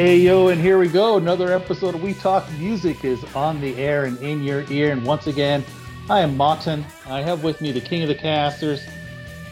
Hey 0.00 0.16
yo, 0.16 0.48
and 0.48 0.58
here 0.58 0.78
we 0.78 0.88
go. 0.88 1.18
Another 1.18 1.52
episode 1.52 1.94
of 1.94 2.02
We 2.02 2.14
Talk 2.14 2.50
Music 2.52 3.04
is 3.04 3.22
on 3.34 3.60
the 3.60 3.76
air 3.76 4.06
and 4.06 4.16
in 4.22 4.42
your 4.42 4.64
ear. 4.70 4.92
And 4.92 5.04
once 5.04 5.26
again, 5.26 5.62
I 6.08 6.20
am 6.20 6.38
Martin. 6.38 6.86
I 7.04 7.20
have 7.20 7.44
with 7.44 7.60
me 7.60 7.70
the 7.70 7.82
king 7.82 8.00
of 8.00 8.08
the 8.08 8.14
casters. 8.14 8.82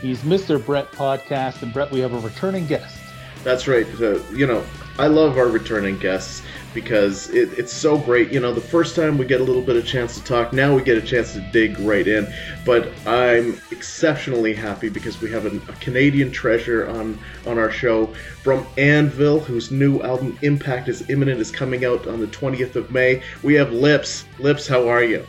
He's 0.01 0.23
Mr. 0.23 0.65
Brett 0.65 0.91
Podcast. 0.91 1.61
And 1.61 1.71
Brett, 1.71 1.91
we 1.91 2.01
have 2.01 2.15
a 2.15 2.19
returning 2.21 2.67
guest. 2.67 2.99
That's 3.45 3.69
right. 3.69 3.87
Uh, 4.01 4.21
you 4.33 4.47
know, 4.47 4.65
I 4.99 5.07
love 5.07 5.39
our 5.39 5.47
returning 5.47 5.97
guests 5.99 6.43
because 6.75 7.31
it, 7.31 7.57
it's 7.57 7.73
so 7.73 7.97
great. 7.97 8.33
You 8.33 8.41
know, 8.41 8.53
the 8.53 8.61
first 8.61 8.97
time 8.97 9.17
we 9.17 9.27
get 9.27 9.41
a 9.41 9.45
little 9.45 9.63
bit 9.63 9.77
of 9.77 9.87
chance 9.87 10.19
to 10.19 10.25
talk, 10.25 10.53
now 10.53 10.75
we 10.75 10.83
get 10.83 10.99
a 10.99 11.03
chance 11.03 11.35
to 11.35 11.41
dig 11.53 11.79
right 11.79 12.07
in. 12.07 12.27
But 12.65 12.91
I'm 13.07 13.61
exceptionally 13.71 14.55
happy 14.55 14.89
because 14.89 15.21
we 15.21 15.31
have 15.31 15.47
a, 15.47 15.57
a 15.71 15.77
Canadian 15.77 16.33
treasure 16.33 16.89
on 16.89 17.19
on 17.47 17.59
our 17.59 17.71
show 17.71 18.07
from 18.43 18.67
Anvil, 18.77 19.39
whose 19.39 19.71
new 19.71 20.03
album 20.03 20.37
Impact 20.43 20.89
is 20.89 21.09
imminent, 21.09 21.41
is 21.41 21.53
coming 21.53 21.85
out 21.85 22.07
on 22.09 22.19
the 22.21 22.27
20th 22.27 22.75
of 22.75 22.91
May. 22.91 23.23
We 23.45 23.55
have 23.55 23.73
Lips. 23.73 24.25
Lips, 24.41 24.67
how 24.67 24.89
are 24.89 25.05
you? 25.05 25.25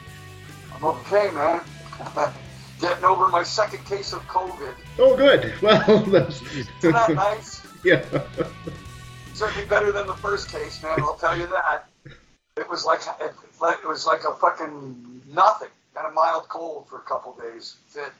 I'm 0.75 0.83
okay, 0.83 1.29
man. 1.31 1.61
Getting 2.81 3.03
over 3.03 3.27
my 3.27 3.43
second 3.43 3.85
case 3.85 4.13
of 4.13 4.25
COVID. 4.27 4.73
Oh, 4.97 5.15
good. 5.15 5.53
Well, 5.61 5.99
that's 6.05 6.41
Isn't 6.41 6.69
that 6.81 7.09
nice? 7.13 7.61
yeah. 7.83 8.03
Certainly 9.39 9.69
better 9.69 9.93
than 9.93 10.05
the 10.05 10.15
first 10.15 10.51
case, 10.51 10.83
man. 10.83 10.99
I'll 10.99 11.15
tell 11.15 11.37
you 11.37 11.47
that. 11.47 11.87
It 12.57 12.69
was 12.69 12.83
like 12.83 12.99
it, 13.21 13.31
it 13.61 13.87
was 13.87 14.05
like 14.05 14.25
a 14.25 14.33
fucking 14.33 15.21
nothing. 15.33 15.69
Got 15.95 16.09
a 16.09 16.11
mild 16.11 16.49
cold 16.49 16.89
for 16.89 16.97
a 16.97 17.03
couple 17.03 17.39
days. 17.41 17.77
That's 17.95 18.09
it. 18.09 18.13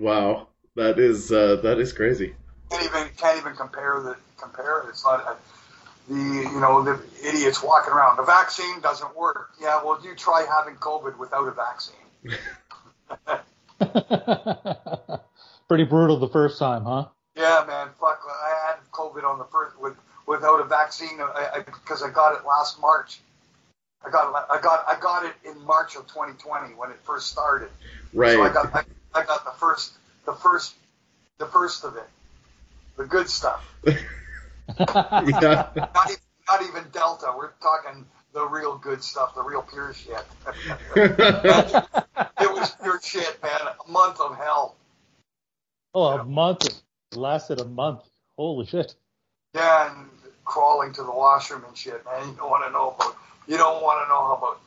Wow, 0.00 0.48
that 0.74 0.98
is 0.98 1.30
uh, 1.30 1.56
that 1.56 1.78
is 1.78 1.92
crazy. 1.92 2.34
Can't 2.70 2.84
even 2.84 3.06
can't 3.18 3.38
even 3.38 3.54
compare 3.54 4.00
the 4.00 4.16
compare 4.38 4.80
it. 4.80 4.88
It's 4.88 5.04
not 5.04 5.26
uh, 5.26 5.34
the 6.08 6.14
you 6.14 6.58
know 6.58 6.82
the 6.82 7.02
idiots 7.22 7.62
walking 7.62 7.92
around. 7.92 8.16
The 8.16 8.22
vaccine 8.22 8.80
doesn't 8.80 9.14
work. 9.14 9.50
Yeah, 9.60 9.84
well, 9.84 10.02
you 10.02 10.14
try 10.14 10.46
having 10.58 10.76
COVID 10.76 11.18
without 11.18 11.46
a 11.46 11.52
vaccine. 11.52 11.96
Pretty 15.68 15.84
brutal 15.84 16.18
the 16.18 16.30
first 16.30 16.58
time, 16.58 16.84
huh? 16.86 17.08
Yeah, 17.36 17.62
man. 17.68 17.88
Fuck. 18.00 18.22
I 18.26 18.68
had 18.68 18.76
COVID 18.90 19.22
on 19.22 19.38
the 19.38 19.44
first 19.44 19.78
with 19.78 19.92
without 20.26 20.60
a 20.60 20.64
vaccine 20.64 21.18
because 21.64 22.02
I, 22.02 22.08
I, 22.08 22.10
got 22.10 22.34
it 22.34 22.44
last 22.46 22.80
March. 22.80 23.20
I 24.04 24.10
got 24.10 24.28
it. 24.28 24.46
I 24.50 24.60
got 24.60 24.84
I 24.88 25.00
got 25.00 25.24
it 25.24 25.34
in 25.44 25.60
March 25.64 25.96
of 25.96 26.06
2020 26.06 26.74
when 26.74 26.90
it 26.90 26.98
first 27.04 27.28
started. 27.28 27.68
Right. 28.12 28.32
So 28.32 28.42
I 28.42 28.52
got 28.52 28.74
I, 28.74 28.84
I 29.14 29.24
got 29.24 29.44
the 29.44 29.52
first 29.52 29.94
the 30.26 30.34
first 30.34 30.74
the 31.38 31.46
first 31.46 31.84
of 31.84 31.96
it, 31.96 32.08
the 32.96 33.04
good 33.04 33.28
stuff. 33.28 33.64
yeah. 33.86 33.94
Not 34.78 35.24
even, 35.30 36.20
not 36.48 36.62
even 36.62 36.84
Delta. 36.92 37.32
We're 37.36 37.50
talking 37.62 38.04
the 38.32 38.46
real 38.46 38.76
good 38.76 39.02
stuff, 39.02 39.34
the 39.34 39.42
real 39.42 39.62
pure 39.62 39.94
shit. 39.94 40.24
it 40.96 42.52
was 42.52 42.70
pure 42.82 43.00
shit, 43.02 43.42
man. 43.42 43.60
A 43.86 43.90
month 43.90 44.20
of 44.20 44.36
hell. 44.36 44.76
Oh, 45.94 46.18
a 46.18 46.24
month. 46.24 46.66
It 46.66 47.16
lasted 47.16 47.60
a 47.60 47.64
month. 47.64 48.02
Holy 48.36 48.66
shit. 48.66 48.94
Yeah, 49.54 49.96
and 49.96 50.08
crawling 50.46 50.92
to 50.94 51.02
the 51.02 51.10
washroom 51.10 51.64
and 51.66 51.76
shit, 51.76 52.02
man. 52.06 52.28
You 52.28 52.34
don't 52.36 52.50
want 52.50 52.64
to 52.64 52.72
know 52.72 52.94
about. 52.98 53.16
You 53.46 53.58
don't 53.58 53.82
want 53.82 54.04
to 54.04 54.08
know 54.08 54.32
about 54.32 54.60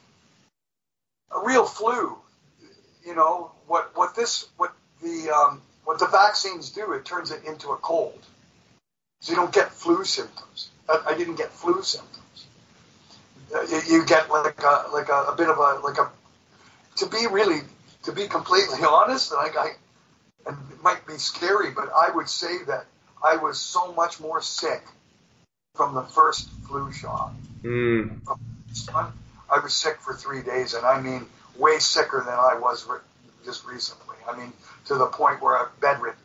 a 1.35 1.47
real 1.47 1.65
flu. 1.65 2.15
You 3.05 3.15
know 3.15 3.51
what? 3.65 3.95
What 3.95 4.15
this? 4.15 4.47
What 4.57 4.73
the? 5.01 5.31
Um, 5.31 5.61
what 5.85 5.97
the 5.97 6.07
vaccines 6.07 6.69
do? 6.69 6.93
It 6.93 7.05
turns 7.05 7.31
it 7.31 7.43
into 7.45 7.69
a 7.69 7.77
cold, 7.77 8.19
so 9.21 9.31
you 9.31 9.35
don't 9.35 9.53
get 9.53 9.71
flu 9.71 10.03
symptoms. 10.03 10.69
I, 10.87 11.01
I 11.07 11.17
didn't 11.17 11.35
get 11.35 11.51
flu 11.51 11.81
symptoms. 11.81 12.45
Uh, 13.53 13.63
you, 13.63 13.81
you, 13.89 14.05
get 14.05 14.29
like 14.29 14.61
a 14.61 14.85
like 14.93 15.09
a, 15.09 15.31
a, 15.31 15.35
bit 15.35 15.49
of 15.49 15.57
a 15.57 15.79
like 15.83 15.97
a. 15.97 16.11
To 16.97 17.07
be 17.07 17.25
really, 17.31 17.61
to 18.03 18.11
be 18.11 18.27
completely 18.27 18.79
honest, 18.87 19.33
like 19.33 19.57
I, 19.57 19.71
and 20.45 20.57
it 20.71 20.83
might 20.83 21.07
be 21.07 21.17
scary, 21.17 21.71
but 21.71 21.89
I 21.95 22.11
would 22.11 22.29
say 22.29 22.63
that 22.67 22.85
I 23.23 23.37
was 23.37 23.57
so 23.57 23.91
much 23.93 24.19
more 24.19 24.41
sick 24.41 24.83
from 25.75 25.95
the 25.95 26.03
first 26.03 26.49
flu 26.67 26.91
shot. 26.91 27.33
Mm. 27.63 28.19
I 28.95 29.59
was 29.59 29.73
sick 29.73 29.97
for 30.01 30.13
three 30.13 30.41
days, 30.41 30.73
and 30.73 30.85
I 30.85 31.01
mean, 31.01 31.25
way 31.57 31.79
sicker 31.79 32.23
than 32.25 32.33
I 32.33 32.59
was 32.59 32.85
re- 32.87 32.99
just 33.45 33.65
recently. 33.65 34.15
I 34.29 34.37
mean, 34.37 34.53
to 34.85 34.95
the 34.95 35.07
point 35.07 35.41
where 35.41 35.57
I'm 35.57 35.67
bedridden. 35.81 36.19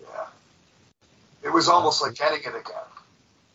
Yeah, 0.00 0.26
it 1.42 1.52
was 1.52 1.68
almost 1.68 2.02
like 2.02 2.14
getting 2.14 2.40
it 2.40 2.48
again. 2.48 2.88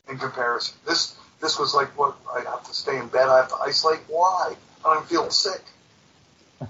In 0.10 0.18
comparison, 0.18 0.76
this 0.86 1.16
this 1.40 1.58
was 1.58 1.74
like 1.74 1.98
what 1.98 2.16
I 2.34 2.42
have 2.42 2.64
to 2.64 2.74
stay 2.74 2.98
in 2.98 3.08
bed. 3.08 3.30
I 3.30 3.38
have 3.38 3.50
to 3.50 3.58
isolate. 3.58 4.00
Why? 4.08 4.56
I'm 4.84 5.04
feeling 5.04 5.30
sick. 5.30 5.62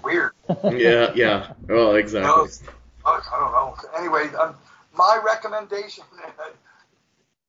Weird. 0.04 0.32
yeah, 0.64 1.12
yeah. 1.14 1.52
Well, 1.68 1.96
exactly. 1.96 2.30
You 2.30 2.36
know, 2.36 2.48
I 3.06 3.20
don't 3.38 3.52
know. 3.52 3.76
Anyway, 3.98 4.34
um, 4.38 4.54
my 4.96 5.20
recommendation. 5.24 6.04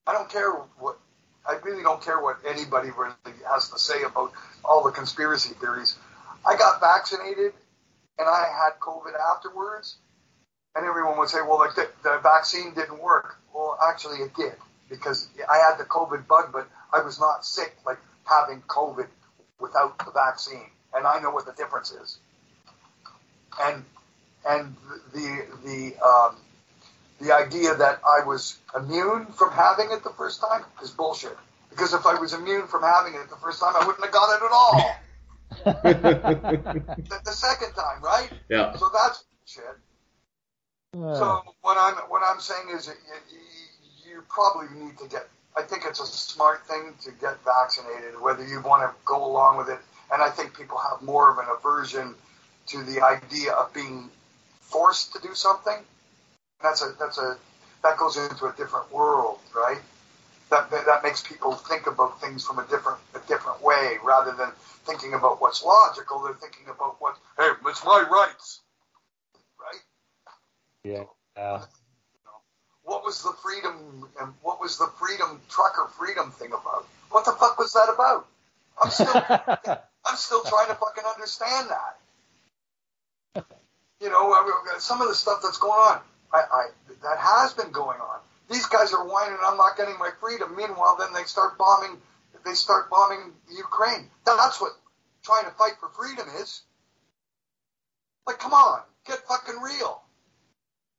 I 0.06 0.14
don't 0.14 0.30
care 0.30 0.52
what. 0.80 0.98
I 1.46 1.58
really 1.64 1.84
don't 1.84 2.02
care 2.02 2.22
what 2.22 2.38
anybody 2.48 2.90
really 2.98 3.14
has 3.50 3.70
to 3.70 3.80
say 3.80 4.04
about 4.04 4.32
all 4.64 4.84
the 4.84 4.92
conspiracy 4.92 5.54
theories. 5.56 5.98
I 6.46 6.56
got 6.56 6.80
vaccinated, 6.80 7.54
and 8.18 8.28
I 8.28 8.48
had 8.48 8.80
COVID 8.80 9.14
afterwards, 9.36 9.98
and 10.76 10.86
everyone 10.86 11.18
would 11.18 11.30
say, 11.30 11.40
"Well, 11.42 11.60
like 11.60 11.76
the, 11.76 11.90
the 12.04 12.20
vaccine 12.22 12.74
didn't 12.74 13.02
work." 13.02 13.38
Well, 13.54 13.78
actually, 13.88 14.18
it 14.18 14.36
did 14.36 14.54
because 14.90 15.30
I 15.50 15.58
had 15.58 15.78
the 15.78 15.86
COVID 15.86 16.28
bug, 16.28 16.52
but 16.52 16.68
I 16.94 17.02
was 17.02 17.20
not 17.20 17.46
sick 17.46 17.76
like 17.86 18.00
having 18.26 18.62
COVID 18.62 19.08
without 19.60 19.98
the 20.00 20.12
vaccine, 20.12 20.70
and 20.94 21.08
I 21.08 21.20
know 21.20 21.32
what 21.32 21.46
the 21.46 21.54
difference 21.54 21.92
is. 21.92 22.18
And 23.62 23.84
and 24.48 24.76
the 25.14 25.46
the 25.64 25.96
um, 26.04 26.36
the 27.22 27.34
idea 27.34 27.76
that 27.76 28.02
I 28.06 28.26
was 28.26 28.58
immune 28.76 29.28
from 29.28 29.52
having 29.52 29.92
it 29.92 30.04
the 30.04 30.10
first 30.12 30.42
time 30.42 30.64
is 30.82 30.92
bullshit. 30.92 31.38
Because 31.70 31.94
if 31.94 32.06
I 32.06 32.16
was 32.16 32.34
immune 32.34 32.68
from 32.68 32.84
having 32.84 33.16
it 33.16 33.30
the 33.30 33.36
first 33.38 33.60
time, 33.60 33.74
I 33.76 33.86
wouldn't 33.86 34.04
have 34.04 34.14
got 34.14 34.38
it 34.38 34.46
at 34.46 34.52
all. 34.52 34.96
the, 35.84 37.22
the, 37.26 37.32
second 37.32 37.74
time, 37.74 38.02
right? 38.02 38.30
Yeah. 38.50 38.76
So 38.76 38.90
that's 38.94 39.24
shit. 39.46 39.64
Uh. 40.98 41.16
So 41.16 41.56
what 41.62 41.78
I'm 41.80 41.96
what 42.10 42.22
I'm 42.26 42.40
saying 42.40 42.76
is 42.76 42.88
you, 42.88 44.12
you 44.12 44.24
probably 44.30 44.68
need 44.78 44.98
to 44.98 45.08
get. 45.08 45.28
I 45.56 45.62
think 45.62 45.84
it's 45.88 46.00
a 46.00 46.06
smart 46.06 46.66
thing 46.68 46.94
to 47.04 47.12
get 47.12 47.38
vaccinated, 47.44 48.20
whether 48.20 48.46
you 48.46 48.62
want 48.62 48.90
to 48.90 48.96
go 49.06 49.24
along 49.26 49.58
with 49.58 49.70
it. 49.70 49.80
And 50.12 50.22
I 50.22 50.30
think 50.30 50.58
people 50.58 50.78
have 50.78 51.02
more 51.02 51.32
of 51.32 51.38
an 51.38 51.46
aversion 51.56 52.16
to 52.68 52.84
the 52.84 53.02
idea 53.02 53.52
of 53.54 53.74
being 53.74 54.10
forced 54.62 55.14
to 55.14 55.20
do 55.22 55.36
something 55.36 55.78
that's 56.64 56.82
a 56.82 56.96
that's 56.98 57.20
a 57.20 57.38
that 57.84 57.98
goes 57.98 58.18
into 58.18 58.46
a 58.46 58.54
different 58.58 58.92
world, 58.92 59.40
right? 59.54 59.80
That, 60.50 60.70
that, 60.70 61.02
makes 61.04 61.24
people 61.24 61.54
think 61.54 61.88
about 61.88 62.22
things 62.22 62.46
from 62.46 62.60
a 62.60 62.66
different 62.68 63.00
a 63.16 63.20
different 63.28 63.62
way 63.64 63.98
rather 64.04 64.34
than 64.34 64.50
thinking 64.86 65.14
about 65.14 65.42
what's 65.42 65.64
logical. 65.64 66.22
They're 66.24 66.36
thinking 66.36 66.66
about 66.66 67.02
what 67.02 67.18
hey, 67.38 67.50
it's 67.66 67.84
my 67.84 68.06
rights, 68.10 68.62
right? 69.60 69.82
Yeah. 70.84 71.04
Uh, 71.36 71.66
what 72.84 73.04
was 73.04 73.24
the 73.24 73.34
freedom 73.42 74.08
and 74.22 74.34
what 74.42 74.62
was 74.62 74.78
the 74.78 74.88
freedom 75.00 75.42
trucker 75.50 75.88
freedom 75.98 76.32
thing 76.32 76.50
about? 76.50 76.88
What 77.10 77.26
the 77.26 77.32
fuck 77.32 77.58
was 77.58 77.74
that 77.74 77.92
about? 77.94 78.28
I'm 78.82 78.92
still 78.92 79.08
I'm 80.06 80.16
still 80.16 80.44
trying 80.44 80.68
to 80.68 80.76
fucking 80.76 81.04
understand 81.04 81.70
that. 81.70 83.46
You 84.00 84.10
know, 84.10 84.36
some 84.80 85.02
of 85.02 85.08
the 85.08 85.16
stuff 85.16 85.40
that's 85.42 85.58
going 85.58 85.72
on. 85.74 86.02
I, 86.34 86.40
I, 86.40 86.64
that 87.04 87.18
has 87.20 87.54
been 87.54 87.72
going 87.72 88.00
on. 88.00 88.20
These 88.50 88.66
guys 88.66 88.94
are 88.94 89.08
whining, 89.08 89.38
I'm 89.46 89.58
not 89.58 89.78
getting 89.78 89.98
my 90.00 90.10
freedom. 90.20 90.56
Meanwhile, 90.56 90.98
then 91.00 91.14
they 91.14 91.24
start 91.24 91.58
bombing, 91.58 91.98
they 92.46 92.54
start 92.54 92.90
bombing 92.90 93.32
Ukraine. 93.56 94.10
That's 94.26 94.60
what 94.60 94.74
trying 95.24 95.46
to 95.46 95.52
fight 95.52 95.74
for 95.80 95.90
freedom 95.90 96.28
is. 96.42 96.64
Like, 98.28 98.40
come 98.40 98.54
on, 98.54 98.82
get 99.06 99.20
fucking 99.28 99.60
real. 99.62 100.02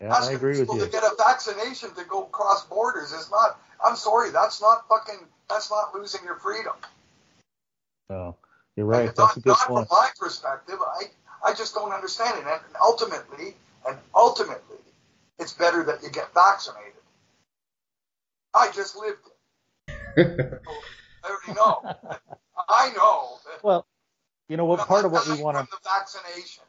Yeah, 0.01 0.15
Asking 0.15 0.35
I 0.35 0.37
agree 0.37 0.59
people 0.59 0.75
with 0.75 0.85
you. 0.85 0.87
to 0.87 0.93
get 0.93 1.05
a 1.05 1.15
vaccination 1.17 1.95
to 1.95 2.05
go 2.05 2.23
cross 2.25 2.65
borders 2.67 3.13
is 3.13 3.31
not. 3.31 3.59
I'm 3.85 3.97
sorry, 3.97 4.31
that's 4.31 4.61
not 4.61 4.89
fucking. 4.89 5.21
That's 5.49 5.71
not 5.71 5.95
losing 5.95 6.25
your 6.25 6.37
freedom. 6.37 6.73
No, 8.11 8.37
you're 8.77 8.87
right. 8.87 9.07
Like, 9.07 9.15
that's 9.15 9.19
not, 9.19 9.37
a 9.37 9.41
good 9.41 9.49
not 9.51 9.67
point. 9.67 9.89
from 9.89 9.99
my 9.99 10.09
perspective. 10.19 10.79
I 10.81 11.05
I 11.45 11.55
just 11.55 11.75
don't 11.75 11.93
understand 11.93 12.39
it. 12.39 12.47
And 12.47 12.61
ultimately, 12.83 13.55
and 13.89 13.97
ultimately, 14.15 14.79
it's 15.39 15.53
better 15.53 15.83
that 15.85 16.03
you 16.03 16.11
get 16.11 16.33
vaccinated. 16.35 16.93
I 18.55 18.71
just 18.73 18.97
lived 18.97 19.19
it. 20.17 20.61
I 21.25 21.29
already 21.29 21.59
know. 21.59 21.95
I 22.69 22.93
know. 22.97 23.39
well, 23.63 23.87
you 24.49 24.57
know 24.57 24.65
what? 24.65 24.81
Part 24.81 25.05
of 25.05 25.13
what 25.13 25.27
we 25.27 25.43
want 25.43 25.57
to 25.59 25.67
the 25.71 25.79
vaccination. 25.83 26.65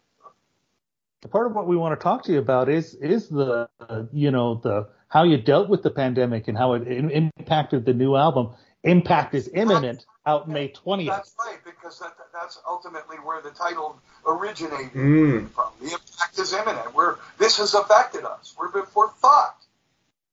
Part 1.30 1.48
of 1.48 1.54
what 1.56 1.68
we 1.68 1.76
want 1.76 2.00
to 2.00 2.04
talk 2.04 2.24
to 2.26 2.32
you 2.32 2.40
about 2.40 2.70
is 2.70 2.94
is 2.96 3.30
the 3.30 3.68
uh, 3.80 4.04
you 4.14 4.30
know 4.32 4.56
the 4.64 4.90
how 5.08 5.24
you 5.24 5.38
dealt 5.38 5.70
with 5.70 5.82
the 5.82 5.90
pandemic 5.90 6.48
and 6.48 6.58
how 6.58 6.74
it, 6.74 6.88
impacted 6.88 7.86
the 7.86 7.94
new 7.94 8.16
album 8.16 8.56
Impact 8.86 9.34
is 9.34 9.50
imminent 9.52 10.06
out 10.28 10.48
May 10.48 10.70
20th. 10.70 11.08
That's 11.08 11.36
right, 11.40 11.58
because 11.66 11.98
that, 12.00 12.14
that's 12.40 12.60
ultimately 12.68 13.18
where 13.18 13.42
the 13.42 13.52
title 13.52 13.98
originated 14.26 14.92
Mm. 14.94 15.52
from. 15.52 15.72
The 15.82 15.94
impact 15.94 16.38
is 16.38 16.54
imminent. 16.54 16.94
We're 16.94 17.16
this 17.38 17.58
has 17.58 17.74
affected 17.74 18.26
us. 18.26 18.54
We're 18.58 18.72
we're 18.94 19.10
fucked. 19.10 19.66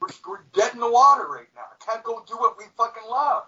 We're, 0.01 0.09
we're 0.29 0.43
dead 0.53 0.75
in 0.75 0.81
the 0.81 0.91
water 0.91 1.27
right 1.27 1.49
now. 1.55 1.63
Can't 1.87 2.03
go 2.03 2.23
do 2.27 2.37
what 2.37 2.59
we 2.59 2.65
fucking 2.77 3.09
love. 3.09 3.45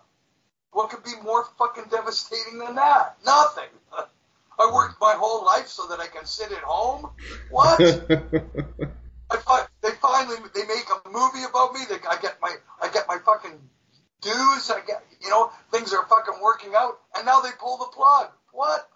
What 0.71 0.91
could 0.91 1.03
be 1.05 1.15
more 1.23 1.45
fucking 1.59 1.85
devastating 1.91 2.59
than 2.59 2.77
that? 2.77 3.17
Nothing. 3.25 3.69
I 4.59 4.71
worked 4.73 5.01
my 5.01 5.15
whole 5.15 5.45
life 5.45 5.67
so 5.67 5.87
that 5.89 5.99
I 6.01 6.07
can 6.07 6.27
sit 6.27 6.53
at 6.53 6.63
home. 6.63 7.11
What? 7.51 7.81
I 9.31 9.67
they 9.83 9.91
finally 10.01 10.37
they 10.55 10.65
make 10.67 10.87
a 11.05 11.09
movie 11.09 11.45
about 11.49 11.75
me. 11.75 11.81
They, 11.89 11.97
I 12.09 12.19
get 12.21 12.41
my 12.41 12.55
I 12.81 12.89
get 12.89 13.09
my 13.09 13.19
fucking 13.19 13.59
dues. 14.21 14.71
I 14.71 14.81
get 14.87 15.03
you 15.21 15.29
know 15.31 15.51
things 15.73 15.93
are 15.93 16.05
fucking 16.07 16.41
working 16.43 16.73
out, 16.77 17.01
and 17.17 17.27
now 17.27 17.41
they 17.41 17.51
pull 17.59 17.79
the 17.79 17.87
plug. 17.87 18.31
What? 18.55 18.89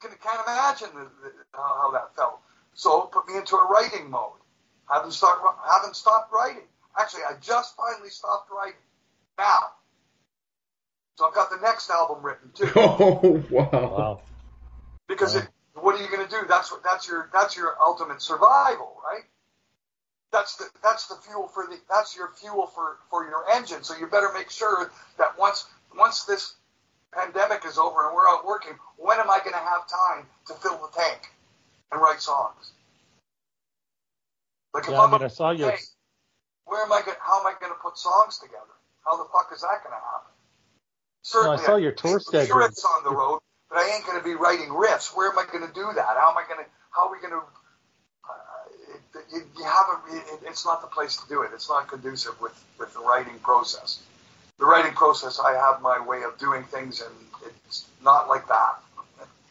Can 0.00 0.10
can't 0.22 0.40
imagine 0.46 0.88
the, 0.94 1.04
the, 1.04 1.32
how 1.54 1.78
how 1.82 1.90
that 1.92 2.14
felt. 2.16 2.40
So 2.74 3.04
it 3.04 3.12
put 3.12 3.28
me 3.28 3.36
into 3.36 3.56
a 3.56 3.66
writing 3.68 4.10
mode. 4.10 4.32
Haven't 4.90 5.12
stopped 5.12 5.42
haven't 5.70 5.96
stopped 5.96 6.32
writing. 6.32 6.64
Actually, 6.98 7.22
I 7.28 7.34
just 7.40 7.76
finally 7.76 8.10
stopped 8.10 8.50
writing 8.50 8.80
now. 9.38 9.70
So 11.16 11.26
I've 11.26 11.34
got 11.34 11.50
the 11.50 11.58
next 11.58 11.90
album 11.90 12.24
written 12.24 12.50
too. 12.54 12.70
oh 12.76 13.44
wow. 13.50 13.68
Wow. 13.72 14.20
Because 15.08 15.34
Yeah. 15.34 15.42
it, 15.42 15.48
what 15.74 15.96
are 15.98 16.02
you 16.02 16.10
going 16.10 16.24
to 16.24 16.30
do? 16.30 16.42
That's 16.48 16.70
what 16.72 16.82
that's 16.84 17.08
your 17.08 17.30
that's 17.32 17.56
your 17.56 17.76
ultimate 17.80 18.22
survival, 18.22 18.96
right? 19.04 19.24
That's 20.32 20.56
the 20.56 20.66
that's 20.82 21.08
the 21.08 21.16
fuel 21.16 21.48
for 21.48 21.66
the 21.66 21.78
that's 21.88 22.16
your 22.16 22.30
fuel 22.40 22.66
for 22.66 22.98
for 23.10 23.24
your 23.24 23.48
engine. 23.52 23.84
So 23.84 23.96
you 23.96 24.06
better 24.08 24.30
make 24.34 24.50
sure 24.50 24.90
that 25.18 25.38
once 25.38 25.66
once 25.96 26.24
this 26.24 26.54
pandemic 27.12 27.64
is 27.66 27.78
over 27.78 28.06
and 28.06 28.14
we're 28.14 28.28
out 28.28 28.46
working, 28.46 28.74
when 28.96 29.18
am 29.18 29.30
I 29.30 29.38
going 29.38 29.52
to 29.52 29.58
have 29.58 29.88
time 29.88 30.26
to 30.48 30.54
fill 30.54 30.78
the 30.78 30.88
tank 30.98 31.28
and 31.92 32.00
write 32.00 32.20
songs? 32.20 32.72
Like 34.74 34.84
if 34.84 34.90
Yeah, 34.90 35.00
I 35.00 35.04
I'm 35.04 35.12
mean, 35.12 35.22
I 35.22 35.28
saw 35.28 35.50
your. 35.50 35.70
hey, 35.70 35.78
where 36.66 36.84
am 36.84 36.92
I 36.92 37.02
going? 37.02 37.16
How 37.20 37.40
am 37.40 37.46
I 37.46 37.54
going 37.60 37.72
to 37.72 37.78
put 37.80 37.98
songs 37.98 38.38
together? 38.38 38.74
How 39.04 39.16
the 39.16 39.28
fuck 39.32 39.50
is 39.54 39.62
that 39.62 39.82
going 39.82 39.96
to 39.96 40.02
happen? 40.04 40.32
No, 41.34 41.52
I 41.52 41.56
saw 41.56 41.76
your 41.76 41.92
tour 41.92 42.20
schedule. 42.20 42.46
Sure, 42.46 42.66
it's 42.66 42.84
on 42.84 43.04
the 43.04 43.10
road, 43.10 43.40
but 43.70 43.78
I 43.78 43.94
ain't 43.96 44.06
going 44.06 44.18
to 44.18 44.24
be 44.24 44.34
writing 44.34 44.68
riffs. 44.68 45.16
Where 45.16 45.30
am 45.30 45.38
I 45.38 45.44
going 45.50 45.66
to 45.66 45.72
do 45.72 45.86
that? 45.94 46.16
How 46.18 46.30
am 46.30 46.38
I 46.38 46.44
going 46.48 46.64
to? 46.64 46.70
How 46.90 47.08
are 47.08 47.12
we 47.12 47.20
going 47.20 47.32
to? 47.32 47.38
Uh, 48.28 48.94
it, 48.94 49.24
you, 49.32 49.42
you 49.58 49.64
haven't. 49.64 50.14
It, 50.14 50.48
it's 50.48 50.64
not 50.64 50.80
the 50.82 50.88
place 50.88 51.16
to 51.16 51.28
do 51.28 51.42
it. 51.42 51.50
It's 51.54 51.68
not 51.68 51.88
conducive 51.88 52.40
with 52.40 52.54
with 52.78 52.92
the 52.94 53.00
writing 53.00 53.38
process. 53.40 54.00
The 54.58 54.66
writing 54.66 54.92
process, 54.92 55.38
I 55.38 55.52
have 55.52 55.80
my 55.82 56.04
way 56.04 56.22
of 56.24 56.36
doing 56.38 56.64
things, 56.64 57.00
and 57.00 57.14
it's 57.68 57.86
not 58.02 58.28
like 58.28 58.46
that. 58.48 58.80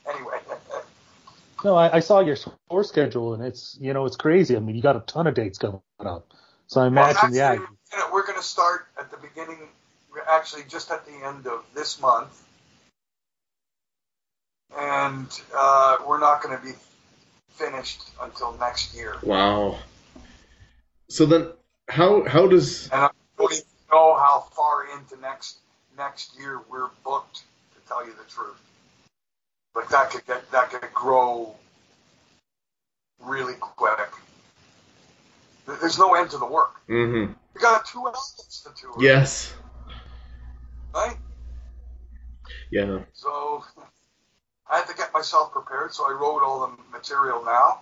Anyway, 0.09 0.37
No, 1.63 1.75
I, 1.75 1.97
I 1.97 1.99
saw 1.99 2.19
your 2.19 2.35
tour 2.35 2.83
schedule, 2.83 3.33
and 3.33 3.43
it's 3.43 3.77
you 3.79 3.93
know 3.93 4.05
it's 4.05 4.15
crazy. 4.15 4.55
I 4.55 4.59
mean, 4.59 4.75
you 4.75 4.81
got 4.81 4.95
a 4.95 5.01
ton 5.01 5.27
of 5.27 5.33
dates 5.33 5.57
coming 5.57 5.81
up. 5.99 6.33
So 6.67 6.81
I 6.81 6.87
imagine, 6.87 7.19
well, 7.23 7.33
yeah. 7.33 7.51
actually, 7.51 7.65
you 7.93 7.99
know, 7.99 8.09
we're 8.11 8.25
going 8.25 8.37
to 8.37 8.43
start 8.43 8.87
at 8.99 9.11
the 9.11 9.17
beginning. 9.17 9.59
Actually, 10.29 10.63
just 10.67 10.91
at 10.91 11.05
the 11.05 11.13
end 11.25 11.47
of 11.47 11.63
this 11.73 12.01
month, 12.01 12.43
and 14.77 15.27
uh, 15.55 15.97
we're 16.07 16.19
not 16.19 16.41
going 16.41 16.57
to 16.57 16.63
be 16.63 16.73
finished 17.51 18.03
until 18.21 18.57
next 18.57 18.95
year. 18.95 19.15
Wow. 19.23 19.79
So 21.09 21.25
then, 21.25 21.51
how 21.87 22.23
how 22.23 22.47
does 22.47 22.89
And 22.89 23.01
I 23.01 23.09
don't 23.37 23.53
even 23.53 23.65
know 23.91 24.15
how 24.15 24.41
far 24.41 24.46
into 24.97 25.19
next 25.21 25.57
next 25.97 26.37
year 26.37 26.61
we're 26.69 26.89
booked. 27.03 27.43
To 27.73 27.87
tell 27.87 28.05
you 28.05 28.13
the 28.13 28.29
truth, 28.29 28.59
But 29.73 29.89
that 29.89 30.09
could 30.09 30.25
get 30.25 30.49
that 30.51 30.69
could 30.71 30.93
grow 30.93 31.55
really 33.21 33.53
quick. 33.55 34.09
There's 35.65 35.97
no 35.97 36.15
end 36.15 36.29
to 36.31 36.37
the 36.37 36.45
work. 36.45 36.75
hmm 36.87 37.25
We 37.53 37.61
got 37.61 37.85
two 37.85 37.99
albums 37.99 38.65
to 38.65 38.81
tour. 38.81 38.95
Yes. 38.99 39.53
Right. 40.93 41.17
Yeah. 42.71 42.99
So 43.13 43.63
I 44.69 44.77
had 44.79 44.87
to 44.87 44.95
get 44.95 45.13
myself 45.13 45.51
prepared. 45.51 45.93
So 45.93 46.05
I 46.05 46.11
wrote 46.11 46.41
all 46.43 46.67
the 46.67 46.97
material 46.97 47.43
now, 47.45 47.81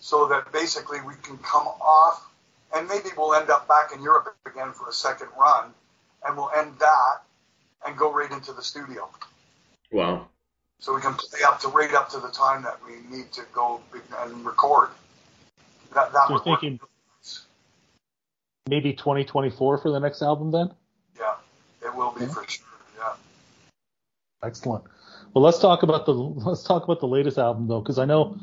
so 0.00 0.28
that 0.28 0.52
basically 0.52 1.00
we 1.00 1.14
can 1.22 1.38
come 1.38 1.66
off, 1.66 2.28
and 2.74 2.88
maybe 2.88 3.08
we'll 3.16 3.34
end 3.34 3.50
up 3.50 3.66
back 3.66 3.92
in 3.94 4.02
Europe 4.02 4.36
again 4.46 4.72
for 4.72 4.88
a 4.88 4.92
second 4.92 5.28
run, 5.38 5.72
and 6.26 6.36
we'll 6.36 6.50
end 6.56 6.74
that 6.78 7.22
and 7.86 7.96
go 7.96 8.12
right 8.12 8.30
into 8.30 8.52
the 8.52 8.62
studio. 8.62 9.08
Wow. 9.90 10.28
So 10.80 10.94
we 10.94 11.00
can 11.00 11.14
play 11.14 11.40
up 11.46 11.60
to 11.60 11.68
right 11.68 11.92
up 11.94 12.08
to 12.10 12.18
the 12.18 12.28
time 12.28 12.62
that 12.62 12.78
we 12.86 13.16
need 13.16 13.32
to 13.32 13.42
go 13.52 13.80
and 14.22 14.44
record. 14.44 14.88
That 15.94 16.12
that 16.12 16.28
So 16.28 16.34
you're 16.34 16.36
work. 16.36 16.44
thinking 16.44 16.80
maybe 18.68 18.92
2024 18.92 19.78
for 19.78 19.90
the 19.90 19.98
next 19.98 20.22
album 20.22 20.52
then? 20.52 20.70
Yeah, 21.18 21.34
it 21.82 21.94
will 21.94 22.12
be 22.12 22.22
Yeah. 22.22 22.28
for 22.28 22.44
sure. 22.46 22.66
Yeah. 22.96 23.14
Excellent. 24.42 24.84
Well, 25.34 25.42
let's 25.42 25.58
talk 25.58 25.82
about 25.82 26.06
the 26.06 26.12
let's 26.12 26.62
talk 26.62 26.84
about 26.84 27.00
the 27.00 27.08
latest 27.08 27.38
album 27.38 27.66
though, 27.66 27.80
because 27.80 27.98
I 27.98 28.04
know 28.04 28.38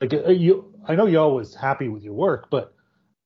like 0.00 0.14
uh, 0.14 0.30
you 0.30 0.72
I 0.86 0.94
know 0.94 1.06
you're 1.06 1.22
always 1.22 1.54
happy 1.54 1.88
with 1.88 2.02
your 2.02 2.14
work, 2.14 2.50
but 2.50 2.74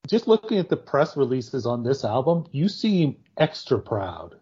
just 0.09 0.27
looking 0.27 0.59
at 0.59 0.69
the 0.69 0.77
press 0.77 1.17
releases 1.17 1.67
on 1.67 1.83
this 1.83 2.05
album, 2.05 2.47
you 2.51 2.69
seem 2.69 3.17
extra 3.39 3.81
proud. 3.81 4.37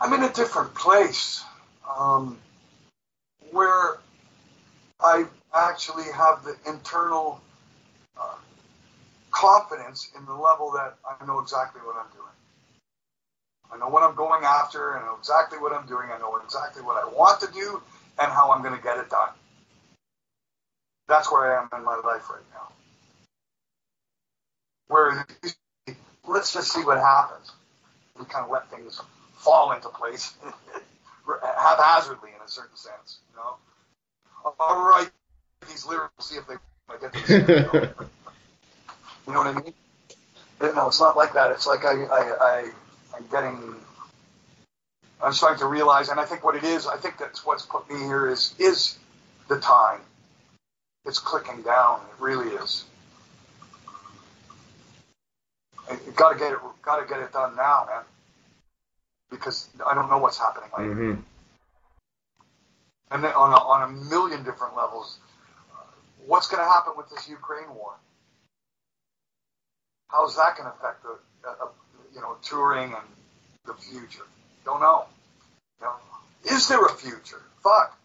I'm 0.00 0.12
in 0.14 0.22
a 0.24 0.32
different 0.32 0.74
place 0.74 1.44
um, 1.98 2.38
where 3.52 3.98
I 5.00 5.26
actually 5.54 6.04
have 6.14 6.44
the 6.44 6.56
internal 6.68 7.40
uh, 8.20 8.36
confidence 9.30 10.10
in 10.18 10.26
the 10.26 10.34
level 10.34 10.72
that 10.72 10.96
I 11.08 11.24
know 11.26 11.40
exactly 11.40 11.82
what 11.82 11.96
I'm 11.96 12.10
doing. 12.12 12.26
I 13.72 13.78
know 13.78 13.88
what 13.88 14.02
I'm 14.04 14.16
going 14.16 14.44
after. 14.44 14.98
I 14.98 15.04
know 15.04 15.16
exactly 15.18 15.58
what 15.58 15.72
I'm 15.72 15.86
doing. 15.86 16.08
I 16.12 16.18
know 16.18 16.36
exactly 16.44 16.82
what 16.82 17.02
I 17.02 17.08
want 17.08 17.40
to 17.40 17.48
do 17.52 17.82
and 18.20 18.32
how 18.32 18.52
I'm 18.52 18.62
going 18.62 18.76
to 18.76 18.82
get 18.82 18.98
it 18.98 19.10
done. 19.10 19.30
That's 21.08 21.30
where 21.32 21.58
I 21.58 21.62
am 21.62 21.68
in 21.78 21.84
my 21.84 21.96
life 21.96 22.30
right 22.30 22.44
now. 22.54 22.72
Where 24.88 25.26
let's 26.26 26.52
just 26.52 26.72
see 26.72 26.84
what 26.84 26.98
happens. 26.98 27.52
We 28.18 28.24
kind 28.24 28.44
of 28.44 28.50
let 28.50 28.70
things 28.70 29.00
fall 29.34 29.72
into 29.72 29.88
place 29.88 30.34
haphazardly 31.56 32.30
in 32.30 32.44
a 32.44 32.48
certain 32.48 32.76
sense. 32.76 33.18
You 33.30 33.36
know, 33.36 33.56
all 34.58 34.88
right, 34.88 35.10
these 35.68 35.86
lyrics, 35.86 36.12
see 36.20 36.36
if 36.36 36.46
they 36.46 36.54
get 37.00 37.12
to. 37.12 37.94
You 39.26 39.32
know 39.32 39.40
what 39.40 39.48
I 39.48 39.60
mean? 39.60 39.74
No, 40.60 40.88
it's 40.88 41.00
not 41.00 41.16
like 41.16 41.34
that. 41.34 41.50
It's 41.50 41.66
like 41.66 41.84
I, 41.84 42.04
I, 42.04 42.36
I, 42.40 42.70
I'm 43.16 43.26
getting. 43.30 43.74
I'm 45.22 45.32
starting 45.32 45.58
to 45.60 45.66
realize, 45.66 46.08
and 46.10 46.20
I 46.20 46.24
think 46.24 46.44
what 46.44 46.56
it 46.56 46.64
is, 46.64 46.86
I 46.86 46.96
think 46.96 47.18
that's 47.18 47.44
what's 47.44 47.64
put 47.64 47.90
me 47.90 47.98
here 47.98 48.28
is 48.28 48.54
is 48.58 48.98
the 49.48 49.58
time. 49.58 50.00
It's 51.04 51.18
clicking 51.18 51.62
down. 51.62 52.00
It 52.00 52.22
really 52.22 52.50
is. 52.54 52.84
You 55.90 56.12
got 56.12 56.32
to 56.32 56.38
get 56.38 56.52
it. 56.52 56.58
Got 56.82 57.00
to 57.00 57.06
get 57.08 57.20
it 57.20 57.32
done 57.32 57.56
now, 57.56 57.86
man. 57.88 58.02
Because 59.30 59.68
I 59.84 59.94
don't 59.94 60.08
know 60.10 60.18
what's 60.18 60.38
happening. 60.38 60.70
Like, 60.76 60.86
hmm 60.86 61.14
and 63.10 63.22
then 63.22 63.32
on 63.34 63.52
a, 63.52 63.56
on 63.56 63.82
a 63.82 63.92
million 64.10 64.42
different 64.44 64.76
levels. 64.76 65.18
Uh, 65.72 65.82
What's 66.26 66.48
going 66.48 66.62
to 66.62 66.68
happen 66.68 66.94
with 66.96 67.08
this 67.08 67.28
Ukraine 67.28 67.72
war? 67.74 67.92
How's 70.08 70.36
that 70.36 70.56
going 70.56 70.68
to 70.68 70.76
affect 70.76 71.02
the, 71.02 71.18
uh, 71.48 71.64
uh, 71.64 71.68
you 72.14 72.20
know, 72.20 72.36
touring 72.42 72.92
and 72.92 73.06
the 73.64 73.74
future? 73.74 74.24
Don't 74.64 74.80
know. 74.80 75.04
You 75.80 75.86
know, 75.86 75.94
is 76.56 76.68
there 76.68 76.84
a 76.84 76.92
future? 76.92 77.42
Fuck. 77.62 77.98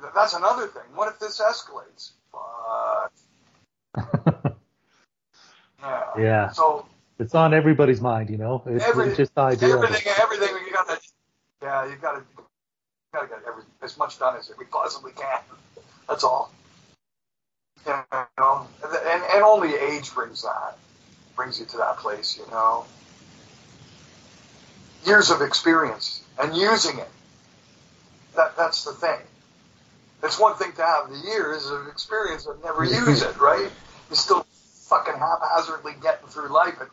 Th- 0.00 0.12
that's 0.14 0.34
another 0.34 0.66
thing. 0.66 0.82
What 0.94 1.08
if 1.08 1.18
this 1.18 1.40
escalates? 1.40 2.12
Fuck. 2.32 3.12
Yeah. 5.82 6.02
Yeah. 6.18 6.50
So 6.50 6.86
It's 7.18 7.34
on 7.34 7.54
everybody's 7.54 8.00
mind, 8.00 8.30
you 8.30 8.38
know. 8.38 8.62
It's, 8.66 8.84
Every- 8.84 9.08
it's 9.08 9.16
just 9.16 9.34
the 9.34 9.42
idea. 9.42 9.74
Everything, 9.74 10.12
everything 10.20 10.54
you 10.66 10.72
gotta, 10.72 11.00
yeah, 11.62 11.86
you 11.86 11.96
gotta, 11.96 12.20
you 12.20 12.44
gotta 13.12 13.28
get 13.28 13.38
every, 13.46 13.62
as 13.82 13.96
much 13.98 14.18
done 14.18 14.36
as 14.36 14.50
we 14.58 14.64
possibly 14.64 15.12
can. 15.12 15.40
That's 16.08 16.24
all. 16.24 16.52
You 17.86 17.94
know, 18.38 18.66
and 18.80 19.22
and 19.34 19.42
only 19.42 19.74
age 19.74 20.14
brings 20.14 20.42
that, 20.42 20.78
brings 21.34 21.58
you 21.58 21.66
to 21.66 21.76
that 21.78 21.96
place. 21.96 22.38
You 22.38 22.48
know, 22.52 22.84
years 25.04 25.30
of 25.30 25.42
experience 25.42 26.22
and 26.40 26.56
using 26.56 26.98
it. 26.98 27.08
That 28.36 28.56
that's 28.56 28.84
the 28.84 28.92
thing. 28.92 29.18
It's 30.22 30.38
one 30.38 30.56
thing 30.56 30.72
to 30.72 30.82
have 30.82 31.10
the 31.10 31.18
years 31.28 31.68
of 31.68 31.88
experience 31.88 32.46
and 32.46 32.62
never 32.62 32.86
mm-hmm. 32.86 33.10
use 33.10 33.22
it, 33.22 33.36
right? 33.40 33.68
You 34.10 34.16
still 34.16 34.46
fucking 34.92 35.18
haphazardly 35.18 35.92
getting 36.02 36.28
through 36.28 36.48
life 36.48 36.78
and, 36.78 36.90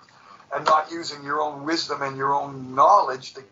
and 0.56 0.66
not 0.66 0.90
using 0.90 1.22
your 1.24 1.42
own 1.42 1.66
wisdom 1.66 2.02
and 2.02 2.16
your 2.16 2.34
own 2.34 2.74
knowledge 2.74 3.34
to 3.34 3.44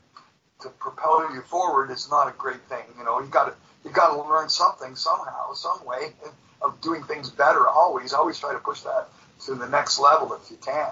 to 0.61 0.69
propel 0.69 1.31
you 1.35 1.41
forward 1.41 1.91
is 1.91 2.09
not 2.09 2.27
a 2.27 2.31
great 2.31 2.61
thing. 2.61 2.83
You 2.97 3.03
know, 3.03 3.19
you 3.19 3.27
got 3.27 3.45
to 3.45 3.53
you 3.83 3.93
got 3.93 4.15
to 4.15 4.29
learn 4.29 4.49
something 4.49 4.95
somehow, 4.95 5.53
some 5.53 5.85
way 5.85 6.13
of 6.61 6.79
doing 6.81 7.03
things 7.03 7.29
better. 7.29 7.67
Always, 7.67 8.13
always 8.13 8.39
try 8.39 8.53
to 8.53 8.59
push 8.59 8.81
that 8.81 9.09
to 9.45 9.53
the 9.53 9.67
next 9.67 9.99
level 9.99 10.33
if 10.33 10.49
you 10.49 10.57
can. 10.57 10.91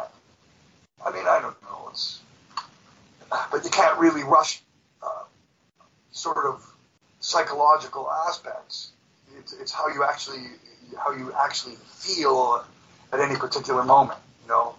I 1.04 1.12
mean, 1.12 1.26
I 1.28 1.40
don't 1.42 1.60
know, 1.64 1.88
it's 1.90 2.20
but 3.52 3.64
you 3.64 3.70
can't 3.70 3.98
really 4.00 4.24
rush 4.24 4.62
uh, 5.02 5.24
sort 6.12 6.46
of 6.46 6.64
psychological 7.20 8.10
aspects. 8.28 8.92
It's, 9.40 9.54
it's 9.54 9.72
how 9.72 9.88
you 9.88 10.04
actually 10.04 10.44
how 10.98 11.12
you 11.12 11.34
actually 11.34 11.76
feel 11.76 12.64
at 13.14 13.20
any 13.20 13.36
particular 13.36 13.84
moment. 13.84 14.20
You 14.44 14.50
know, 14.50 14.76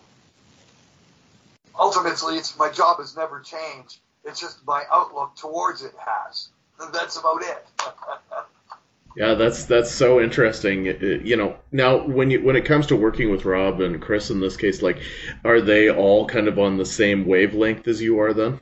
ultimately, 1.78 2.37
it's 2.37 2.59
my 2.59 2.71
job 2.71 2.99
has 2.99 3.16
never 3.16 3.40
changed. 3.40 3.99
It's 4.25 4.40
just 4.40 4.66
my 4.66 4.85
outlook 4.90 5.37
towards 5.37 5.83
it 5.83 5.92
has. 5.99 6.49
That's 6.92 7.16
about 7.16 7.42
it. 7.42 7.66
yeah, 9.16 9.33
that's 9.33 9.64
that's 9.64 9.90
so 9.90 10.21
interesting. 10.21 10.85
You 11.25 11.37
know, 11.37 11.56
now 11.73 12.06
when 12.06 12.30
you 12.30 12.45
when 12.45 12.54
it 12.54 12.66
comes 12.66 12.88
to 12.88 12.97
working 12.97 13.30
with 13.30 13.47
Rob 13.47 13.80
and 13.80 14.00
Chris 14.02 14.28
in 14.30 14.40
this 14.40 14.59
case, 14.59 14.83
like, 14.83 15.00
are 15.42 15.62
they 15.62 15.90
all 15.90 16.26
kind 16.26 16.49
of 16.49 16.59
on 16.59 16.76
the 16.76 16.85
same 16.85 17.25
wavelength 17.25 17.88
as 17.88 18.02
you 18.02 18.21
are 18.21 18.35
then? 18.35 18.61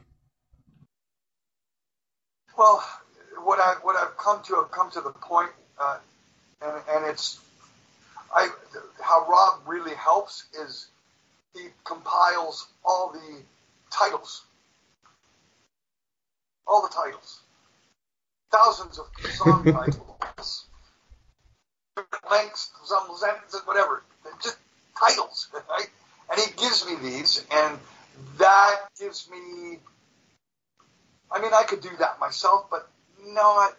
Well, 2.57 2.85
what 3.43 3.59
I 3.59 3.75
what 3.83 3.97
I've 3.97 4.17
come 4.17 4.43
to 4.45 4.55
have 4.55 4.71
come 4.71 4.93
to 4.93 5.01
the 5.01 5.11
point, 5.11 5.51
uh, 5.81 5.99
and 6.63 6.83
and 6.89 7.07
it's 7.07 7.41
I 8.35 8.49
how 9.03 9.27
Rob 9.29 9.61
really 9.67 9.95
helps 9.95 10.45
is 10.61 10.89
he 11.55 11.69
compiles 11.85 12.67
all 12.85 13.13
the 13.13 13.43
titles, 13.91 14.45
all 16.67 16.83
the 16.83 16.93
titles, 16.93 17.41
thousands 18.53 18.99
of 18.99 19.07
song 19.31 19.65
titles, 19.73 20.67
lengths, 22.31 22.71
some 22.85 23.07
sentences, 23.17 23.63
whatever, 23.67 24.03
just 24.43 24.57
titles, 24.99 25.49
right? 25.71 25.89
And 26.31 26.41
he 26.41 26.51
gives 26.57 26.85
me 26.87 26.97
these, 26.97 27.45
and 27.53 27.79
that 28.39 28.81
gives 28.99 29.31
me. 29.31 29.79
I 31.31 31.41
mean, 31.41 31.53
I 31.55 31.65
could 31.65 31.81
do 31.81 31.91
that 31.99 32.19
myself, 32.21 32.67
but 32.71 32.89
no, 33.25 33.43
I, 33.43 33.71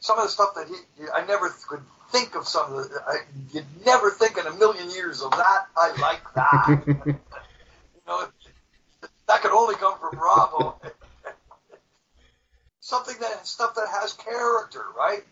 some 0.00 0.18
of 0.18 0.24
the 0.24 0.30
stuff 0.30 0.54
that 0.56 0.68
he, 0.68 1.04
I 1.14 1.24
never 1.26 1.48
could 1.68 1.82
think 2.12 2.34
of 2.34 2.46
some 2.46 2.72
of 2.72 2.88
the, 2.88 3.02
I, 3.06 3.16
you'd 3.52 3.64
never 3.84 4.10
think 4.10 4.36
in 4.36 4.46
a 4.46 4.52
million 4.52 4.90
years 4.90 5.22
of 5.22 5.30
that. 5.32 5.66
I 5.76 5.96
like 6.00 6.22
that. 6.34 6.82
you 7.06 7.16
know, 8.06 8.28
that 9.28 9.42
could 9.42 9.50
only 9.50 9.74
come 9.76 9.98
from 9.98 10.18
Bravo. 10.18 10.80
Something 12.80 13.16
that, 13.20 13.46
stuff 13.46 13.74
that 13.76 13.88
has 13.88 14.12
character, 14.12 14.84
right? 14.96 15.22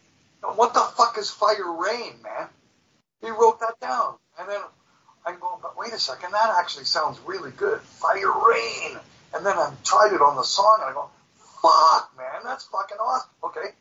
What 0.56 0.72
the 0.72 0.80
fuck 0.80 1.18
is 1.18 1.30
Fire 1.30 1.72
Rain, 1.72 2.14
man? 2.22 2.48
He 3.20 3.28
wrote 3.28 3.60
that 3.60 3.78
down. 3.80 4.14
And 4.38 4.48
then 4.48 4.60
I'm 5.26 5.38
going, 5.38 5.60
but 5.60 5.76
wait 5.76 5.92
a 5.92 5.98
second, 5.98 6.32
that 6.32 6.54
actually 6.58 6.84
sounds 6.84 7.20
really 7.26 7.50
good. 7.50 7.80
Fire 7.80 8.32
Rain. 8.48 8.98
And 9.34 9.44
then 9.44 9.56
I 9.58 9.72
tried 9.84 10.14
it 10.14 10.22
on 10.22 10.36
the 10.36 10.42
song 10.42 10.78
and 10.80 10.90
I 10.90 10.94
go, 10.94 11.10
fuck, 11.60 12.10
man, 12.16 12.40
that's 12.42 12.64
fucking 12.64 12.96
awesome. 12.98 13.30
Okay. 13.44 13.74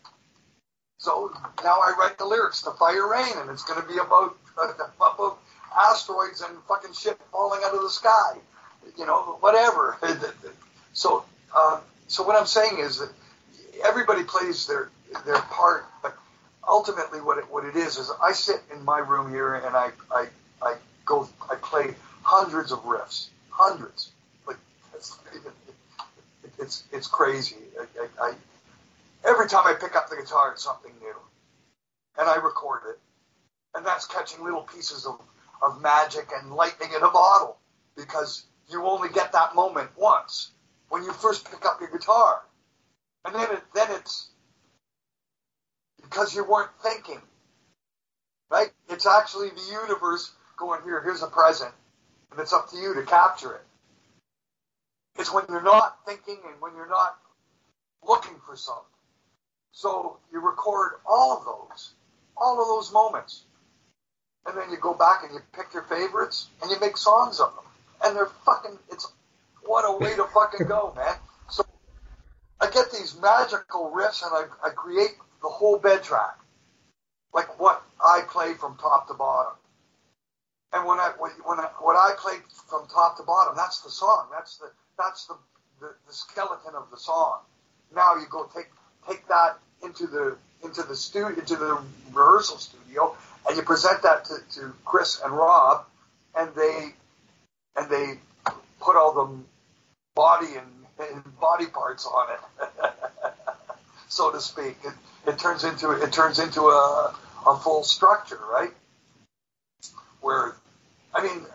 So 0.99 1.31
now 1.63 1.79
I 1.79 1.95
write 1.97 2.17
the 2.17 2.25
lyrics 2.25 2.61
to 2.63 2.71
Fire 2.71 3.09
Rain, 3.09 3.33
and 3.37 3.49
it's 3.49 3.63
going 3.63 3.81
to 3.81 3.87
be 3.87 3.97
about, 3.97 4.35
uh, 4.61 4.73
about 4.97 5.39
asteroids 5.75 6.41
and 6.41 6.57
fucking 6.67 6.93
shit 6.93 7.17
falling 7.31 7.61
out 7.65 7.73
of 7.73 7.81
the 7.81 7.89
sky. 7.89 8.37
You 8.97 9.05
know, 9.05 9.37
whatever. 9.39 9.97
so, 10.93 11.23
uh, 11.55 11.79
so 12.07 12.23
what 12.23 12.37
I'm 12.37 12.45
saying 12.45 12.79
is 12.79 12.99
that 12.99 13.11
everybody 13.83 14.23
plays 14.23 14.67
their 14.67 14.89
their 15.25 15.39
part, 15.43 15.85
but 16.03 16.17
ultimately, 16.67 17.21
what 17.21 17.37
it, 17.37 17.49
what 17.49 17.63
it 17.63 17.77
is 17.77 17.97
is 17.97 18.11
I 18.21 18.33
sit 18.33 18.61
in 18.73 18.83
my 18.83 18.99
room 18.99 19.31
here 19.31 19.55
and 19.55 19.75
I 19.75 19.91
I, 20.11 20.27
I 20.61 20.75
go 21.05 21.29
I 21.49 21.55
play 21.55 21.95
hundreds 22.23 22.73
of 22.73 22.83
riffs, 22.83 23.27
hundreds. 23.51 24.11
Like 24.45 24.57
it's 26.57 26.83
it's 26.91 27.07
crazy. 27.07 27.55
I, 27.79 27.85
I, 28.01 28.27
I, 28.29 28.33
every 29.25 29.47
time 29.47 29.65
I 29.65 29.73
pick 29.73 29.95
up 29.95 30.09
the 30.09 30.15
guitar, 30.15 30.51
it's 30.51 30.63
something 30.63 30.91
new, 31.01 31.15
and 32.17 32.29
I 32.29 32.35
record 32.35 32.81
it, 32.89 32.99
and 33.75 33.85
that's 33.85 34.07
catching 34.07 34.43
little 34.43 34.63
pieces 34.63 35.05
of 35.05 35.19
of 35.61 35.81
magic 35.81 36.29
and 36.33 36.53
lightning 36.53 36.89
in 36.95 37.03
a 37.03 37.11
bottle 37.11 37.57
because 37.97 38.45
you 38.69 38.85
only 38.85 39.09
get 39.09 39.33
that 39.33 39.55
moment 39.55 39.89
once 39.97 40.51
when 40.87 41.03
you 41.03 41.11
first 41.11 41.49
pick 41.51 41.65
up 41.65 41.79
your 41.81 41.89
guitar, 41.89 42.41
and 43.25 43.35
then 43.35 43.51
it, 43.51 43.61
then 43.73 43.87
it's 43.91 44.29
because 46.01 46.33
you 46.35 46.43
weren't 46.43 46.71
thinking, 46.81 47.21
right? 48.49 48.69
It's 48.89 49.05
actually 49.05 49.49
the 49.49 49.79
universe 49.81 50.31
going 50.57 50.81
here. 50.83 51.01
Here's 51.01 51.21
a 51.21 51.27
present, 51.27 51.73
and 52.31 52.39
it's 52.39 52.53
up 52.53 52.69
to 52.71 52.77
you 52.77 52.93
to 52.95 53.03
capture 53.03 53.53
it. 53.53 53.61
It's 55.19 55.33
when 55.33 55.43
you're 55.49 55.61
not 55.61 55.97
thinking 56.05 56.37
and 56.47 56.61
when 56.61 56.73
you're 56.75 56.89
not 56.89 57.17
looking 58.07 58.35
for 58.45 58.55
something. 58.55 58.85
So 59.71 60.17
you 60.31 60.39
record 60.39 60.93
all 61.05 61.37
of 61.37 61.45
those, 61.45 61.91
all 62.37 62.61
of 62.61 62.67
those 62.67 62.91
moments. 62.91 63.43
And 64.45 64.57
then 64.57 64.69
you 64.71 64.77
go 64.77 64.93
back 64.93 65.23
and 65.23 65.33
you 65.33 65.41
pick 65.53 65.73
your 65.73 65.83
favorites 65.83 66.47
and 66.61 66.71
you 66.71 66.79
make 66.79 66.97
songs 66.97 67.39
of 67.39 67.53
them. 67.55 67.65
And 68.03 68.15
they're 68.15 68.31
fucking, 68.45 68.77
it's, 68.91 69.11
what 69.63 69.83
a 69.83 69.97
way 69.97 70.15
to 70.15 70.23
fucking 70.25 70.67
go, 70.67 70.93
man. 70.97 71.15
So 71.49 71.63
I 72.59 72.69
get 72.69 72.91
these 72.91 73.17
magical 73.21 73.91
riffs 73.95 74.23
and 74.23 74.31
I, 74.33 74.67
I 74.67 74.69
create 74.71 75.15
the 75.41 75.49
whole 75.49 75.77
bed 75.77 76.03
track. 76.03 76.39
Like 77.33 77.59
what 77.59 77.83
I 78.03 78.21
play 78.27 78.53
from 78.55 78.77
top 78.77 79.07
to 79.09 79.13
bottom. 79.13 79.53
And 80.73 80.85
when 80.87 80.99
I, 80.99 81.11
when 81.17 81.59
I, 81.59 81.69
what 81.79 81.95
I 81.95 82.15
play 82.17 82.37
from 82.67 82.87
top 82.87 83.17
to 83.17 83.23
bottom, 83.23 83.55
that's 83.55 83.81
the 83.81 83.89
song. 83.89 84.27
That's 84.31 84.57
the, 84.57 84.71
that's 84.97 85.25
the, 85.25 85.35
the, 85.79 85.95
the 86.07 86.13
skeleton 86.13 86.75
of 86.75 86.89
the 86.91 86.97
song. 86.97 87.39
Now 87.93 88.15
you 88.15 88.25
go 88.29 88.49
take 88.53 88.67
take 89.07 89.27
that 89.27 89.57
into 89.83 90.07
the 90.07 90.37
into 90.63 90.83
the 90.83 90.95
studio 90.95 91.29
into 91.39 91.55
the 91.55 91.81
rehearsal 92.13 92.57
studio 92.57 93.15
and 93.47 93.55
you 93.57 93.63
present 93.63 94.01
that 94.03 94.25
to, 94.25 94.35
to 94.51 94.73
Chris 94.85 95.21
and 95.23 95.33
Rob 95.33 95.85
and 96.35 96.53
they 96.55 96.93
and 97.77 97.89
they 97.89 98.19
put 98.79 98.95
all 98.95 99.13
the 99.13 99.43
body 100.15 100.47
and, 100.55 101.11
and 101.13 101.39
body 101.39 101.65
parts 101.67 102.05
on 102.05 102.27
it 102.33 102.93
so 104.09 104.31
to 104.31 104.41
speak. 104.41 104.77
It, 104.83 104.93
it 105.27 105.39
turns 105.39 105.63
into 105.63 105.91
it 105.91 106.11
turns 106.11 106.39
into 106.39 106.61
a, 106.61 107.15
a 107.47 107.57
full 107.57 107.83
structure 107.83 108.39
right? 108.51 108.71
Where 110.21 110.55
I 111.13 111.23
mean 111.23 111.45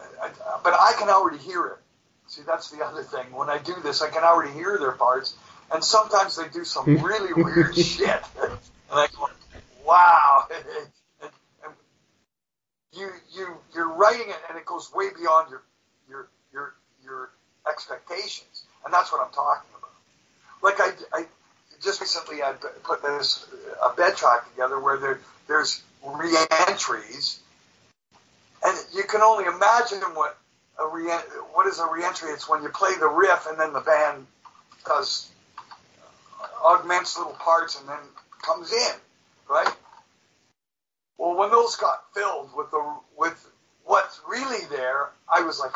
but 0.62 0.72
I 0.72 0.94
can 0.98 1.10
already 1.10 1.38
hear 1.38 1.66
it. 1.66 1.78
See, 2.26 2.42
that's 2.46 2.70
the 2.70 2.84
other 2.84 3.02
thing. 3.02 3.26
When 3.32 3.50
I 3.50 3.58
do 3.58 3.74
this, 3.82 4.00
I 4.00 4.08
can 4.08 4.24
already 4.24 4.52
hear 4.52 4.78
their 4.78 4.92
parts, 4.92 5.34
and 5.72 5.84
sometimes 5.84 6.36
they 6.36 6.48
do 6.48 6.64
some 6.64 6.86
really 7.02 7.32
weird 7.32 7.76
shit, 7.76 8.22
and 8.40 8.58
I 8.90 9.06
go, 9.16 9.28
"Wow!" 9.84 10.46
and, 10.54 10.64
and 11.64 11.74
you 12.92 13.10
you 13.32 13.56
you're 13.74 13.92
writing 13.92 14.28
it, 14.28 14.38
and 14.48 14.58
it 14.58 14.66
goes 14.66 14.92
way 14.94 15.08
beyond 15.18 15.50
your 15.50 15.62
your 16.08 16.28
your 16.52 16.74
your 17.04 17.30
expectations, 17.68 18.64
and 18.84 18.92
that's 18.92 19.12
what 19.12 19.24
I'm 19.24 19.32
talking 19.32 19.70
about. 19.78 19.90
Like 20.62 20.80
I, 20.80 21.20
I 21.20 21.26
just 21.82 22.00
recently 22.00 22.42
I 22.42 22.54
put 22.82 23.02
this 23.02 23.46
a 23.82 23.94
bed 23.94 24.16
track 24.16 24.50
together 24.50 24.80
where 24.80 24.98
there 24.98 25.20
there's 25.48 25.82
re-entries, 26.04 27.40
and 28.64 28.78
you 28.94 29.04
can 29.04 29.22
only 29.22 29.44
imagine 29.44 30.00
what 30.14 30.38
a 30.78 30.86
re- 30.86 31.08
what 31.52 31.66
is 31.66 31.78
a 31.78 31.86
reentry? 31.90 32.30
It's 32.30 32.48
when 32.48 32.62
you 32.62 32.68
play 32.68 32.94
the 32.98 33.08
riff 33.08 33.46
and 33.48 33.58
then 33.58 33.72
the 33.72 33.80
band 33.80 34.26
does 34.86 35.30
augments 36.64 37.18
little 37.18 37.34
parts 37.34 37.78
and 37.78 37.88
then 37.88 37.98
comes 38.42 38.72
in, 38.72 38.94
right? 39.48 39.74
Well, 41.18 41.36
when 41.36 41.50
those 41.50 41.76
got 41.76 42.12
filled 42.14 42.50
with 42.56 42.70
the 42.70 42.96
with 43.16 43.50
what's 43.84 44.20
really 44.28 44.64
there, 44.66 45.10
I 45.32 45.42
was 45.42 45.60
like, 45.60 45.74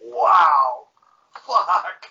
wow, 0.00 0.86
fuck. 1.46 2.10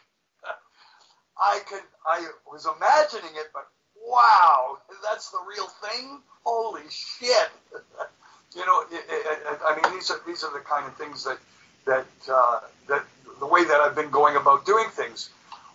I 1.41 1.59
could 1.67 1.81
I 2.07 2.27
was 2.49 2.65
imagining 2.65 3.35
it, 3.35 3.47
but 3.53 3.67
wow, 4.05 4.77
that's 5.03 5.31
the 5.31 5.39
real 5.47 5.67
thing. 5.67 6.21
Holy 6.45 6.83
shit. 6.89 7.49
you 8.55 8.65
know, 8.65 8.81
it, 8.91 9.03
it, 9.09 9.59
I 9.65 9.79
mean, 9.81 9.93
these 9.95 10.11
are 10.11 10.19
these 10.25 10.43
are 10.43 10.53
the 10.53 10.59
kind 10.59 10.85
of 10.85 10.95
things 10.95 11.23
that 11.25 11.39
that 11.85 12.05
uh, 12.31 12.59
that 12.87 13.03
the 13.39 13.47
way 13.47 13.65
that 13.65 13.81
I've 13.81 13.95
been 13.95 14.11
going 14.11 14.35
about 14.35 14.65
doing 14.65 14.87
things. 14.89 15.29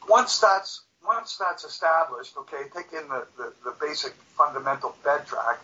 Once 0.09 0.39
that's 0.39 0.83
once 1.09 1.39
that's 1.39 1.65
established, 1.65 2.37
okay, 2.37 2.69
take 2.77 2.93
in 2.93 3.09
the, 3.09 3.27
the, 3.39 3.53
the 3.65 3.75
basic 3.81 4.13
fundamental 4.37 4.95
bed 5.03 5.27
track. 5.27 5.59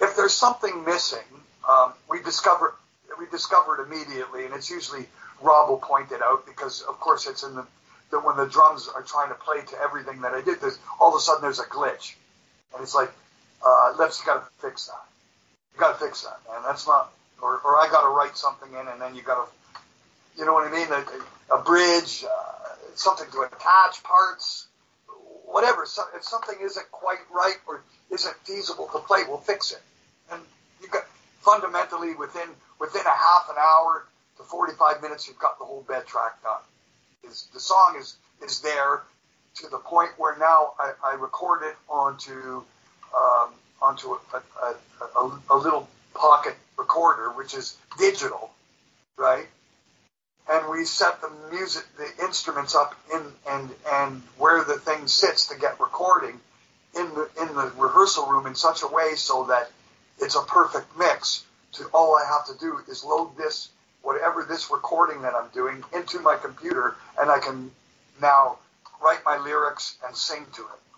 If 0.00 0.16
there's 0.16 0.32
something 0.32 0.84
missing, 0.84 1.30
um, 1.68 1.94
we 2.10 2.20
discover 2.20 2.74
we 3.16 3.26
discover 3.30 3.80
it 3.80 3.86
immediately, 3.86 4.44
and 4.44 4.52
it's 4.52 4.68
usually 4.68 5.06
Rob 5.40 5.68
will 5.68 5.78
point 5.78 6.10
it 6.10 6.20
out 6.20 6.44
because, 6.46 6.82
of 6.82 6.98
course, 6.98 7.28
it's 7.28 7.44
in 7.44 7.54
the 7.54 7.64
that 8.10 8.24
when 8.24 8.36
the 8.36 8.46
drums 8.46 8.88
are 8.94 9.02
trying 9.02 9.28
to 9.28 9.34
play 9.34 9.60
to 9.60 9.80
everything 9.80 10.20
that 10.22 10.32
I 10.34 10.42
did, 10.42 10.60
there's 10.60 10.78
all 11.00 11.10
of 11.10 11.14
a 11.14 11.20
sudden 11.20 11.42
there's 11.42 11.60
a 11.60 11.64
glitch, 11.64 12.14
and 12.72 12.82
it's 12.82 12.94
like, 12.94 13.10
uh, 13.64 13.94
let's 13.98 14.22
got 14.22 14.44
to 14.44 14.66
fix 14.66 14.86
that. 14.86 15.04
You 15.72 15.80
got 15.80 15.98
to 15.98 16.04
fix 16.04 16.22
that, 16.22 16.38
and 16.52 16.64
that's 16.64 16.86
not, 16.86 17.12
or, 17.40 17.60
or 17.64 17.76
I 17.78 17.88
got 17.90 18.02
to 18.02 18.08
write 18.08 18.36
something 18.36 18.68
in, 18.72 18.86
and 18.88 19.00
then 19.00 19.14
you 19.14 19.22
got 19.22 19.46
to, 19.46 19.52
you 20.36 20.44
know 20.44 20.52
what 20.52 20.66
I 20.66 20.72
mean? 20.72 20.88
A, 20.90 21.54
a 21.54 21.62
bridge, 21.62 22.24
uh, 22.24 22.74
something 22.94 23.30
to 23.32 23.42
attach 23.42 24.02
parts, 24.02 24.66
whatever. 25.46 25.86
So, 25.86 26.02
if 26.16 26.24
something 26.24 26.56
isn't 26.60 26.90
quite 26.90 27.18
right 27.32 27.56
or 27.66 27.82
isn't 28.10 28.34
feasible 28.44 28.88
to 28.92 28.98
play, 28.98 29.20
we'll 29.28 29.38
fix 29.38 29.72
it. 29.72 29.82
And 30.32 30.40
you've 30.80 30.90
got 30.90 31.04
fundamentally 31.40 32.14
within 32.14 32.48
within 32.80 33.02
a 33.02 33.16
half 33.16 33.48
an 33.50 33.56
hour 33.58 34.06
to 34.36 34.42
45 34.42 35.02
minutes, 35.02 35.28
you've 35.28 35.38
got 35.38 35.58
the 35.58 35.64
whole 35.64 35.84
bed 35.86 36.06
track 36.06 36.42
done. 36.42 36.60
Is 37.30 37.48
the 37.54 37.60
song 37.60 37.96
is 37.98 38.16
is 38.42 38.60
there 38.60 39.02
to 39.56 39.68
the 39.68 39.78
point 39.78 40.10
where 40.16 40.36
now 40.38 40.72
I, 40.78 40.92
I 41.04 41.14
record 41.14 41.62
it 41.62 41.76
onto 41.88 42.62
um, 43.16 43.50
onto 43.80 44.12
a, 44.12 44.42
a, 44.62 45.20
a, 45.20 45.40
a 45.50 45.56
little 45.56 45.88
pocket 46.14 46.56
recorder, 46.76 47.30
which 47.30 47.54
is 47.54 47.76
digital, 47.98 48.50
right? 49.16 49.46
And 50.50 50.68
we 50.70 50.84
set 50.84 51.20
the 51.22 51.30
music, 51.52 51.84
the 51.96 52.24
instruments 52.24 52.74
up 52.74 52.94
in 53.14 53.22
and 53.50 53.70
and 53.92 54.22
where 54.38 54.64
the 54.64 54.78
thing 54.78 55.08
sits 55.08 55.48
to 55.48 55.58
get 55.58 55.80
recording 55.80 56.40
in 56.96 57.08
the 57.14 57.30
in 57.40 57.48
the 57.54 57.72
rehearsal 57.78 58.26
room 58.26 58.46
in 58.46 58.54
such 58.54 58.82
a 58.82 58.88
way 58.88 59.14
so 59.16 59.44
that 59.46 59.70
it's 60.20 60.36
a 60.36 60.42
perfect 60.42 60.96
mix. 60.98 61.44
To 61.74 61.84
all 61.94 62.16
I 62.16 62.24
have 62.26 62.46
to 62.48 62.58
do 62.60 62.78
is 62.88 63.04
load 63.04 63.36
this 63.36 63.70
whatever 64.02 64.44
this 64.48 64.70
recording 64.70 65.22
that 65.22 65.34
I'm 65.34 65.48
doing 65.54 65.82
into 65.94 66.20
my 66.20 66.36
computer, 66.36 66.96
and 67.18 67.30
I 67.30 67.40
can 67.40 67.70
now 68.20 68.58
write 69.02 69.20
my 69.24 69.38
lyrics 69.38 69.96
and 70.06 70.16
sing 70.16 70.46
to 70.54 70.62
it. 70.62 70.92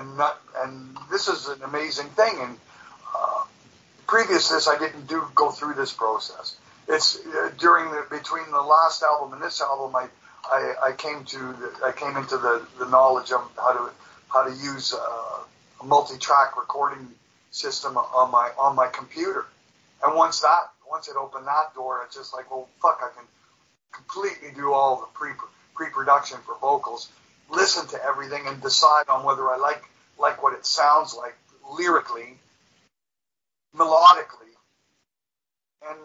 And 0.00 0.16
not, 0.18 0.40
and 0.58 0.96
this 1.10 1.28
is 1.28 1.48
an 1.48 1.62
amazing 1.64 2.08
thing. 2.10 2.34
And 2.40 2.58
uh, 3.14 3.44
previous 4.06 4.48
to 4.48 4.54
this, 4.54 4.68
I 4.68 4.78
didn't 4.78 5.06
do 5.08 5.24
go 5.34 5.50
through 5.50 5.74
this 5.74 5.92
process. 5.92 6.56
It's 6.88 7.18
uh, 7.26 7.50
during 7.58 7.90
the 7.90 8.06
between 8.10 8.50
the 8.50 8.60
last 8.60 9.02
album 9.02 9.32
and 9.32 9.42
this 9.42 9.60
album, 9.60 9.94
I 9.96 10.08
I, 10.44 10.74
I 10.88 10.92
came 10.92 11.24
to 11.24 11.38
the, 11.38 11.72
I 11.84 11.92
came 11.92 12.16
into 12.16 12.36
the, 12.36 12.66
the 12.78 12.86
knowledge 12.86 13.32
of 13.32 13.50
how 13.56 13.72
to 13.72 13.90
how 14.28 14.44
to 14.44 14.50
use 14.50 14.92
uh, 14.94 15.44
a 15.80 15.84
multi-track 15.84 16.56
recording 16.56 17.08
system 17.50 17.96
on 17.96 18.30
my 18.30 18.50
on 18.58 18.76
my 18.76 18.88
computer. 18.88 19.46
And 20.04 20.14
once 20.14 20.40
that 20.40 20.70
once 20.88 21.08
it 21.08 21.16
opened 21.16 21.46
that 21.46 21.74
door, 21.74 22.02
it's 22.04 22.16
just 22.16 22.34
like, 22.34 22.50
well, 22.50 22.68
fuck, 22.80 23.00
I 23.02 23.08
can 23.16 23.26
completely 23.92 24.50
do 24.54 24.72
all 24.72 24.96
the 24.96 25.06
pre 25.14 25.30
pre-production 25.74 26.38
for 26.46 26.56
vocals, 26.60 27.08
listen 27.50 27.86
to 27.88 28.04
everything, 28.04 28.46
and 28.46 28.60
decide 28.62 29.08
on 29.08 29.24
whether 29.24 29.48
I 29.48 29.56
like 29.56 29.82
like 30.18 30.42
what 30.42 30.52
it 30.52 30.66
sounds 30.66 31.14
like 31.14 31.36
lyrically, 31.78 32.38
melodically, 33.74 34.52
and 35.88 35.98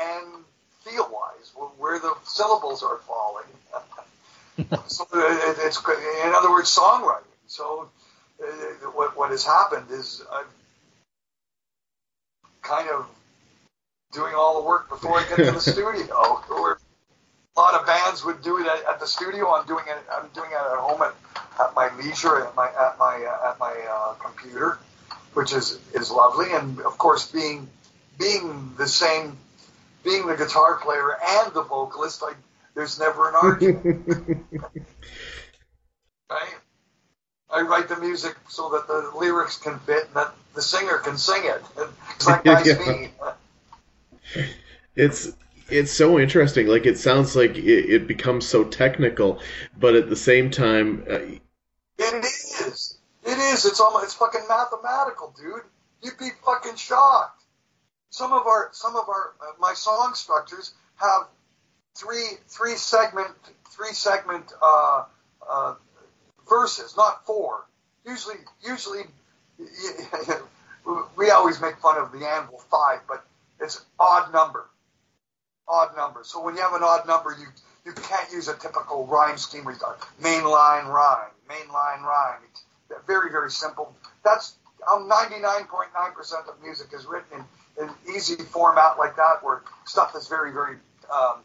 and 0.00 0.44
feel 0.80 1.08
wise, 1.12 1.52
where 1.78 1.98
the 1.98 2.14
syllables 2.24 2.82
are 2.82 2.98
falling. 2.98 3.44
so 4.86 5.06
it's 5.12 5.78
in 5.78 6.32
other 6.34 6.50
words, 6.50 6.74
songwriting. 6.74 7.22
So 7.46 7.88
uh, 8.42 8.46
what 8.94 9.16
what 9.16 9.30
has 9.30 9.44
happened 9.44 9.86
is 9.90 10.22
I'm 10.32 10.46
kind 12.62 12.88
of 12.90 13.06
doing 14.12 14.34
all 14.34 14.60
the 14.60 14.66
work 14.66 14.88
before 14.88 15.18
I 15.18 15.28
get 15.28 15.36
to 15.36 15.52
the 15.52 15.60
studio. 15.72 16.42
Or 16.50 16.78
a 17.56 17.60
lot 17.60 17.74
of 17.74 17.86
bands 17.86 18.24
would 18.24 18.42
do 18.42 18.58
it 18.58 18.66
at, 18.66 18.94
at, 18.94 19.00
the 19.00 19.06
studio. 19.06 19.52
I'm 19.52 19.66
doing 19.66 19.84
it. 19.88 19.98
I'm 20.12 20.28
doing 20.34 20.50
it 20.50 20.54
at 20.54 20.78
home 20.78 21.02
at, 21.02 21.14
at 21.60 21.74
my 21.74 21.90
leisure 21.96 22.44
at 22.44 22.54
my 22.54 22.66
at 22.68 22.98
my 22.98 23.24
uh, 23.24 23.50
at 23.50 23.58
my 23.58 23.74
uh, 23.90 24.14
computer, 24.14 24.78
which 25.34 25.52
is 25.52 25.80
is 25.94 26.10
lovely. 26.10 26.52
And 26.52 26.80
of 26.80 26.98
course, 26.98 27.30
being 27.30 27.68
being 28.18 28.74
the 28.76 28.86
same, 28.86 29.36
being 30.04 30.26
the 30.26 30.36
guitar 30.36 30.76
player 30.76 31.16
and 31.26 31.52
the 31.54 31.62
vocalist, 31.62 32.22
I, 32.24 32.34
there's 32.74 32.98
never 32.98 33.28
an 33.28 33.34
argument. 33.34 34.06
right? 36.30 36.54
I 37.50 37.62
write 37.62 37.88
the 37.88 37.96
music 37.96 38.36
so 38.48 38.68
that 38.70 38.86
the 38.86 39.10
lyrics 39.18 39.56
can 39.56 39.78
fit 39.80 40.04
and 40.06 40.14
that 40.14 40.34
the 40.54 40.62
singer 40.62 40.98
can 40.98 41.16
sing 41.16 41.42
it. 41.44 41.62
It's 42.14 42.26
like 42.26 42.44
yeah. 42.44 42.78
me 42.78 43.10
it's 44.98 45.32
it's 45.70 45.92
so 45.92 46.18
interesting. 46.18 46.66
Like 46.66 46.86
it 46.86 46.98
sounds 46.98 47.36
like 47.36 47.56
it, 47.56 47.92
it, 47.92 48.06
becomes 48.06 48.46
so 48.46 48.64
technical, 48.64 49.40
but 49.78 49.94
at 49.94 50.08
the 50.08 50.16
same 50.16 50.50
time, 50.50 51.04
uh, 51.08 51.18
it 51.98 52.24
is. 52.24 52.98
It 53.24 53.38
is. 53.38 53.64
It's 53.64 53.80
almost 53.80 54.04
it's 54.04 54.14
fucking 54.14 54.42
mathematical, 54.48 55.34
dude. 55.38 55.62
You'd 56.02 56.18
be 56.18 56.30
fucking 56.44 56.76
shocked. 56.76 57.37
Some 58.10 58.32
of 58.32 58.46
our 58.46 58.70
some 58.72 58.96
of 58.96 59.08
our 59.08 59.34
uh, 59.40 59.52
my 59.60 59.74
song 59.74 60.14
structures 60.14 60.72
have 60.96 61.28
three 61.94 62.38
three 62.48 62.74
segment 62.74 63.28
three 63.70 63.92
segment 63.92 64.52
uh, 64.62 65.04
uh, 65.48 65.74
verses, 66.48 66.96
not 66.96 67.26
four. 67.26 67.66
Usually 68.06 68.36
usually 68.62 69.02
we 71.16 71.30
always 71.30 71.60
make 71.60 71.76
fun 71.78 71.98
of 71.98 72.12
the 72.12 72.26
anvil 72.26 72.62
five, 72.70 73.00
but 73.08 73.24
it's 73.60 73.84
odd 73.98 74.32
number. 74.32 74.66
Odd 75.68 75.96
number. 75.96 76.20
So 76.24 76.42
when 76.42 76.56
you 76.56 76.62
have 76.62 76.72
an 76.72 76.82
odd 76.82 77.06
number, 77.06 77.36
you 77.38 77.46
you 77.84 77.92
can't 77.92 78.30
use 78.32 78.48
a 78.48 78.54
typical 78.54 79.06
rhyme 79.06 79.38
scheme 79.38 79.64
main 79.64 80.44
line 80.44 80.86
rhyme, 80.86 81.30
main 81.48 81.68
line 81.72 82.02
rhyme. 82.02 82.40
It's 82.50 82.62
very, 83.06 83.30
very 83.30 83.50
simple. 83.50 83.94
That's 84.24 84.56
how 84.86 85.00
99.9% 85.00 86.48
of 86.48 86.62
music 86.62 86.88
is 86.92 87.06
written 87.06 87.38
in, 87.38 87.44
in 87.80 88.14
easy 88.14 88.36
format 88.36 88.98
like 88.98 89.16
that, 89.16 89.42
where 89.42 89.62
stuff 89.84 90.14
is 90.16 90.28
very, 90.28 90.52
very 90.52 90.76
um, 91.12 91.36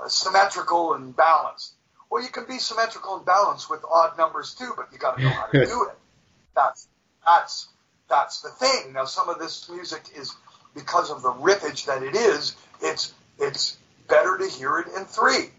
uh, 0.00 0.08
symmetrical 0.08 0.94
and 0.94 1.16
balanced. 1.16 1.74
Well, 2.10 2.22
you 2.22 2.28
can 2.28 2.46
be 2.46 2.58
symmetrical 2.58 3.16
and 3.16 3.26
balanced 3.26 3.68
with 3.70 3.84
odd 3.90 4.16
numbers 4.16 4.54
too, 4.54 4.72
but 4.76 4.88
you 4.92 4.98
got 4.98 5.16
to 5.16 5.22
know 5.22 5.30
how 5.30 5.46
to 5.46 5.64
do 5.64 5.88
it. 5.90 5.96
That's 6.54 6.86
that's 7.26 7.68
that's 8.08 8.42
the 8.42 8.50
thing. 8.50 8.92
Now, 8.92 9.06
some 9.06 9.28
of 9.28 9.40
this 9.40 9.68
music 9.68 10.02
is 10.16 10.32
because 10.72 11.10
of 11.10 11.22
the 11.22 11.32
riffage 11.32 11.86
that 11.86 12.02
it 12.04 12.14
is, 12.14 12.54
it's 12.80 13.12
it's 13.40 13.76
better 14.08 14.38
to 14.38 14.48
hear 14.48 14.78
it 14.78 14.86
in 14.96 15.04
three 15.04 15.50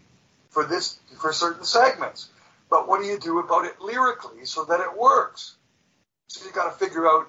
for 0.48 0.64
this 0.64 0.98
for 1.20 1.34
certain 1.34 1.64
segments. 1.64 2.30
But 2.70 2.88
what 2.88 3.00
do 3.00 3.06
you 3.06 3.18
do 3.18 3.38
about 3.38 3.66
it 3.66 3.80
lyrically 3.80 4.46
so 4.46 4.64
that 4.64 4.80
it 4.80 4.98
works? 4.98 5.56
So 6.28 6.46
you 6.46 6.52
got 6.52 6.72
to 6.72 6.84
figure 6.84 7.06
out 7.06 7.28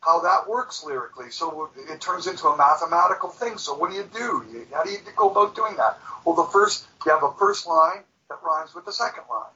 how 0.00 0.20
that 0.20 0.48
works 0.48 0.82
lyrically. 0.84 1.30
So 1.30 1.70
it 1.76 2.00
turns 2.00 2.26
into 2.26 2.48
a 2.48 2.56
mathematical 2.56 3.28
thing. 3.28 3.58
So 3.58 3.74
what 3.74 3.90
do 3.90 3.96
you 3.96 4.08
do? 4.12 4.66
How 4.72 4.84
do 4.84 4.90
you 4.90 4.98
go 5.16 5.30
about 5.30 5.54
doing 5.54 5.76
that? 5.76 5.98
Well, 6.24 6.34
the 6.34 6.44
first 6.44 6.86
you 7.04 7.12
have 7.12 7.22
a 7.22 7.32
first 7.38 7.66
line 7.66 8.02
that 8.28 8.38
rhymes 8.42 8.74
with 8.74 8.86
the 8.86 8.92
second 8.92 9.24
line. 9.30 9.52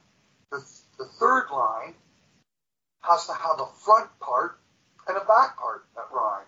The, 0.51 0.63
the 0.97 1.05
third 1.05 1.47
line 1.51 1.93
has 3.01 3.25
to 3.27 3.33
have 3.33 3.59
a 3.59 3.67
front 3.83 4.09
part 4.19 4.59
and 5.07 5.17
a 5.17 5.21
back 5.21 5.57
part 5.57 5.85
that 5.95 6.07
rhyme. 6.11 6.45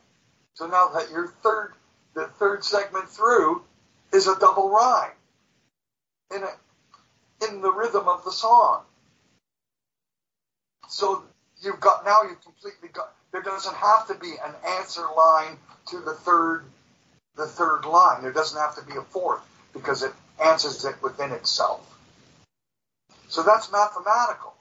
So 0.53 0.67
now 0.67 0.87
that 0.89 1.09
your 1.11 1.27
third, 1.43 1.73
the 2.13 2.27
third 2.39 2.63
segment 2.63 3.09
through 3.09 3.63
is 4.13 4.27
a 4.27 4.37
double 4.39 4.69
rhyme 4.69 5.11
in 6.35 6.43
a, 6.43 7.47
in 7.47 7.61
the 7.61 7.71
rhythm 7.71 8.07
of 8.07 8.23
the 8.25 8.31
song. 8.31 8.81
So 10.89 11.23
you've 11.61 11.79
got 11.79 12.05
now 12.05 12.23
you've 12.23 12.43
completely 12.43 12.89
got 12.89 13.13
there 13.31 13.41
doesn't 13.41 13.75
have 13.75 14.07
to 14.07 14.15
be 14.15 14.31
an 14.43 14.53
answer 14.79 15.05
line 15.15 15.57
to 15.87 15.99
the 15.99 16.13
third 16.13 16.65
the 17.35 17.45
third 17.45 17.85
line. 17.85 18.21
There 18.21 18.31
doesn't 18.31 18.59
have 18.59 18.75
to 18.75 18.83
be 18.83 18.97
a 18.97 19.01
fourth 19.01 19.41
because 19.73 20.03
it 20.03 20.11
answers 20.43 20.85
it 20.85 20.95
within 21.01 21.31
itself. 21.31 21.81
So 23.29 23.43
that's 23.43 23.71
mathematical, 23.71 24.53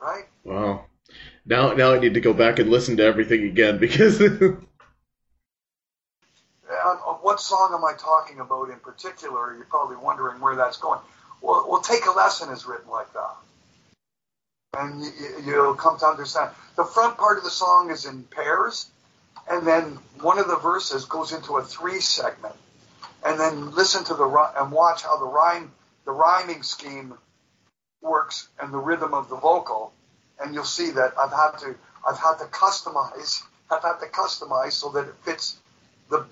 right? 0.00 0.24
Wow. 0.44 0.86
Now 1.44 1.72
now 1.74 1.94
I 1.94 1.98
need 1.98 2.14
to 2.14 2.20
go 2.20 2.32
back 2.32 2.58
and 2.58 2.70
listen 2.70 2.96
to 2.96 3.04
everything 3.04 3.44
again 3.44 3.78
because 3.78 4.20
on 6.86 6.98
uh, 7.06 7.18
what 7.22 7.40
song 7.40 7.72
am 7.74 7.84
I 7.84 7.92
talking 7.98 8.40
about 8.40 8.70
in 8.70 8.78
particular? 8.78 9.54
You're 9.54 9.64
probably 9.64 9.96
wondering 9.96 10.40
where 10.40 10.56
that's 10.56 10.78
going. 10.78 11.00
Well, 11.40 11.66
well 11.68 11.80
Take 11.80 12.06
a 12.06 12.10
Lesson 12.10 12.50
is 12.50 12.66
written 12.66 12.90
like 12.90 13.12
that. 13.12 13.36
And 14.74 15.02
you, 15.02 15.42
you'll 15.44 15.74
come 15.74 15.98
to 15.98 16.06
understand. 16.06 16.50
The 16.76 16.84
front 16.84 17.16
part 17.16 17.38
of 17.38 17.44
the 17.44 17.50
song 17.50 17.90
is 17.90 18.04
in 18.04 18.24
pairs, 18.24 18.90
and 19.48 19.66
then 19.66 19.98
one 20.20 20.38
of 20.38 20.48
the 20.48 20.56
verses 20.56 21.04
goes 21.04 21.32
into 21.32 21.56
a 21.56 21.64
three 21.64 22.00
segment. 22.00 22.54
And 23.24 23.40
then 23.40 23.74
listen 23.74 24.04
to 24.04 24.14
the 24.14 24.52
and 24.58 24.70
watch 24.70 25.02
how 25.02 25.18
the 25.18 25.26
rhyme, 25.26 25.72
the 26.04 26.12
rhyming 26.12 26.62
scheme 26.62 27.14
works 28.02 28.48
and 28.60 28.72
the 28.72 28.78
rhythm 28.78 29.14
of 29.14 29.28
the 29.28 29.36
vocal, 29.36 29.92
and 30.40 30.54
you'll 30.54 30.64
see 30.64 30.90
that 30.92 31.14
I've 31.18 31.32
had 31.32 31.58
to 31.60 31.74
I've 32.06 32.18
had 32.18 32.36
to 32.36 32.44
customize 32.44 33.42
I've 33.70 33.82
had 33.82 33.98
to 33.98 34.06
customize 34.06 34.72
so 34.72 34.90
that 34.90 35.08
it 35.08 35.14
fits 35.22 35.56
the 36.10 36.26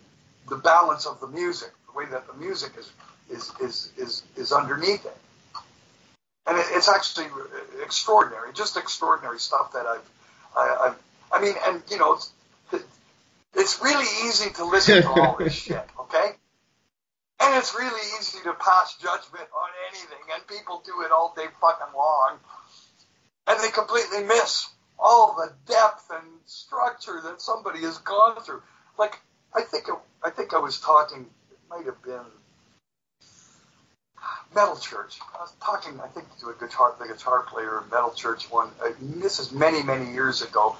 the 0.48 0.56
balance 0.56 1.06
of 1.06 1.20
the 1.20 1.26
music, 1.26 1.70
the 1.86 1.98
way 1.98 2.06
that 2.10 2.26
the 2.26 2.34
music 2.34 2.72
is 2.78 2.92
is 3.30 3.52
is 3.60 3.92
is, 3.96 4.22
is 4.36 4.52
underneath 4.52 5.04
it, 5.04 5.16
and 6.46 6.58
it, 6.58 6.66
it's 6.70 6.88
actually 6.88 7.26
extraordinary, 7.82 8.52
just 8.52 8.76
extraordinary 8.76 9.38
stuff 9.38 9.72
that 9.72 9.86
I've 9.86 10.10
I, 10.56 10.76
I've 10.86 10.96
I 11.34 11.40
mean, 11.40 11.54
and 11.66 11.82
you 11.90 11.98
know, 11.98 12.14
it's, 12.14 12.32
it's 13.54 13.82
really 13.82 14.06
easy 14.28 14.50
to 14.50 14.64
listen 14.64 15.02
to 15.02 15.08
all 15.08 15.36
this 15.36 15.52
shit, 15.66 15.84
okay? 15.98 16.30
And 17.40 17.58
it's 17.58 17.74
really 17.74 18.00
easy 18.18 18.38
to 18.44 18.52
pass 18.52 18.96
judgment 18.96 19.48
on 19.52 19.68
anything, 19.90 20.18
and 20.34 20.46
people 20.46 20.82
do 20.86 21.02
it 21.02 21.10
all 21.10 21.34
day 21.36 21.46
fucking 21.60 21.94
long, 21.94 22.38
and 23.48 23.60
they 23.60 23.70
completely 23.70 24.22
miss 24.22 24.68
all 24.98 25.34
the 25.34 25.52
depth 25.70 26.08
and 26.10 26.24
structure 26.46 27.20
that 27.24 27.40
somebody 27.40 27.80
has 27.80 27.98
gone 27.98 28.40
through. 28.42 28.62
Like, 28.96 29.18
I 29.52 29.62
think 29.62 29.88
it, 29.88 29.94
I 30.22 30.30
think 30.30 30.54
I 30.54 30.58
was 30.58 30.78
talking, 30.78 31.26
it 31.50 31.58
might 31.68 31.86
have 31.86 32.00
been 32.02 32.24
Metal 34.54 34.76
Church. 34.76 35.18
I 35.34 35.42
was 35.42 35.52
talking, 35.62 36.00
I 36.00 36.06
think, 36.08 36.26
to 36.40 36.48
a 36.48 36.54
guitar, 36.54 36.94
the 36.98 37.06
guitar 37.06 37.42
player 37.42 37.82
in 37.82 37.90
Metal 37.90 38.12
Church 38.12 38.50
one. 38.50 38.68
Uh, 38.82 38.90
this 39.00 39.38
is 39.40 39.52
many, 39.52 39.82
many 39.82 40.12
years 40.12 40.42
ago, 40.42 40.76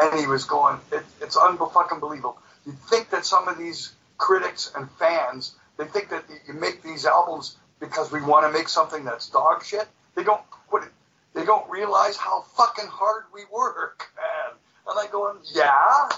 and 0.00 0.18
he 0.20 0.26
was 0.26 0.44
going, 0.44 0.78
it, 0.92 1.04
"It's 1.20 1.36
unfucking 1.36 2.00
believable." 2.00 2.38
You'd 2.66 2.78
think 2.80 3.10
that 3.10 3.24
some 3.26 3.48
of 3.48 3.58
these 3.58 3.92
critics 4.18 4.72
and 4.76 4.90
fans, 4.92 5.54
they 5.76 5.86
think 5.86 6.10
that 6.10 6.24
you 6.46 6.54
make 6.54 6.82
these 6.82 7.06
albums 7.06 7.56
because 7.80 8.12
we 8.12 8.20
want 8.20 8.46
to 8.46 8.52
make 8.56 8.68
something 8.68 9.04
that's 9.04 9.28
dog 9.30 9.64
shit. 9.64 9.88
They 10.14 10.24
don't. 10.24 10.42
What, 10.68 10.84
they 11.34 11.44
don't 11.44 11.68
realize 11.68 12.16
how 12.16 12.42
fucking 12.56 12.86
hard 12.86 13.24
we 13.34 13.42
work, 13.52 14.06
man. 14.16 14.56
And 14.86 14.98
I 14.98 15.10
going, 15.10 15.38
yeah, 15.52 16.08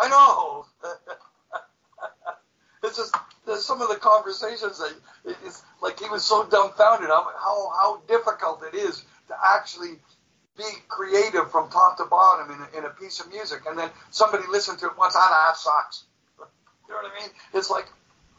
I 0.00 0.08
know. 0.08 0.66
it's 2.84 3.12
just 3.46 3.66
some 3.66 3.80
of 3.80 3.88
the 3.88 3.96
conversations 3.96 4.78
that 4.78 4.92
it's 5.24 5.62
like 5.80 5.98
he 6.00 6.08
was 6.08 6.24
so 6.24 6.44
dumbfounded 6.46 7.08
how 7.08 7.70
how 7.70 8.02
difficult 8.08 8.62
it 8.72 8.76
is 8.76 9.04
to 9.28 9.34
actually 9.54 9.98
be 10.56 10.64
creative 10.88 11.50
from 11.50 11.70
top 11.70 11.96
to 11.98 12.04
bottom 12.04 12.50
in 12.50 12.60
a, 12.60 12.78
in 12.78 12.84
a 12.84 12.94
piece 12.94 13.20
of 13.20 13.28
music, 13.28 13.60
and 13.68 13.78
then 13.78 13.90
somebody 14.10 14.44
listened 14.50 14.78
to 14.78 14.86
it 14.86 14.98
once, 14.98 15.14
ah, 15.16 15.48
that 15.48 15.56
sucks. 15.56 16.04
You 16.38 16.94
know 16.94 17.02
what 17.02 17.12
I 17.12 17.20
mean? 17.20 17.30
It's 17.52 17.70
like, 17.70 17.86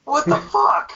what 0.05 0.25
the 0.25 0.37
fuck? 0.51 0.91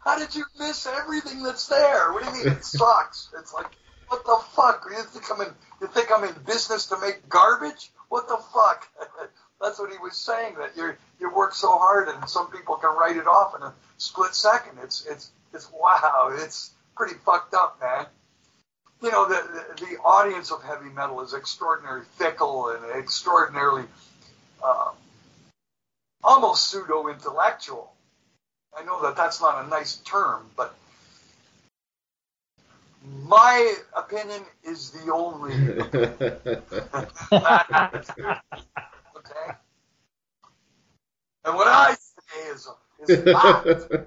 How 0.00 0.18
did 0.18 0.34
you 0.34 0.44
miss 0.58 0.86
everything 0.86 1.42
that's 1.42 1.68
there? 1.68 2.12
What 2.12 2.24
do 2.24 2.30
you 2.30 2.44
mean 2.44 2.56
it 2.56 2.64
sucks? 2.64 3.30
It's 3.38 3.54
like, 3.54 3.66
what 4.08 4.24
the 4.24 4.36
fuck? 4.52 4.84
You 4.90 5.02
think 5.02 5.24
I'm 5.30 5.40
in? 5.46 5.54
You 5.80 5.86
think 5.88 6.08
I'm 6.14 6.24
in 6.24 6.34
business 6.46 6.86
to 6.86 6.98
make 6.98 7.28
garbage? 7.28 7.90
What 8.08 8.28
the 8.28 8.36
fuck? 8.36 8.88
That's 9.64 9.78
what 9.78 9.90
he 9.90 9.96
was 9.98 10.14
saying. 10.14 10.56
That 10.58 10.76
you 10.76 10.92
you 11.18 11.34
work 11.34 11.54
so 11.54 11.78
hard, 11.78 12.08
and 12.08 12.28
some 12.28 12.50
people 12.50 12.76
can 12.76 12.94
write 12.96 13.16
it 13.16 13.26
off 13.26 13.54
in 13.56 13.62
a 13.62 13.72
split 13.96 14.34
second. 14.34 14.78
It's 14.82 15.06
it's 15.06 15.30
it's 15.54 15.70
wow. 15.72 16.30
It's 16.38 16.72
pretty 16.94 17.14
fucked 17.24 17.54
up, 17.54 17.80
man. 17.80 18.04
You 19.02 19.10
know, 19.10 19.26
the 19.26 19.42
the, 19.76 19.86
the 19.86 19.96
audience 20.02 20.52
of 20.52 20.62
heavy 20.62 20.90
metal 20.90 21.22
is 21.22 21.32
extraordinarily 21.32 22.04
fickle 22.18 22.68
and 22.68 22.84
extraordinarily 23.00 23.84
uh, 24.62 24.90
almost 26.22 26.70
pseudo 26.70 27.08
intellectual. 27.08 27.90
I 28.78 28.84
know 28.84 29.00
that 29.02 29.16
that's 29.16 29.40
not 29.40 29.64
a 29.64 29.68
nice 29.68 29.96
term, 30.04 30.44
but 30.58 30.74
my 33.22 33.76
opinion 33.96 34.42
is 34.62 34.90
the 34.90 35.10
only. 35.10 35.54
And 41.44 41.54
what 41.54 41.68
I 41.68 41.94
say 41.94 42.50
is, 42.50 42.68
is 43.06 43.08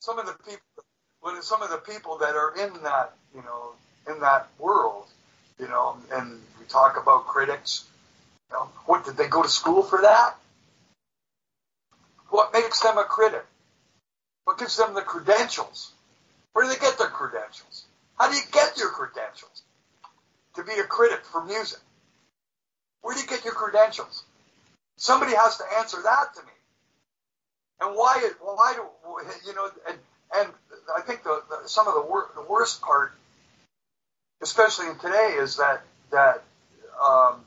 some 0.00 0.18
of 0.18 0.26
the 0.26 0.36
people, 0.44 1.42
some 1.42 1.62
of 1.62 1.70
the 1.70 1.78
people 1.78 2.18
that 2.18 2.34
are 2.34 2.54
in 2.56 2.82
that, 2.82 3.14
you 3.34 3.42
know, 3.42 3.72
in 4.12 4.20
that 4.20 4.48
world, 4.58 5.06
you 5.58 5.68
know, 5.68 5.96
and 6.12 6.40
we 6.58 6.66
talk 6.66 7.00
about 7.00 7.26
critics. 7.26 7.84
You 8.50 8.56
know, 8.56 8.68
what 8.86 9.04
did 9.04 9.16
they 9.16 9.28
go 9.28 9.42
to 9.42 9.48
school 9.48 9.82
for 9.82 10.02
that? 10.02 10.34
What 12.30 12.52
makes 12.52 12.80
them 12.80 12.98
a 12.98 13.04
critic? 13.04 13.44
What 14.44 14.58
gives 14.58 14.76
them 14.76 14.94
the 14.94 15.02
credentials? 15.02 15.92
Where 16.52 16.64
do 16.64 16.72
they 16.72 16.78
get 16.78 16.98
their 16.98 17.08
credentials? 17.08 17.84
How 18.18 18.30
do 18.30 18.36
you 18.36 18.42
get 18.50 18.76
your 18.76 18.90
credentials 18.90 19.62
to 20.54 20.64
be 20.64 20.72
a 20.72 20.84
critic 20.84 21.24
for 21.24 21.44
music? 21.44 21.78
Where 23.02 23.14
do 23.14 23.20
you 23.20 23.26
get 23.26 23.44
your 23.44 23.54
credentials? 23.54 24.24
Somebody 24.96 25.34
has 25.34 25.58
to 25.58 25.64
answer 25.78 25.98
that 26.02 26.34
to 26.34 26.42
me. 26.42 26.52
And 27.80 27.96
why? 27.96 28.30
Why 28.40 28.74
do 28.76 28.82
you 29.46 29.54
know? 29.54 29.68
And, 29.88 29.98
and 30.36 30.48
I 30.96 31.00
think 31.02 31.24
the, 31.24 31.42
the 31.50 31.68
some 31.68 31.88
of 31.88 31.94
the, 31.94 32.02
wor- 32.02 32.30
the 32.36 32.42
worst 32.42 32.80
part, 32.80 33.12
especially 34.42 34.88
in 34.88 34.98
today, 34.98 35.34
is 35.38 35.56
that 35.56 35.82
that 36.12 36.42
um, 37.04 37.40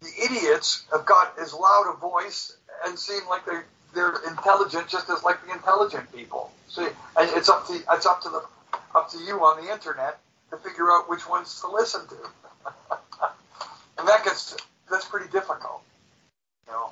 the 0.00 0.10
idiots 0.24 0.84
have 0.92 1.04
got 1.06 1.38
as 1.40 1.52
loud 1.52 1.92
a 1.92 1.96
voice 1.98 2.56
and 2.86 2.98
seem 2.98 3.22
like 3.28 3.44
they're 3.44 3.66
they're 3.94 4.14
intelligent 4.28 4.88
just 4.88 5.10
as 5.10 5.24
like 5.24 5.44
the 5.46 5.52
intelligent 5.52 6.12
people. 6.14 6.52
See, 6.68 6.86
and 7.16 7.30
it's 7.36 7.48
up 7.48 7.66
to 7.66 7.80
it's 7.92 8.06
up 8.06 8.22
to 8.22 8.28
the 8.28 8.42
up 8.94 9.10
to 9.10 9.18
you 9.18 9.40
on 9.44 9.64
the 9.64 9.72
internet 9.72 10.18
to 10.50 10.56
figure 10.58 10.90
out 10.90 11.08
which 11.10 11.28
ones 11.28 11.60
to 11.62 11.68
listen 11.68 12.06
to, 12.08 12.16
and 13.98 14.08
that 14.08 14.24
gets 14.24 14.56
that's 14.90 15.06
pretty 15.06 15.30
difficult. 15.30 15.82
Know? 16.70 16.90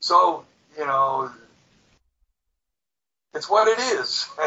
So, 0.00 0.44
you 0.78 0.86
know, 0.86 1.30
it's 3.34 3.48
what 3.48 3.68
it 3.68 3.78
is. 3.78 4.28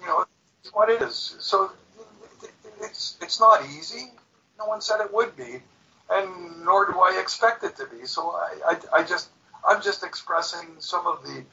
you 0.00 0.06
know, 0.06 0.24
it's 0.62 0.72
what 0.72 0.88
it 0.90 1.02
is. 1.02 1.36
So 1.40 1.70
it's 2.80 3.16
it's 3.20 3.40
not 3.40 3.64
easy. 3.66 4.10
No 4.58 4.66
one 4.66 4.80
said 4.80 5.00
it 5.00 5.12
would 5.12 5.36
be, 5.36 5.60
and 6.10 6.64
nor 6.64 6.86
do 6.86 6.98
I 7.00 7.20
expect 7.20 7.62
it 7.64 7.76
to 7.76 7.86
be. 7.86 8.06
So 8.06 8.30
I, 8.30 8.72
I, 8.92 9.00
I 9.00 9.04
just 9.04 9.28
I'm 9.68 9.82
just 9.82 10.02
expressing 10.02 10.68
some 10.78 11.06
of 11.06 11.22
the 11.22 11.44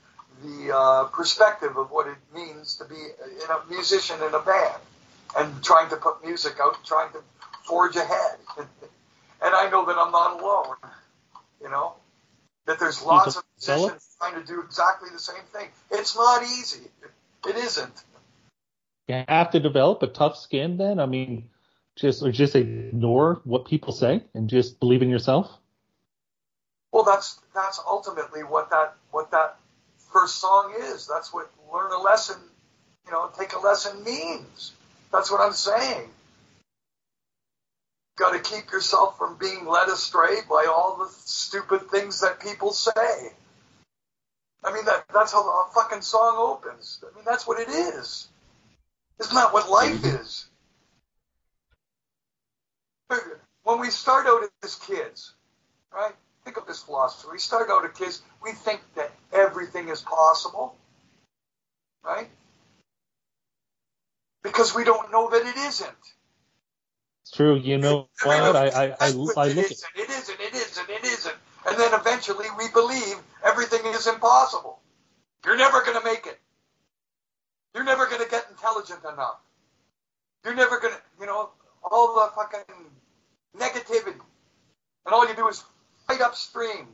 the 0.44 0.76
uh, 0.76 1.04
perspective 1.06 1.78
of 1.78 1.92
what 1.92 2.08
it 2.08 2.18
means 2.34 2.76
to 2.76 2.86
be 2.86 2.96
a 2.96 3.70
musician 3.70 4.18
in 4.28 4.34
a 4.34 4.40
band 4.40 4.82
and 5.38 5.64
trying 5.64 5.90
to 5.90 5.96
put 5.98 6.24
music 6.26 6.56
out, 6.62 6.84
trying 6.86 7.12
to 7.14 7.20
forge 7.64 7.96
ahead. 7.96 8.38
And 9.42 9.54
I 9.54 9.70
know 9.70 9.86
that 9.86 9.98
I'm 9.98 10.12
not 10.12 10.40
alone. 10.40 10.76
You 11.62 11.70
know, 11.70 11.94
that 12.66 12.80
there's 12.80 13.02
lots 13.02 13.36
of 13.36 13.44
musicians 13.58 14.16
trying 14.20 14.40
to 14.40 14.46
do 14.46 14.62
exactly 14.62 15.10
the 15.12 15.20
same 15.20 15.44
thing. 15.54 15.68
It's 15.92 16.16
not 16.16 16.44
easy. 16.44 16.88
It 17.48 17.56
isn't. 17.56 18.04
You 19.08 19.24
have 19.28 19.52
to 19.52 19.60
develop 19.60 20.02
a 20.04 20.08
tough 20.08 20.38
skin. 20.38 20.78
Then, 20.78 21.00
I 21.00 21.06
mean, 21.06 21.50
just 21.96 22.24
or 22.24 22.32
just 22.32 22.56
ignore 22.56 23.42
what 23.44 23.66
people 23.66 23.94
say 23.94 24.24
and 24.34 24.50
just 24.50 24.80
believe 24.80 25.02
in 25.02 25.10
yourself. 25.10 25.50
Well, 26.92 27.04
that's 27.04 27.40
that's 27.54 27.80
ultimately 27.86 28.44
what 28.44 28.70
that 28.72 28.96
what 29.12 29.32
that 29.32 29.58
first 30.12 30.40
song 30.40 30.74
is. 30.80 31.08
That's 31.08 31.34
what 31.34 31.52
learn 31.74 31.92
a 31.92 32.02
lesson, 32.02 32.38
you 33.06 33.12
know, 33.12 33.30
take 33.38 33.54
a 33.54 33.60
lesson 33.60 34.04
means. 34.04 34.74
That's 35.12 35.32
what 35.32 35.42
I'm 35.42 35.54
saying 35.54 36.10
got 38.18 38.32
to 38.32 38.40
keep 38.40 38.72
yourself 38.72 39.18
from 39.18 39.38
being 39.38 39.66
led 39.66 39.90
astray 39.90 40.38
by 40.50 40.68
all 40.70 40.98
the 40.98 41.10
stupid 41.10 41.90
things 41.90 42.22
that 42.22 42.40
people 42.40 42.72
say. 42.72 43.32
I 44.64 44.74
mean, 44.74 44.86
that, 44.86 45.06
that's 45.14 45.32
how 45.32 45.44
the 45.44 45.74
fucking 45.74 46.02
song 46.02 46.36
opens. 46.38 47.04
I 47.04 47.16
mean, 47.16 47.26
that's 47.26 47.46
what 47.46 47.60
it 47.60 47.70
is. 47.70 48.28
Isn't 49.20 49.36
that 49.36 49.54
what 49.54 49.70
life 49.70 50.02
mm-hmm. 50.02 50.22
is? 50.22 50.48
When 53.64 53.80
we 53.80 53.90
start 53.90 54.26
out 54.28 54.44
as 54.64 54.76
kids, 54.76 55.34
right? 55.94 56.14
Think 56.44 56.58
of 56.58 56.68
this 56.68 56.84
philosophy. 56.84 57.30
We 57.32 57.40
start 57.40 57.70
out 57.70 57.86
as 57.86 57.98
kids, 57.98 58.22
we 58.44 58.52
think 58.52 58.82
that 58.96 59.12
everything 59.32 59.90
is 59.90 60.02
possible, 60.02 60.76
right? 62.04 62.30
Because 64.44 64.76
we 64.76 64.84
don't 64.84 65.12
know 65.12 65.30
that 65.30 65.46
it 65.46 65.58
isn't. 65.58 65.90
It's 67.26 67.32
true. 67.32 67.56
You 67.56 67.80
know 67.80 68.08
what? 68.24 68.56
I, 68.56 68.68
I, 68.68 68.86
I, 68.86 68.96
I 69.02 69.10
look 69.10 69.36
at 69.36 69.48
it 69.48 69.58
isn't, 69.58 69.90
it 69.96 70.10
isn't, 70.12 70.40
it 70.40 70.54
isn't, 70.54 70.90
it 70.90 71.04
isn't. 71.04 71.36
And 71.68 71.80
then 71.80 71.92
eventually 71.96 72.46
we 72.56 72.66
believe 72.72 73.16
everything 73.44 73.82
is 73.88 74.06
impossible. 74.06 74.80
You're 75.44 75.58
never 75.58 75.82
going 75.82 75.98
to 75.98 76.04
make 76.04 76.28
it. 76.28 76.40
You're 77.74 77.84
never 77.84 78.06
going 78.06 78.22
to 78.24 78.30
get 78.30 78.46
intelligent 78.52 79.00
enough. 79.12 79.40
You're 80.44 80.54
never 80.54 80.80
going 80.80 80.94
to, 80.94 81.02
you 81.20 81.26
know, 81.26 81.50
all 81.84 82.14
the 82.14 82.30
fucking 82.36 82.76
negativity. 83.58 84.22
And 85.06 85.14
all 85.14 85.28
you 85.28 85.36
do 85.36 85.48
is 85.48 85.64
fight 86.08 86.22
upstream. 86.22 86.88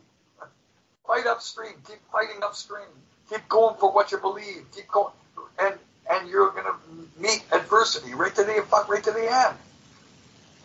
Fight 1.05 1.27
upstream. 1.27 1.73
Keep 1.85 1.99
fighting 2.09 2.41
upstream. 2.41 2.87
Keep 3.29 3.49
going 3.49 3.75
for 3.81 3.91
what 3.91 4.13
you 4.13 4.17
believe. 4.17 4.65
Keep 4.73 4.87
going. 4.87 5.13
And, 5.59 5.75
and 6.09 6.29
you're 6.29 6.51
going 6.51 6.63
to 6.63 7.21
meet 7.21 7.43
adversity 7.51 8.13
right 8.13 8.33
to 8.33 8.43
the, 8.45 8.65
right 8.87 9.03
to 9.03 9.11
the 9.11 9.29
end. 9.29 9.57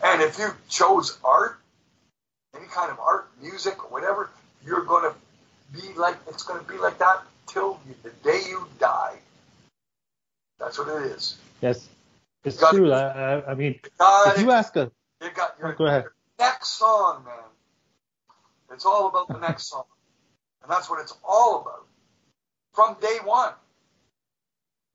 And 0.03 0.21
if 0.21 0.37
you 0.37 0.49
chose 0.69 1.17
art, 1.23 1.59
any 2.55 2.67
kind 2.67 2.91
of 2.91 2.99
art, 2.99 3.29
music, 3.41 3.83
or 3.83 3.89
whatever, 3.89 4.29
you're 4.65 4.83
going 4.85 5.11
to 5.11 5.15
be 5.73 5.93
like 5.95 6.15
it's 6.27 6.43
going 6.43 6.63
to 6.63 6.71
be 6.71 6.77
like 6.77 6.97
that 6.99 7.23
till 7.47 7.79
the 8.03 8.09
day 8.23 8.41
you 8.47 8.67
die. 8.79 9.17
That's 10.59 10.77
what 10.77 10.87
it 10.87 11.11
is. 11.11 11.37
Yes, 11.61 11.87
it's 12.43 12.57
true. 12.69 12.91
I, 12.93 13.51
I 13.51 13.53
mean, 13.55 13.79
if 13.83 14.41
you 14.41 14.51
ask 14.51 14.75
a, 14.75 14.91
you 15.21 15.29
got 15.35 15.55
your, 15.59 15.73
Oh, 15.73 15.75
go 15.77 15.85
ahead. 15.85 16.03
your 16.03 16.13
next 16.39 16.69
song, 16.79 17.23
man. 17.25 17.33
It's 18.71 18.85
all 18.85 19.07
about 19.07 19.27
the 19.27 19.39
next 19.39 19.69
song, 19.69 19.85
and 20.61 20.71
that's 20.71 20.89
what 20.89 21.01
it's 21.01 21.13
all 21.27 21.61
about 21.61 21.85
from 22.73 22.97
day 23.01 23.17
one. 23.23 23.53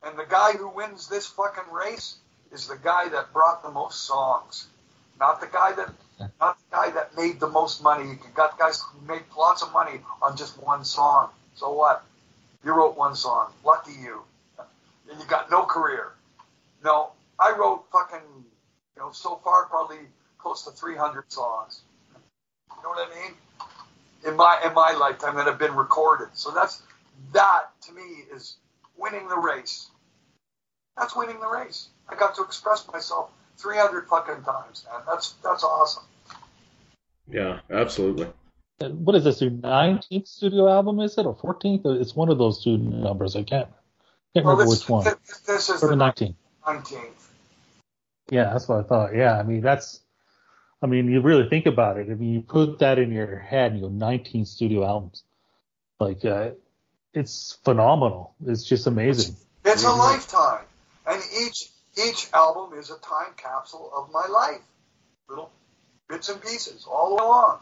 And 0.05 0.19
the 0.19 0.27
guy 0.29 0.53
who 0.53 0.69
wins 0.69 1.09
this 1.09 1.27
fucking 1.27 1.73
race 1.73 2.17
is 2.53 2.67
the 2.67 2.77
guy 2.77 3.09
that 3.09 3.33
brought 3.33 3.63
the 3.63 3.71
most 3.71 4.05
songs, 4.05 4.67
not 5.19 5.41
the 5.41 5.47
guy 5.47 5.73
that, 5.73 5.91
not 6.41 6.59
the 6.59 6.77
guy 6.77 6.91
that 6.91 7.17
made 7.17 7.41
the 7.41 7.49
most 7.49 7.83
money. 7.83 8.11
You 8.11 8.19
got 8.35 8.59
guys 8.59 8.81
who 8.81 9.07
made 9.07 9.23
lots 9.37 9.63
of 9.63 9.73
money 9.73 10.01
on 10.21 10.37
just 10.37 10.61
one 10.63 10.85
song. 10.85 11.31
So 11.55 11.73
what? 11.73 12.05
You 12.65 12.73
wrote 12.73 12.97
one 12.97 13.15
song. 13.15 13.53
Lucky 13.65 13.93
you. 14.01 14.23
And 15.11 15.21
you 15.21 15.27
got 15.27 15.51
no 15.51 15.65
career. 15.65 16.13
No, 16.85 17.11
I 17.39 17.55
wrote 17.59 17.85
fucking, 17.93 18.27
you 18.97 19.03
know, 19.03 19.13
so 19.13 19.41
far 19.45 19.67
probably 19.67 19.99
close 20.39 20.65
to 20.65 20.71
300 20.71 21.31
songs. 21.33 21.83
You 22.71 22.83
know 22.83 22.89
what 22.91 23.09
I 23.09 23.23
mean? 23.23 23.35
In 24.27 24.37
my 24.37 24.61
in 24.65 24.75
my 24.75 24.93
lifetime 24.93 25.37
that 25.37 25.47
have 25.47 25.59
been 25.59 25.75
recorded. 25.75 26.29
So 26.35 26.51
that's 26.51 26.83
that 27.33 27.67
to 27.87 27.93
me 27.93 28.25
is 28.35 28.57
winning 28.97 29.29
the 29.29 29.37
race. 29.37 29.89
That's 30.97 31.17
winning 31.17 31.41
the 31.41 31.49
race. 31.49 31.89
I 32.09 32.15
got 32.15 32.35
to 32.37 32.43
express 32.43 32.87
myself 32.93 33.31
300 33.63 34.09
fucking 34.09 34.43
times, 34.45 34.85
man. 34.91 35.01
That's 35.07 35.33
that's 35.45 35.63
awesome. 35.65 36.03
Yeah, 37.31 37.61
absolutely. 37.71 38.27
what 38.81 39.15
is 39.15 39.25
this? 39.25 39.41
Your 39.41 39.51
19th 39.53 40.27
studio 40.27 40.69
album? 40.69 41.01
Is 41.01 41.17
it 41.17 41.25
or 41.27 41.37
14th? 41.37 42.01
It's 42.01 42.17
one 42.17 42.29
of 42.29 42.39
those 42.39 42.63
two 42.63 42.77
numbers. 42.79 43.37
I 43.37 43.43
can't 43.45 43.69
can't 44.35 44.45
Well, 44.47 44.57
remember 44.57 44.65
this, 44.71 44.81
which 44.83 44.89
one. 44.89 45.05
This, 45.05 45.39
this 45.41 45.69
is 45.71 45.83
Or 45.83 45.89
the 45.89 45.97
the 45.97 46.05
19th. 46.05 46.35
19th. 46.67 47.29
Yeah, 48.31 48.53
that's 48.53 48.69
what 48.69 48.81
I 48.81 48.83
thought. 48.83 49.15
Yeah, 49.15 49.39
I 49.39 49.43
mean 49.43 49.61
that's, 49.61 50.01
I 50.83 50.87
mean 50.87 51.09
you 51.11 51.21
really 51.21 51.49
think 51.49 51.67
about 51.67 51.99
it. 51.99 52.09
I 52.11 52.15
mean 52.15 52.33
you 52.35 52.41
put 52.43 52.79
that 52.81 52.99
in 52.99 53.13
your 53.13 53.39
head 53.39 53.73
and 53.73 53.81
you 53.81 53.87
go 53.87 53.93
19 53.93 54.45
studio 54.47 54.85
albums, 54.85 55.23
like 56.01 56.25
uh, 56.25 56.51
it's 57.15 57.59
phenomenal. 57.65 58.35
It's 58.47 58.65
just 58.65 58.87
amazing. 58.87 59.37
It's 59.65 59.85
a 59.85 59.87
Mhm. 59.89 59.99
lifetime, 59.99 60.65
and 61.07 61.23
each 61.41 61.71
each 61.97 62.29
album 62.33 62.79
is 62.79 62.91
a 62.91 62.99
time 62.99 63.33
capsule 63.37 63.91
of 63.95 64.11
my 64.13 64.27
life, 64.27 64.61
little 65.29 65.51
bits 66.09 66.29
and 66.29 66.41
pieces 66.41 66.87
all 66.91 67.15
along. 67.15 67.59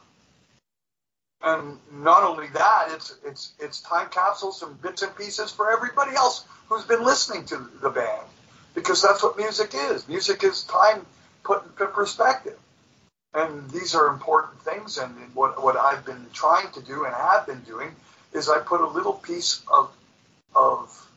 And 1.43 1.79
not 1.91 2.23
only 2.23 2.49
that, 2.49 2.89
it's 2.91 3.17
it's 3.25 3.53
it's 3.59 3.81
time 3.81 4.09
capsules 4.11 4.63
and 4.63 4.81
bits 4.83 5.03
and 5.03 5.15
pieces 5.17 5.51
for 5.51 5.71
everybody 5.71 6.15
else 6.15 6.45
who's 6.69 6.85
been 6.85 7.03
listening 7.03 7.47
to 7.47 7.57
the 7.81 7.89
band, 7.89 8.27
because 8.75 9.01
that's 9.01 9.23
what 9.23 9.39
music 9.39 9.71
is. 9.75 10.07
Music 10.07 10.45
is 10.45 10.65
time 10.65 11.07
put 11.43 11.65
into 11.65 11.87
perspective, 11.87 12.59
and 13.33 13.71
these 13.71 13.95
are 13.95 14.09
important 14.09 14.61
things. 14.63 14.99
And 14.99 15.15
what 15.35 15.63
what 15.63 15.77
I've 15.77 16.05
been 16.05 16.27
trying 16.35 16.71
to 16.73 16.83
do 16.83 17.05
and 17.05 17.15
have 17.15 17.47
been 17.47 17.63
doing 17.63 17.97
is 18.35 18.51
I 18.51 18.59
put 18.59 18.83
a 18.83 18.87
little 18.87 19.15
piece 19.15 19.63
of 19.73 19.91
of 20.55 21.09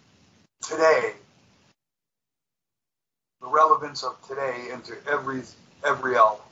today, 0.62 1.14
the 3.44 3.50
relevance 3.50 4.04
of 4.04 4.16
today 4.28 4.70
into 4.72 4.96
every 5.08 5.42
every 5.86 6.16
album. 6.16 6.46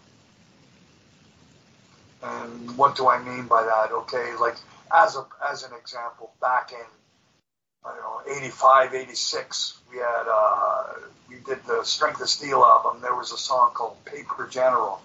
And 2.21 2.77
what 2.77 2.95
do 2.95 3.07
I 3.07 3.23
mean 3.23 3.47
by 3.47 3.63
that? 3.63 3.91
Okay, 3.91 4.35
like 4.39 4.57
as 4.93 5.15
a 5.15 5.25
as 5.49 5.63
an 5.63 5.71
example, 5.79 6.31
back 6.41 6.73
in 6.73 6.85
I 7.85 7.95
don't 7.95 8.27
know 8.27 8.35
85, 8.43 8.93
86, 8.93 9.79
we 9.89 9.97
had 9.97 10.25
uh, 10.29 10.93
we 11.29 11.37
did 11.37 11.63
the 11.65 11.81
Strength 11.83 12.21
of 12.21 12.29
Steel 12.29 12.61
album. 12.61 13.01
There 13.01 13.15
was 13.15 13.31
a 13.31 13.37
song 13.37 13.71
called 13.73 14.03
Paper 14.05 14.47
General. 14.51 15.01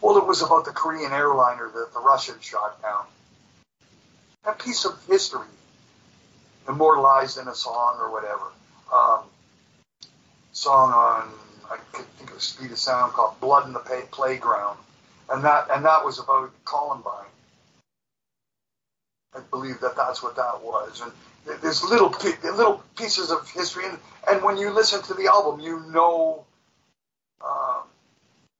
Well, 0.00 0.16
it 0.16 0.26
was 0.26 0.42
about 0.42 0.64
the 0.64 0.72
Korean 0.72 1.12
airliner 1.12 1.70
that 1.74 1.92
the 1.92 2.00
Russians 2.00 2.42
shot 2.42 2.80
down. 2.82 3.04
A 4.44 4.52
piece 4.52 4.84
of 4.84 4.98
history 5.06 5.46
immortalized 6.66 7.38
in 7.38 7.46
a 7.46 7.54
song 7.54 7.98
or 8.00 8.10
whatever. 8.10 8.46
Um, 8.92 9.20
song 10.52 10.92
on 10.92 11.28
I 11.70 11.78
think 12.18 12.30
of 12.30 12.42
Speed 12.42 12.70
of 12.70 12.78
Sound 12.78 13.12
called 13.12 13.40
"Blood 13.40 13.66
in 13.66 13.72
the 13.72 13.80
Playground," 14.10 14.78
and 15.30 15.42
that 15.44 15.68
and 15.70 15.84
that 15.84 16.04
was 16.04 16.18
about 16.18 16.52
Columbine. 16.64 17.26
I 19.34 19.40
believe 19.50 19.80
that 19.80 19.96
that's 19.96 20.22
what 20.22 20.36
that 20.36 20.62
was, 20.62 21.00
and 21.00 21.10
there's 21.62 21.82
little 21.82 22.14
little 22.44 22.82
pieces 22.96 23.30
of 23.30 23.50
history, 23.50 23.86
and, 23.86 23.98
and 24.28 24.42
when 24.42 24.58
you 24.58 24.70
listen 24.70 25.02
to 25.04 25.14
the 25.14 25.26
album, 25.26 25.60
you 25.60 25.80
know, 25.90 26.44
um, 27.44 27.84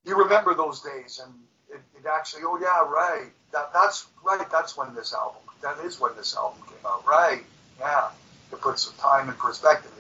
you 0.07 0.17
remember 0.17 0.55
those 0.55 0.81
days, 0.81 1.21
and 1.23 1.33
it, 1.69 1.81
it 1.99 2.07
actually, 2.09 2.43
oh 2.47 2.59
yeah, 2.59 2.91
right, 2.91 3.29
that 3.53 3.71
that's 3.75 4.07
right, 4.25 4.51
that's 4.51 4.77
when 4.77 4.95
this 4.95 5.13
album, 5.13 5.43
that 5.61 5.79
is 5.85 6.01
when 6.01 6.17
this 6.17 6.35
album 6.35 6.63
came 6.67 6.87
out, 6.87 7.07
right, 7.07 7.43
yeah, 7.79 8.09
it 8.51 8.61
puts 8.63 8.85
some 8.85 8.95
time 8.99 9.29
in 9.29 9.35
perspective 9.35 9.92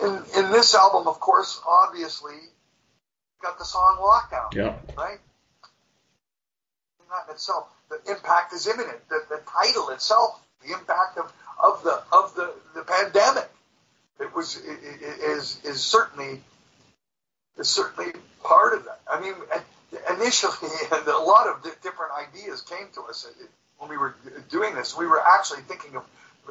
in. 0.00 0.44
In 0.44 0.52
this 0.52 0.74
album, 0.74 1.06
of 1.08 1.20
course, 1.20 1.60
obviously, 1.68 2.36
got 3.42 3.58
the 3.58 3.64
song 3.64 3.98
Lockdown 4.00 4.54
Yeah. 4.54 4.74
right? 4.96 5.18
Not 7.08 7.28
in 7.28 7.34
itself. 7.34 7.68
The 7.88 8.00
impact 8.10 8.52
is 8.52 8.66
imminent. 8.66 9.08
The, 9.08 9.20
the 9.30 9.40
title 9.50 9.90
itself, 9.90 10.40
the 10.66 10.72
impact 10.72 11.18
of, 11.18 11.32
of 11.62 11.82
the 11.82 12.02
of 12.12 12.34
the, 12.34 12.52
the 12.74 12.82
pandemic, 12.82 13.48
it 14.20 14.34
was 14.34 14.58
i- 14.66 14.70
i- 14.70 15.32
is 15.32 15.60
is 15.64 15.82
certainly 15.82 16.42
is 17.56 17.68
certainly 17.68 18.12
part 18.44 18.74
of 18.74 18.84
that. 18.84 19.00
I 19.10 19.20
mean, 19.20 19.34
initially, 20.16 20.70
a 20.92 21.10
lot 21.18 21.46
of 21.48 21.62
different 21.82 22.12
ideas 22.12 22.60
came 22.62 22.88
to 22.94 23.02
us 23.04 23.26
when 23.78 23.90
we 23.90 23.96
were 23.96 24.14
doing 24.50 24.74
this. 24.74 24.96
We 24.96 25.06
were 25.06 25.22
actually 25.24 25.62
thinking 25.62 25.96
of 25.96 26.04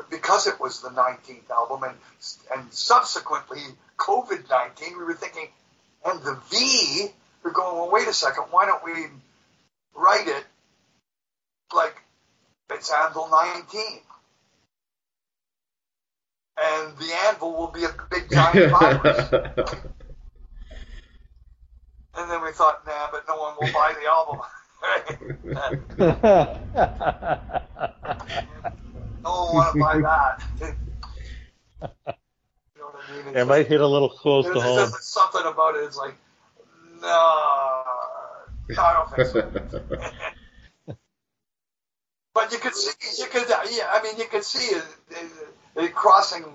because 0.09 0.47
it 0.47 0.59
was 0.59 0.81
the 0.81 0.89
19th 0.89 1.49
album 1.49 1.83
and 1.83 1.95
and 2.53 2.73
subsequently 2.73 3.61
COVID 3.97 4.49
19, 4.49 4.97
we 4.97 5.03
were 5.03 5.13
thinking, 5.13 5.47
and 6.05 6.21
the 6.23 6.39
V, 6.49 7.07
we're 7.43 7.51
going, 7.51 7.75
well, 7.75 7.91
wait 7.91 8.07
a 8.07 8.13
second, 8.13 8.45
why 8.51 8.65
don't 8.65 8.83
we 8.83 9.07
write 9.95 10.27
it 10.27 10.45
like 11.75 11.95
it's 12.71 12.91
Anvil 12.91 13.29
19? 13.29 13.81
And 16.59 16.97
the 16.97 17.13
anvil 17.27 17.53
will 17.53 17.71
be 17.71 17.83
a 17.83 17.93
big 18.09 18.31
giant 18.31 18.71
virus. 18.79 19.31
and 22.15 22.31
then 22.31 22.41
we 22.43 22.51
thought, 22.51 22.83
nah, 22.87 23.09
but 23.11 23.25
no 23.27 23.37
one 23.37 23.53
will 23.59 23.71
buy 23.71 23.93
the 23.93 24.07
album. 24.09 24.41
no 29.23 29.45
one 29.45 29.55
want 29.55 29.73
to 29.73 29.79
buy 29.79 30.01
that. 30.61 30.75
you 31.81 32.81
know 32.81 32.85
what 32.85 32.95
I 33.07 33.11
mean? 33.11 33.27
It's 33.27 33.37
it 33.37 33.45
might 33.45 33.67
hit 33.67 33.81
a 33.81 33.87
little 33.87 34.09
close 34.09 34.45
there's 34.45 34.57
to 34.57 34.61
home. 34.61 34.89
just 34.89 35.13
something 35.13 35.41
about. 35.45 35.75
It's 35.75 35.97
like, 35.97 36.15
no, 37.01 37.07
I 37.07 38.93
don't 38.93 39.11
think 39.11 39.27
so. 39.27 40.11
But 42.37 42.51
you 42.51 42.59
could 42.59 42.75
see, 42.75 42.91
you 43.19 43.27
could, 43.29 43.49
yeah, 43.49 43.89
I 43.91 43.99
mean, 44.03 44.15
you 44.19 44.25
could 44.25 44.43
see 44.43 44.75
it, 44.75 44.85
it, 45.09 45.31
it 45.75 45.95
crossing, 45.95 46.45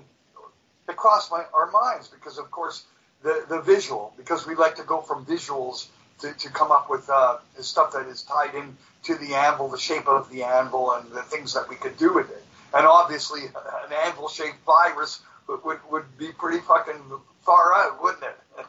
it 0.87 0.95
crossed 0.95 1.29
my, 1.29 1.43
our 1.53 1.69
minds 1.71 2.07
because, 2.07 2.37
of 2.37 2.49
course, 2.51 2.85
the, 3.21 3.43
the 3.49 3.59
visual, 3.59 4.13
because 4.15 4.47
we 4.47 4.55
like 4.55 4.75
to 4.77 4.83
go 4.83 5.01
from 5.01 5.25
visuals 5.25 5.87
to, 6.19 6.31
to 6.31 6.49
come 6.49 6.71
up 6.71 6.89
with 6.89 7.09
uh, 7.09 7.37
stuff 7.59 7.91
that 7.91 8.07
is 8.07 8.21
tied 8.21 8.55
in 8.55 8.77
to 9.03 9.15
the 9.15 9.33
anvil, 9.35 9.67
the 9.67 9.77
shape 9.77 10.07
of 10.07 10.29
the 10.29 10.43
anvil, 10.43 10.93
and 10.93 11.11
the 11.11 11.21
things 11.21 11.53
that 11.53 11.67
we 11.67 11.75
could 11.75 11.97
do 11.97 12.13
with 12.13 12.29
it. 12.31 12.45
And 12.73 12.87
obviously, 12.87 13.41
an 13.45 13.93
anvil-shaped 14.05 14.63
virus 14.65 15.21
would, 15.47 15.63
would, 15.63 15.79
would 15.91 16.17
be 16.17 16.31
pretty 16.31 16.59
fucking 16.59 17.01
far 17.45 17.73
out, 17.75 18.01
wouldn't 18.01 18.23
it? 18.23 18.65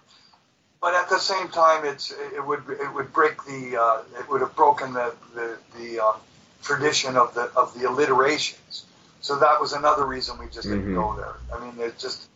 But 0.80 0.94
at 0.94 1.08
the 1.08 1.18
same 1.18 1.48
time, 1.48 1.86
it's 1.86 2.10
it 2.10 2.46
would 2.46 2.62
it 2.68 2.92
would 2.94 3.10
break 3.14 3.42
the 3.46 3.80
uh, 3.80 4.02
it 4.20 4.28
would 4.30 4.42
have 4.42 4.54
broken 4.54 4.92
the 4.92 5.14
the, 5.34 5.56
the 5.78 5.98
um, 5.98 6.16
tradition 6.62 7.16
of 7.16 7.32
the 7.32 7.44
of 7.56 7.72
the 7.72 7.88
alliterations. 7.88 8.84
So 9.22 9.38
that 9.38 9.58
was 9.62 9.72
another 9.72 10.04
reason 10.04 10.36
we 10.38 10.44
just 10.46 10.68
didn't 10.68 10.92
Mhm. 10.92 10.94
go 10.94 11.16
there. 11.16 11.36
I 11.56 11.64
mean, 11.64 11.74
there's 11.78 11.98
just 11.98 12.28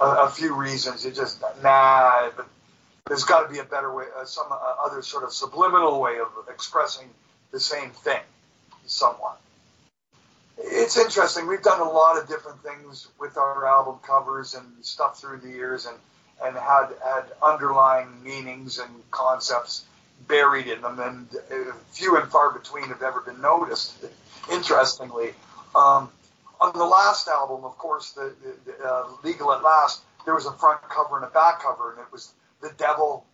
a, 0.00 0.04
a 0.04 0.30
few 0.30 0.54
reasons. 0.54 1.04
It 1.04 1.16
just 1.16 1.42
nah. 1.64 2.30
But 2.36 2.46
there's 3.08 3.24
got 3.24 3.42
to 3.42 3.52
be 3.52 3.58
a 3.58 3.64
better 3.64 3.92
way, 3.92 4.04
uh, 4.16 4.24
some 4.24 4.52
uh, 4.52 4.56
other 4.84 5.02
sort 5.02 5.24
of 5.24 5.32
subliminal 5.32 6.00
way 6.00 6.20
of 6.20 6.28
expressing 6.48 7.08
the 7.50 7.58
same 7.58 7.90
thing, 7.90 8.22
somewhat. 8.86 9.40
It's 10.58 10.96
interesting. 10.96 11.46
We've 11.46 11.62
done 11.62 11.80
a 11.80 11.90
lot 11.90 12.18
of 12.18 12.28
different 12.28 12.62
things 12.62 13.08
with 13.18 13.36
our 13.36 13.66
album 13.66 13.98
covers 14.02 14.54
and 14.54 14.64
stuff 14.82 15.20
through 15.20 15.38
the 15.38 15.50
years, 15.50 15.86
and 15.86 15.96
and 16.44 16.56
had 16.56 16.88
had 17.04 17.24
underlying 17.42 18.22
meanings 18.22 18.78
and 18.78 18.90
concepts 19.10 19.84
buried 20.28 20.66
in 20.66 20.80
them, 20.82 20.98
and 20.98 21.28
uh, 21.50 21.72
few 21.92 22.16
and 22.16 22.30
far 22.30 22.52
between 22.52 22.84
have 22.84 23.02
ever 23.02 23.20
been 23.20 23.40
noticed. 23.40 24.04
Interestingly, 24.50 25.30
um, 25.74 26.10
on 26.60 26.72
the 26.72 26.84
last 26.84 27.28
album, 27.28 27.64
of 27.64 27.76
course, 27.78 28.12
the, 28.12 28.34
the 28.64 28.84
uh, 28.84 29.08
Legal 29.24 29.52
at 29.52 29.62
Last, 29.62 30.02
there 30.24 30.34
was 30.34 30.46
a 30.46 30.52
front 30.52 30.80
cover 30.88 31.16
and 31.16 31.24
a 31.24 31.30
back 31.30 31.62
cover, 31.62 31.92
and 31.92 32.00
it 32.00 32.10
was 32.12 32.32
the 32.62 32.72
devil. 32.78 33.26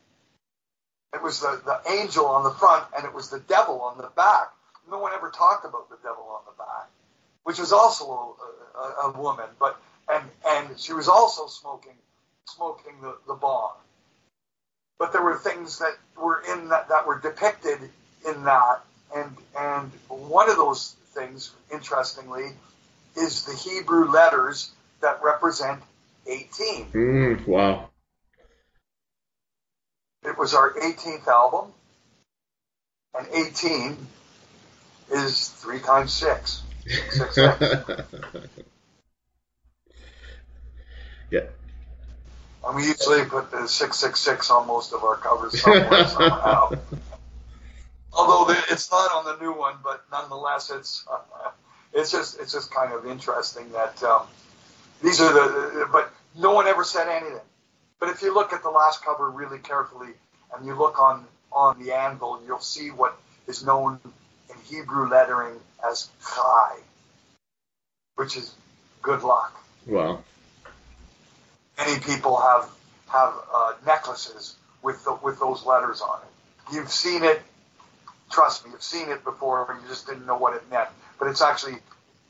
It 1.15 1.23
was 1.23 1.41
the, 1.41 1.61
the 1.65 1.91
angel 1.91 2.27
on 2.27 2.43
the 2.43 2.51
front, 2.51 2.87
and 2.97 3.05
it 3.05 3.15
was 3.15 3.31
the 3.31 3.41
devil 3.41 3.81
on 3.83 3.99
the 3.99 4.11
back. 4.17 4.51
No 4.91 4.99
one 4.99 5.13
ever 5.13 5.31
talked 5.31 5.65
about 5.65 5.89
the 5.91 5.99
devil 6.03 6.25
on 6.31 6.43
the 6.47 6.57
back, 6.59 6.89
which 7.45 7.59
was 7.59 7.73
also 7.73 8.37
a, 8.75 8.79
a, 8.79 9.11
a 9.11 9.21
woman, 9.21 9.47
but 9.59 9.81
and 10.13 10.25
and 10.47 10.79
she 10.79 10.93
was 10.93 11.09
also 11.09 11.47
smoking 11.47 11.95
smoking 12.47 12.95
the, 13.01 13.17
the 13.27 13.35
bong. 13.35 13.73
But 14.99 15.13
there 15.13 15.23
were 15.23 15.37
things 15.37 15.79
that 15.79 15.97
were 16.17 16.43
in 16.53 16.69
that 16.69 16.89
that 16.89 17.07
were 17.07 17.19
depicted 17.19 17.79
in 18.27 18.45
that, 18.45 18.81
and 19.15 19.37
and 19.59 19.91
one 20.09 20.51
of 20.51 20.57
those 20.57 20.95
things, 21.15 21.53
interestingly, 21.73 22.51
is 23.17 23.45
the 23.45 23.55
Hebrew 23.55 24.11
letters 24.11 24.71
that 25.01 25.23
represent 25.23 25.83
18. 26.27 26.87
Mm, 26.93 27.47
wow. 27.47 27.89
It 30.25 30.39
was 30.39 30.55
our 30.55 30.73
18th 30.75 31.27
album, 31.27 31.73
and 33.19 33.27
18 33.35 33.97
is 35.11 35.49
three 35.49 35.81
times 35.81 36.13
six. 36.13 36.63
Yeah. 41.33 41.47
And 42.65 42.77
we 42.77 42.87
usually 42.87 43.25
put 43.25 43.51
the 43.51 43.67
666 43.67 44.51
on 44.51 44.69
most 44.69 44.93
of 44.93 45.03
our 45.03 45.17
covers 45.17 45.61
somewhere, 45.61 46.07
somehow. 46.07 46.73
Although 48.13 48.55
it's 48.69 48.91
not 48.91 49.11
on 49.13 49.25
the 49.25 49.43
new 49.43 49.53
one, 49.53 49.77
but 49.83 50.05
nonetheless, 50.13 50.71
it's 50.71 51.05
uh, 51.11 51.51
it's 51.95 52.13
just 52.13 52.39
it's 52.39 52.53
just 52.53 52.71
kind 52.71 52.93
of 52.93 53.07
interesting 53.07 53.73
that 53.73 54.03
um, 54.03 54.27
these 55.03 55.23
are 55.23 55.33
the 55.33 55.89
but 55.91 56.13
no 56.39 56.53
one 56.53 56.67
ever 56.67 56.85
said 56.85 57.09
anything. 57.09 57.41
But 57.99 58.11
if 58.11 58.21
you 58.21 58.35
look 58.35 58.53
at 58.53 58.63
the 58.63 58.69
last 58.69 59.03
cover 59.03 59.31
really 59.31 59.59
carefully 59.59 60.11
and 60.55 60.67
you 60.67 60.75
look 60.75 61.01
on 61.01 61.25
on 61.51 61.83
the 61.83 61.93
anvil, 61.93 62.43
you'll 62.47 62.61
see 62.61 62.91
what 62.91 63.19
is 63.47 63.65
known 63.65 63.99
Hebrew 64.65 65.09
lettering 65.09 65.59
as 65.89 66.09
Chai, 66.25 66.77
which 68.17 68.37
is 68.37 68.55
good 69.01 69.23
luck. 69.23 69.59
Wow. 69.87 70.23
Many 71.79 72.01
people 72.01 72.41
have 72.41 72.69
have 73.09 73.35
uh, 73.55 73.73
necklaces 73.87 74.57
with 74.83 75.05
the, 75.05 75.15
with 75.23 75.39
those 75.39 75.67
letters 75.67 76.01
on 76.01 76.21
it. 76.23 76.75
You've 76.75 76.91
seen 76.91 77.25
it. 77.25 77.43
Trust 78.31 78.65
me, 78.65 78.73
you've 78.73 78.83
seen 78.83 79.11
it 79.11 79.25
before, 79.25 79.67
but 79.67 79.83
you 79.83 79.89
just 79.89 80.07
didn't 80.07 80.27
know 80.27 80.39
what 80.39 80.55
it 80.57 80.63
meant. 80.71 80.89
But 81.19 81.29
it's 81.29 81.43
actually, 81.43 81.77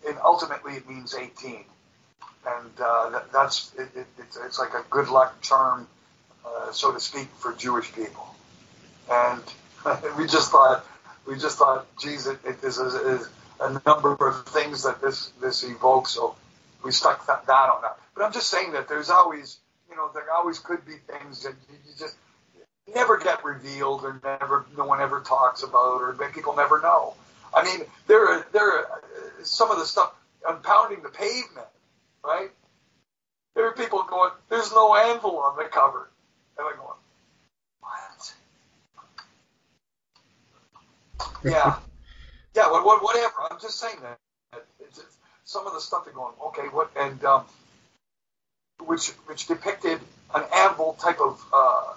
and 0.07 0.19
ultimately, 0.25 0.75
it 0.75 0.89
means 0.89 1.15
18 1.15 1.65
and 2.47 2.81
uh, 2.81 3.11
that, 3.11 3.33
that's 3.33 3.73
it, 3.79 3.89
it, 3.95 4.07
it's, 4.19 4.37
it's 4.37 4.59
like 4.59 4.75
a 4.75 4.85
good 4.91 5.09
luck 5.09 5.41
charm, 5.43 5.87
uh, 6.45 6.73
so 6.73 6.93
to 6.93 7.01
speak, 7.01 7.29
for 7.39 7.53
Jewish 7.53 7.93
people. 7.93 8.35
And 9.11 9.43
we 10.19 10.27
just 10.27 10.51
thought, 10.51 10.85
we 11.27 11.39
just 11.39 11.59
thought, 11.59 11.87
geez, 11.99 12.27
it, 12.27 12.39
it 12.45 12.63
is, 12.63 12.79
a, 12.79 12.87
is 12.87 13.29
a 13.61 13.81
number 13.87 14.15
of 14.15 14.47
things 14.49 14.85
that 14.85 15.01
this 15.01 15.29
this 15.41 15.65
evokes. 15.65 16.13
So 16.13 16.35
we 16.85 16.91
stuck 16.93 17.27
that, 17.27 17.47
that 17.47 17.71
on 17.71 17.83
that. 17.83 17.99
But 18.15 18.25
I'm 18.25 18.33
just 18.33 18.51
saying 18.51 18.73
that 18.73 18.89
there's 18.89 19.11
always, 19.11 19.59
you 19.91 19.97
know, 19.97 20.11
there 20.15 20.25
always 20.35 20.59
could 20.59 20.85
be 20.87 20.95
things 21.07 21.45
that 21.45 21.55
you, 21.71 21.79
you 21.87 21.93
just 21.99 22.17
never 22.95 23.19
get 23.19 23.45
revealed 23.45 24.05
or 24.05 24.21
never 24.25 24.67
no 24.77 24.85
one 24.85 25.01
ever 25.01 25.21
talks 25.21 25.63
about 25.63 26.01
or 26.01 26.15
people 26.35 26.57
never 26.57 26.81
know. 26.81 27.15
I 27.55 27.65
mean, 27.65 27.87
there 28.09 28.27
are 28.27 28.47
there 28.53 28.69
are 28.69 29.03
some 29.45 29.71
of 29.71 29.79
the 29.79 29.87
stuff 29.87 30.13
on 30.49 30.63
pounding 30.63 31.03
the 31.03 31.11
pavement 31.11 31.69
right? 32.25 32.51
There 33.55 33.67
are 33.67 33.73
people 33.73 34.05
going, 34.09 34.31
there's 34.49 34.73
no 34.73 34.95
anvil 34.95 35.39
on 35.39 35.57
the 35.57 35.65
cover. 35.65 36.11
And 36.59 36.67
I'm 36.67 36.77
going, 36.77 36.99
Yeah. 41.45 41.77
yeah, 42.55 42.71
well, 42.71 42.99
whatever. 43.01 43.35
I'm 43.51 43.61
just 43.61 43.79
saying 43.79 43.97
that. 44.03 44.19
It's, 44.81 44.99
it's, 44.99 45.17
some 45.45 45.67
of 45.67 45.73
the 45.73 45.81
stuff 45.81 46.05
they're 46.05 46.15
going, 46.15 46.35
okay, 46.49 46.69
what, 46.69 46.91
and, 46.97 47.23
um, 47.25 47.45
which, 48.87 49.09
which 49.27 49.47
depicted 49.47 50.01
an 50.35 50.45
anvil 50.55 50.95
type 50.95 51.21
of, 51.21 51.45
uh, 51.53 51.95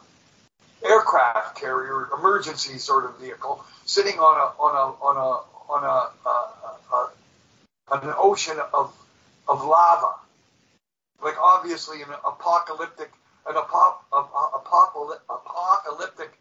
aircraft 0.83 1.59
carrier, 1.59 2.09
emergency 2.17 2.77
sort 2.77 3.05
of 3.05 3.19
vehicle, 3.19 3.63
sitting 3.85 4.19
on 4.19 4.37
a, 4.37 4.61
on 4.61 4.75
a, 4.75 5.03
on 5.03 5.17
a, 5.17 5.71
on 5.71 5.83
a, 5.83 6.27
uh, 6.27 6.47
uh, 6.93 7.07
an 7.91 8.13
ocean 8.17 8.57
of 8.73 8.93
of 9.47 9.63
lava. 9.63 10.15
Like 11.23 11.35
obviously 11.41 12.01
an 12.01 12.09
apocalyptic, 12.25 13.11
an 13.47 13.55
apop, 13.55 13.97
apocalyptic 15.29 16.31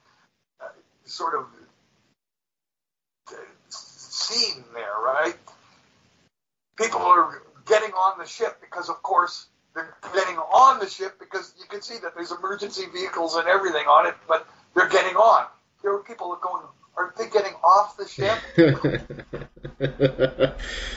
uh, 0.61 0.69
sort 1.05 1.35
of 1.35 1.43
uh, 1.43 1.64
scene 4.25 4.65
there, 4.75 4.95
right? 5.05 5.37
People 6.77 7.01
are 7.01 7.43
getting 7.67 7.93
on 7.93 8.19
the 8.19 8.27
ship 8.27 8.61
because, 8.61 8.89
of 8.89 9.03
course, 9.03 9.47
they're 9.75 9.95
getting 10.15 10.37
on 10.37 10.81
the 10.81 10.89
ship 10.89 11.19
because 11.19 11.55
you 11.59 11.67
can 11.67 11.83
see 11.83 11.99
that 12.03 12.15
there's 12.15 12.33
emergency 12.33 12.85
vehicles 12.93 13.35
and 13.37 13.47
everything 13.49 13.87
on 13.87 14.07
it, 14.07 14.15
but 14.29 14.47
they're 14.75 14.89
getting 14.89 15.17
on. 15.17 15.47
There 15.83 15.95
are 15.95 16.03
people 16.03 16.37
going, 16.43 16.65
are 16.97 17.15
they 17.19 17.29
getting 17.29 17.55
off 17.55 17.97
the 17.97 18.09
ship? 18.09 18.39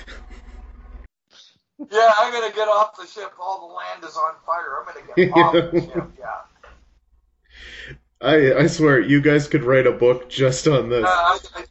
Yeah, 1.91 2.11
I'm 2.17 2.33
gonna 2.33 2.53
get 2.53 2.67
off 2.67 2.97
the 2.97 3.05
ship. 3.05 3.33
All 3.39 3.67
the 3.67 3.73
land 3.73 4.03
is 4.03 4.17
on 4.17 4.33
fire. 4.45 4.79
I'm 4.79 4.85
gonna 4.85 5.05
get 5.15 5.31
off 5.31 5.53
the 5.53 5.81
ship. 5.81 6.11
Yeah. 6.19 6.25
I 8.21 8.63
I 8.63 8.67
swear, 8.67 8.99
you 8.99 9.21
guys 9.21 9.47
could 9.47 9.63
write 9.63 9.85
a 9.85 9.91
book 9.91 10.27
just 10.27 10.67
on 10.67 10.89
this. 10.89 11.05
Uh, 11.05 11.07
I, 11.07 11.39
I, 11.55 11.63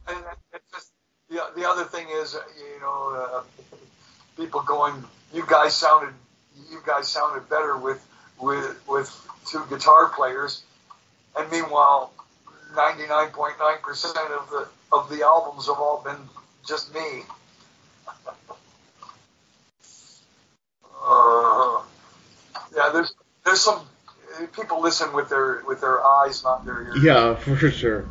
the, 1.37 1.61
the 1.61 1.67
other 1.67 1.83
thing 1.83 2.07
is, 2.09 2.33
you 2.33 2.79
know, 2.81 3.15
uh, 3.15 3.43
people 4.35 4.61
going, 4.61 5.03
you 5.33 5.43
guys 5.47 5.75
sounded, 5.75 6.13
you 6.71 6.79
guys 6.85 7.07
sounded 7.07 7.47
better 7.49 7.77
with 7.77 8.03
with 8.41 8.81
with 8.87 9.09
two 9.45 9.63
guitar 9.69 10.09
players, 10.09 10.63
and 11.37 11.49
meanwhile, 11.51 12.11
99.9% 12.73 14.39
of 14.39 14.49
the 14.49 14.67
of 14.91 15.09
the 15.09 15.23
albums 15.23 15.67
have 15.67 15.77
all 15.77 16.01
been 16.03 16.17
just 16.67 16.93
me. 16.93 17.23
Uh, 21.03 21.81
yeah, 22.75 22.89
there's 22.91 23.13
there's 23.45 23.61
some 23.61 23.81
people 24.55 24.81
listen 24.81 25.13
with 25.13 25.29
their 25.29 25.63
with 25.67 25.81
their 25.81 26.05
eyes, 26.05 26.43
not 26.43 26.65
their 26.65 26.81
ears. 26.81 27.03
Yeah, 27.03 27.35
for 27.35 27.55
sure. 27.71 28.05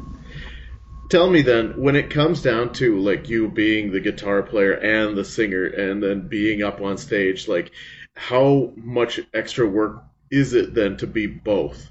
Tell 1.08 1.30
me 1.30 1.42
then, 1.42 1.80
when 1.80 1.94
it 1.94 2.10
comes 2.10 2.42
down 2.42 2.72
to 2.74 2.98
like 2.98 3.28
you 3.28 3.48
being 3.48 3.92
the 3.92 4.00
guitar 4.00 4.42
player 4.42 4.72
and 4.72 5.16
the 5.16 5.24
singer, 5.24 5.64
and 5.64 6.02
then 6.02 6.26
being 6.26 6.62
up 6.64 6.80
on 6.80 6.98
stage, 6.98 7.46
like 7.46 7.70
how 8.16 8.72
much 8.76 9.20
extra 9.32 9.66
work 9.68 10.02
is 10.30 10.52
it 10.54 10.74
then 10.74 10.96
to 10.96 11.06
be 11.06 11.26
both? 11.28 11.88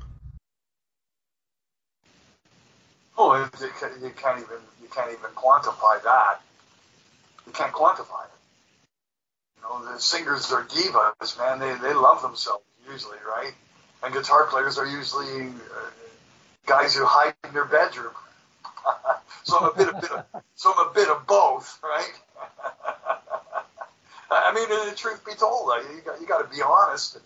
Oh, 3.17 3.35
you 3.35 3.69
can't 3.79 3.93
even 4.39 4.57
you 4.81 4.89
can't 4.93 5.11
even 5.11 5.31
quantify 5.35 6.03
that. 6.03 6.41
You 7.47 7.53
can't 7.53 7.71
quantify 7.71 8.25
it 8.25 8.31
You 9.57 9.63
know, 9.63 9.93
the 9.93 9.99
singers 9.99 10.51
are 10.51 10.63
divas, 10.63 11.37
man. 11.37 11.59
They 11.59 11.73
they 11.87 11.93
love 11.93 12.21
themselves 12.21 12.65
usually, 12.91 13.19
right? 13.25 13.53
And 14.03 14.13
guitar 14.13 14.45
players 14.47 14.77
are 14.77 14.85
usually 14.85 15.47
uh, 15.47 15.89
guys 16.65 16.95
who 16.95 17.05
hide 17.05 17.33
in 17.45 17.53
their 17.53 17.65
bedroom. 17.65 18.11
So 19.43 19.57
I'm 19.59 19.69
a 19.69 19.73
bit, 19.75 19.89
a 19.89 19.93
bit 19.93 20.11
of, 20.11 20.25
so 20.55 20.73
I'm 20.75 20.87
a 20.87 20.93
bit 20.93 21.09
of 21.09 21.25
both, 21.27 21.79
right? 21.83 22.13
I 24.31 24.53
mean, 24.53 24.69
the 24.69 24.95
truth 24.95 25.25
be 25.25 25.33
told, 25.33 25.71
you 25.93 26.01
got 26.05 26.19
you 26.21 26.27
got 26.27 26.49
to 26.49 26.55
be 26.55 26.61
honest. 26.61 27.17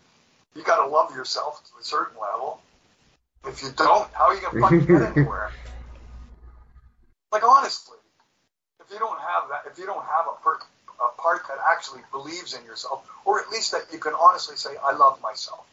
You 0.55 0.63
got 0.63 0.83
to 0.83 0.89
love 0.89 1.15
yourself 1.15 1.63
to 1.65 1.79
a 1.79 1.83
certain 1.83 2.19
level. 2.19 2.61
If 3.45 3.63
you 3.63 3.69
don't, 3.75 4.09
how 4.13 4.25
are 4.25 4.35
you 4.35 4.41
gonna 4.41 4.59
fucking 4.59 4.85
get 4.85 5.01
anywhere? 5.17 5.51
Like 7.31 7.43
honestly, 7.43 7.97
if 8.83 8.91
you 8.91 8.99
don't 8.99 9.19
have 9.19 9.49
that, 9.49 9.71
if 9.71 9.77
you 9.77 9.85
don't 9.85 10.03
have 10.03 10.25
a 10.27 10.43
per- 10.43 10.59
a 10.99 11.21
part 11.21 11.47
that 11.47 11.57
actually 11.71 12.01
believes 12.11 12.53
in 12.53 12.63
yourself, 12.65 13.09
or 13.25 13.39
at 13.39 13.49
least 13.49 13.71
that 13.71 13.85
you 13.91 13.99
can 13.99 14.13
honestly 14.13 14.55
say, 14.55 14.71
I 14.83 14.95
love 14.95 15.21
myself. 15.21 15.65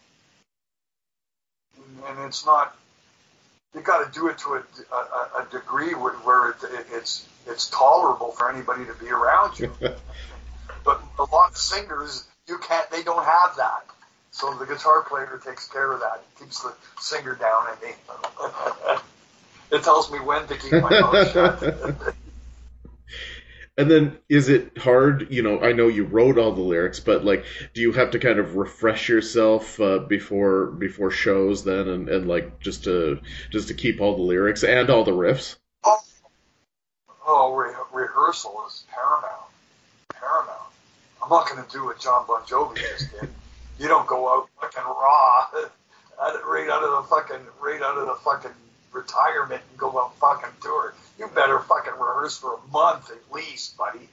And 1.76 2.18
it's 2.26 2.46
not, 2.46 2.76
you 3.74 3.80
got 3.80 4.04
to 4.04 4.18
do 4.18 4.28
it 4.28 4.38
to 4.38 4.54
a, 4.54 4.94
a, 4.94 5.42
a 5.42 5.48
degree 5.50 5.94
where, 5.94 6.14
where 6.14 6.50
it, 6.50 6.56
it, 6.62 6.86
it's, 6.92 7.26
it's 7.46 7.68
tolerable 7.70 8.32
for 8.32 8.50
anybody 8.50 8.84
to 8.86 8.94
be 8.94 9.10
around 9.10 9.58
you. 9.58 9.72
but 10.84 11.02
a 11.18 11.24
lot 11.24 11.50
of 11.50 11.56
singers, 11.56 12.26
you 12.46 12.58
can't, 12.58 12.90
they 12.90 13.02
don't 13.02 13.24
have 13.24 13.56
that. 13.56 13.84
So 14.30 14.52
the 14.54 14.66
guitar 14.66 15.02
player 15.02 15.40
takes 15.44 15.68
care 15.68 15.92
of 15.92 16.00
that. 16.00 16.16
It 16.16 16.40
keeps 16.40 16.62
the 16.62 16.74
singer 17.00 17.34
down 17.34 17.64
and 17.70 17.78
they, 17.80 17.94
it 19.76 19.82
tells 19.82 20.10
me 20.10 20.20
when 20.20 20.46
to 20.46 20.56
keep 20.56 20.72
my 20.72 21.00
mouth 21.00 21.32
shut. 21.32 22.14
And 23.78 23.90
then 23.90 24.18
is 24.28 24.48
it 24.48 24.78
hard, 24.78 25.28
you 25.30 25.42
know, 25.42 25.60
I 25.60 25.72
know 25.72 25.88
you 25.88 26.04
wrote 26.04 26.38
all 26.38 26.52
the 26.52 26.62
lyrics, 26.62 26.98
but 27.00 27.24
like 27.24 27.44
do 27.74 27.82
you 27.82 27.92
have 27.92 28.12
to 28.12 28.18
kind 28.18 28.38
of 28.38 28.56
refresh 28.56 29.08
yourself 29.08 29.78
uh, 29.80 29.98
before 29.98 30.66
before 30.66 31.10
shows 31.10 31.64
then 31.64 31.88
and, 31.88 32.08
and 32.08 32.26
like 32.26 32.58
just 32.60 32.84
to 32.84 33.20
just 33.50 33.68
to 33.68 33.74
keep 33.74 34.00
all 34.00 34.16
the 34.16 34.22
lyrics 34.22 34.64
and 34.64 34.88
all 34.88 35.04
the 35.04 35.12
riffs? 35.12 35.56
Oh, 35.84 36.00
oh 37.26 37.54
re- 37.54 37.74
rehearsal 37.92 38.64
is 38.66 38.84
paramount. 38.90 39.42
Paramount. 40.08 40.56
I'm 41.22 41.28
not 41.28 41.48
going 41.48 41.62
to 41.62 41.70
do 41.70 41.84
what 41.84 41.98
John 41.98 42.24
Bon 42.26 42.40
Jovi 42.42 42.78
just 42.78 43.10
did. 43.20 43.28
You 43.78 43.88
don't 43.88 44.06
go 44.06 44.28
out 44.32 44.48
fucking 44.60 44.84
raw, 44.84 45.48
right 46.46 46.68
out 46.70 46.82
of 46.82 46.90
the 46.90 47.08
fucking, 47.08 47.46
right 47.60 47.82
out 47.82 47.98
of 47.98 48.06
the 48.06 48.14
fucking 48.14 48.52
retirement 48.96 49.62
and 49.70 49.78
go 49.78 49.90
on 49.98 50.10
fucking 50.20 50.56
tour. 50.62 50.94
You 51.18 51.28
better 51.28 51.60
fucking 51.60 51.94
rehearse 51.94 52.38
for 52.38 52.54
a 52.54 52.72
month 52.72 53.10
at 53.10 53.34
least, 53.34 53.76
buddy. 53.76 54.08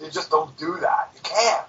You 0.00 0.10
just 0.10 0.30
don't 0.30 0.56
do 0.58 0.78
that. 0.80 1.10
You 1.14 1.20
can't. 1.22 1.66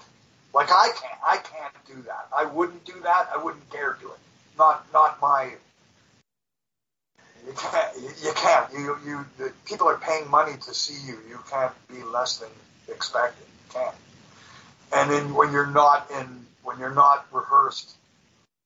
Like 0.53 0.69
I 0.71 0.89
can't. 0.95 1.19
I 1.25 1.37
can't 1.37 1.73
do 1.87 2.01
that. 2.03 2.27
I 2.35 2.45
wouldn't 2.45 2.85
do 2.85 2.99
that. 3.03 3.29
I 3.33 3.43
wouldn't 3.43 3.69
dare 3.71 3.97
do 4.01 4.07
it. 4.07 4.19
Not, 4.57 4.85
not 4.93 5.21
my. 5.21 5.51
You 7.45 7.53
can't. 7.53 7.97
You 8.23 8.31
can't. 8.35 8.73
You, 8.73 8.97
you. 9.05 9.25
The, 9.37 9.53
people 9.65 9.87
are 9.87 9.97
paying 9.97 10.29
money 10.29 10.53
to 10.53 10.73
see 10.73 11.07
you. 11.07 11.17
You 11.29 11.39
can't 11.49 11.73
be 11.87 12.03
less 12.03 12.37
than 12.37 12.49
expected. 12.89 13.45
You 13.45 13.79
can't. 13.79 13.95
And 14.93 15.09
then 15.09 15.33
when 15.33 15.51
you're 15.51 15.67
not 15.67 16.09
in, 16.19 16.45
when 16.63 16.79
you're 16.79 16.93
not 16.93 17.25
rehearsed, 17.31 17.95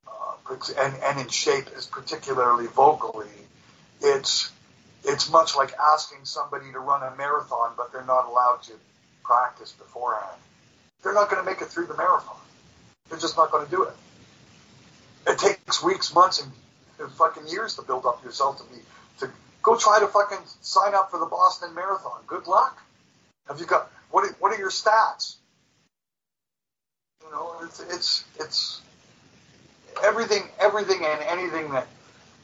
uh, 0.08 0.56
and 0.80 0.96
and 1.04 1.20
in 1.20 1.28
shape, 1.30 1.68
is 1.78 1.86
particularly 1.86 2.66
vocally, 2.68 3.28
it's 4.02 4.52
it's 5.04 5.30
much 5.30 5.56
like 5.56 5.74
asking 5.80 6.20
somebody 6.24 6.72
to 6.72 6.80
run 6.80 7.04
a 7.04 7.16
marathon, 7.16 7.74
but 7.78 7.92
they're 7.92 8.06
not 8.06 8.28
allowed 8.28 8.64
to 8.64 8.74
practice 9.24 9.72
beforehand. 9.72 10.40
They're 11.04 11.14
not 11.14 11.30
going 11.30 11.44
to 11.44 11.50
make 11.50 11.62
it 11.62 11.68
through 11.68 11.86
the 11.86 11.96
marathon. 11.96 12.38
They're 13.10 13.20
just 13.20 13.38
not 13.38 13.52
going 13.52 13.66
to 13.66 13.72
do 13.72 13.84
it. 13.84 13.94
It 15.28 15.38
takes 15.38 15.84
weeks, 15.84 16.14
months, 16.14 16.42
and, 16.42 16.52
fucking 17.18 17.48
years 17.48 17.76
to 17.76 17.82
build 17.82 18.06
up 18.06 18.24
yourself 18.24 18.58
to 18.58 18.74
be 18.74 18.82
to 19.20 19.30
go 19.62 19.76
try 19.78 20.00
to 20.00 20.08
fucking 20.08 20.38
sign 20.62 20.96
up 20.96 21.12
for 21.12 21.20
the 21.20 21.26
Boston 21.26 21.76
Marathon. 21.76 22.22
Good 22.26 22.48
luck. 22.48 22.82
Have 23.48 23.60
you 23.60 23.66
got 23.66 23.92
what? 24.12 24.24
Are, 24.24 24.34
what 24.40 24.54
are 24.54 24.58
your 24.58 24.70
stats? 24.70 25.36
You 27.22 27.32
know, 27.32 27.54
it's 27.64 27.82
it's 27.82 28.24
it's 28.40 28.82
everything, 30.04 30.44
everything, 30.60 31.04
and 31.04 31.22
anything 31.24 31.72
that 31.72 31.88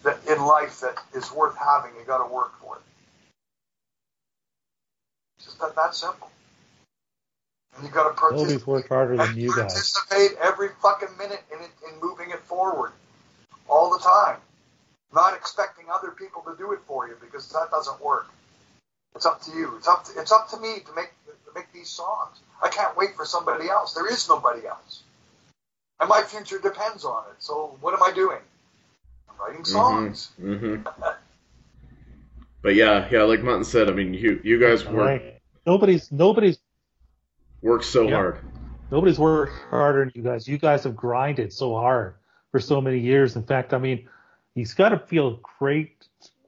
that 0.03 0.19
in 0.27 0.43
life 0.45 0.81
that 0.81 0.97
is 1.13 1.31
worth 1.31 1.55
having, 1.57 1.91
you 1.99 2.05
got 2.05 2.25
to 2.25 2.33
work 2.33 2.59
for 2.59 2.77
it. 2.77 2.81
It's 5.37 5.45
just 5.45 5.59
that, 5.59 5.75
that 5.75 5.95
simple. 5.95 6.29
And 7.75 7.85
you 7.85 7.91
got 7.91 8.09
to 8.09 8.13
participate. 8.13 8.47
Nobody's 8.47 8.67
worked 8.67 8.89
harder 8.89 9.17
than 9.17 9.37
you 9.37 9.49
guys. 9.49 9.73
Participate 9.73 10.37
every 10.41 10.69
fucking 10.81 11.15
minute 11.17 11.41
in, 11.51 11.59
it, 11.59 11.71
in 11.87 11.99
moving 12.01 12.31
it 12.31 12.39
forward, 12.39 12.91
all 13.67 13.91
the 13.91 13.99
time. 13.99 14.37
Not 15.13 15.33
expecting 15.33 15.85
other 15.93 16.11
people 16.11 16.41
to 16.43 16.55
do 16.57 16.71
it 16.71 16.79
for 16.87 17.07
you 17.07 17.17
because 17.21 17.49
that 17.51 17.69
doesn't 17.71 18.01
work. 18.01 18.29
It's 19.15 19.25
up 19.25 19.41
to 19.43 19.51
you. 19.51 19.75
It's 19.77 19.87
up. 19.87 20.05
To, 20.05 20.19
it's 20.19 20.31
up 20.31 20.49
to 20.51 20.57
me 20.57 20.79
to 20.79 20.95
make 20.95 21.11
to 21.25 21.51
make 21.53 21.71
these 21.73 21.89
songs. 21.89 22.39
I 22.63 22.69
can't 22.69 22.95
wait 22.95 23.15
for 23.15 23.25
somebody 23.25 23.69
else. 23.69 23.93
There 23.93 24.09
is 24.09 24.27
nobody 24.29 24.65
else, 24.65 25.03
and 25.99 26.07
my 26.07 26.21
future 26.21 26.59
depends 26.59 27.03
on 27.03 27.23
it. 27.29 27.35
So 27.39 27.77
what 27.81 27.93
am 27.93 28.01
I 28.03 28.13
doing? 28.13 28.39
Writing 29.41 29.65
songs. 29.65 30.31
Mm-hmm. 30.41 30.65
mm-hmm. 30.65 31.09
but 32.61 32.75
yeah, 32.75 33.07
yeah, 33.11 33.23
like 33.23 33.41
Martin 33.41 33.63
said, 33.63 33.89
I 33.89 33.93
mean, 33.93 34.13
you 34.13 34.39
you 34.43 34.59
guys 34.59 34.85
work. 34.85 34.95
Right. 34.95 35.41
Nobody's 35.65 36.11
nobody's 36.11 36.59
worked 37.61 37.85
so 37.85 38.07
yeah. 38.07 38.15
hard. 38.15 38.39
Nobody's 38.91 39.19
worked 39.19 39.53
harder 39.69 40.05
than 40.05 40.11
you 40.15 40.21
guys. 40.21 40.47
You 40.47 40.57
guys 40.57 40.83
have 40.83 40.95
grinded 40.95 41.53
so 41.53 41.75
hard 41.75 42.15
for 42.51 42.59
so 42.59 42.81
many 42.81 42.99
years. 42.99 43.35
In 43.35 43.43
fact, 43.43 43.73
I 43.73 43.77
mean, 43.77 44.09
he's 44.53 44.73
got 44.73 44.89
to 44.89 44.99
feel 44.99 45.39
great. 45.59 46.07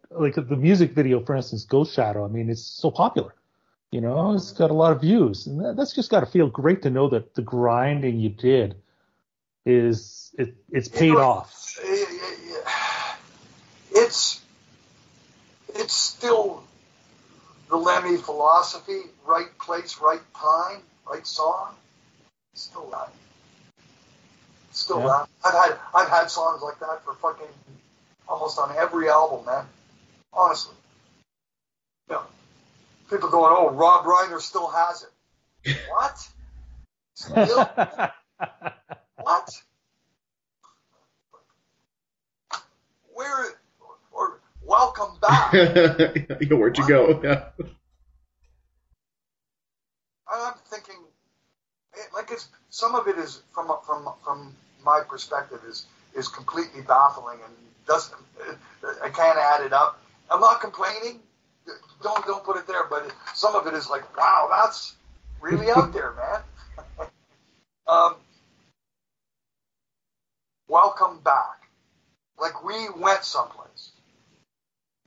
Like 0.10 0.36
the 0.36 0.56
music 0.56 0.92
video, 0.92 1.24
for 1.24 1.36
instance, 1.36 1.64
Ghost 1.64 1.96
Shadow. 1.96 2.26
I 2.26 2.28
mean, 2.28 2.50
it's 2.50 2.62
so 2.62 2.92
popular. 2.92 3.34
You 3.92 4.02
know, 4.02 4.34
it's 4.34 4.52
got 4.52 4.72
a 4.72 4.74
lot 4.74 4.92
of 4.92 5.02
views, 5.02 5.46
and 5.46 5.78
that's 5.78 5.94
just 5.94 6.10
got 6.10 6.22
to 6.22 6.26
feel 6.26 6.48
great 6.48 6.82
to 6.82 6.90
know 6.90 7.10
that 7.10 7.36
the 7.36 7.44
grinding 7.44 8.20
you 8.20 8.30
did 8.30 8.76
is 9.66 10.34
it, 10.38 10.56
it's 10.72 10.88
paid 10.88 11.10
you 11.10 11.14
know, 11.14 11.22
off 11.22 11.78
it's 14.04 14.42
it's 15.76 15.94
still 15.94 16.64
the 17.70 17.78
Lemmy 17.78 18.18
philosophy, 18.18 19.02
right 19.26 19.58
place, 19.58 20.00
right 20.00 20.22
time, 20.36 20.82
right 21.10 21.26
song. 21.26 21.74
Still 22.54 22.90
that. 22.92 23.12
Still 24.72 25.00
yeah. 25.00 25.08
that. 25.08 25.30
I've 25.46 25.54
had 25.54 25.80
I've 25.96 26.10
had 26.10 26.30
songs 26.30 26.62
like 26.62 26.80
that 26.80 27.04
for 27.04 27.14
fucking 27.16 27.48
almost 28.28 28.60
on 28.60 28.76
every 28.78 29.10
album, 29.10 29.46
man. 29.46 29.66
Honestly. 30.32 30.76
Know, 32.10 32.22
people 33.10 33.30
going, 33.30 33.56
oh, 33.58 33.72
Robb 33.72 34.06
Reiner 34.06 34.42
still 34.42 34.68
has 34.68 35.04
it. 35.04 35.78
what? 35.90 36.28
Still? 37.16 37.64
what? 39.16 39.50
Where 43.14 43.54
welcome 44.74 45.18
back. 45.22 45.54
yeah, 45.54 46.58
where'd 46.58 46.78
you 46.78 46.88
go? 46.88 47.20
Yeah. 47.24 47.44
I'm 50.28 50.54
thinking, 50.68 50.96
like 52.14 52.32
it's 52.32 52.48
some 52.70 52.96
of 52.96 53.08
it 53.08 53.18
is 53.18 53.42
from 53.54 53.72
from 53.86 54.10
from 54.24 54.56
my 54.84 55.02
perspective 55.08 55.60
is 55.68 55.86
is 56.16 56.28
completely 56.28 56.82
baffling 56.82 57.40
and 57.46 57.54
doesn't 57.88 58.18
I 59.04 59.10
can't 59.10 59.38
add 59.38 59.66
it 59.66 59.74
up. 59.74 60.02
I'm 60.32 60.42
not 60.42 60.60
complaining. 60.60 61.20
Don't 62.02 62.26
don't 62.26 62.44
put 62.44 62.58
it 62.58 62.68
there, 62.68 62.86
but 62.90 63.12
some 63.36 63.56
of 63.56 63.68
it 63.68 63.74
is 63.76 63.90
like, 63.90 64.18
wow, 64.18 64.50
that's 64.52 64.96
really 65.40 65.70
out 65.70 65.94
there, 65.94 66.14
man. 66.22 67.08
um, 67.88 68.16
welcome 70.68 71.20
back. 71.24 71.68
Like 72.40 72.64
we 72.66 72.90
went 72.98 73.24
someplace. 73.24 73.63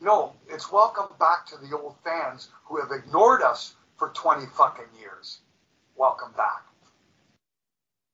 No, 0.01 0.35
it's 0.49 0.71
welcome 0.71 1.07
back 1.19 1.47
to 1.47 1.57
the 1.57 1.77
old 1.77 1.97
fans 2.05 2.49
who 2.67 2.79
have 2.81 2.91
ignored 2.93 3.41
us 3.43 3.75
for 3.97 4.11
20 4.11 4.45
fucking 4.55 4.85
years. 5.01 5.39
Welcome 5.97 6.33
back. 6.37 6.63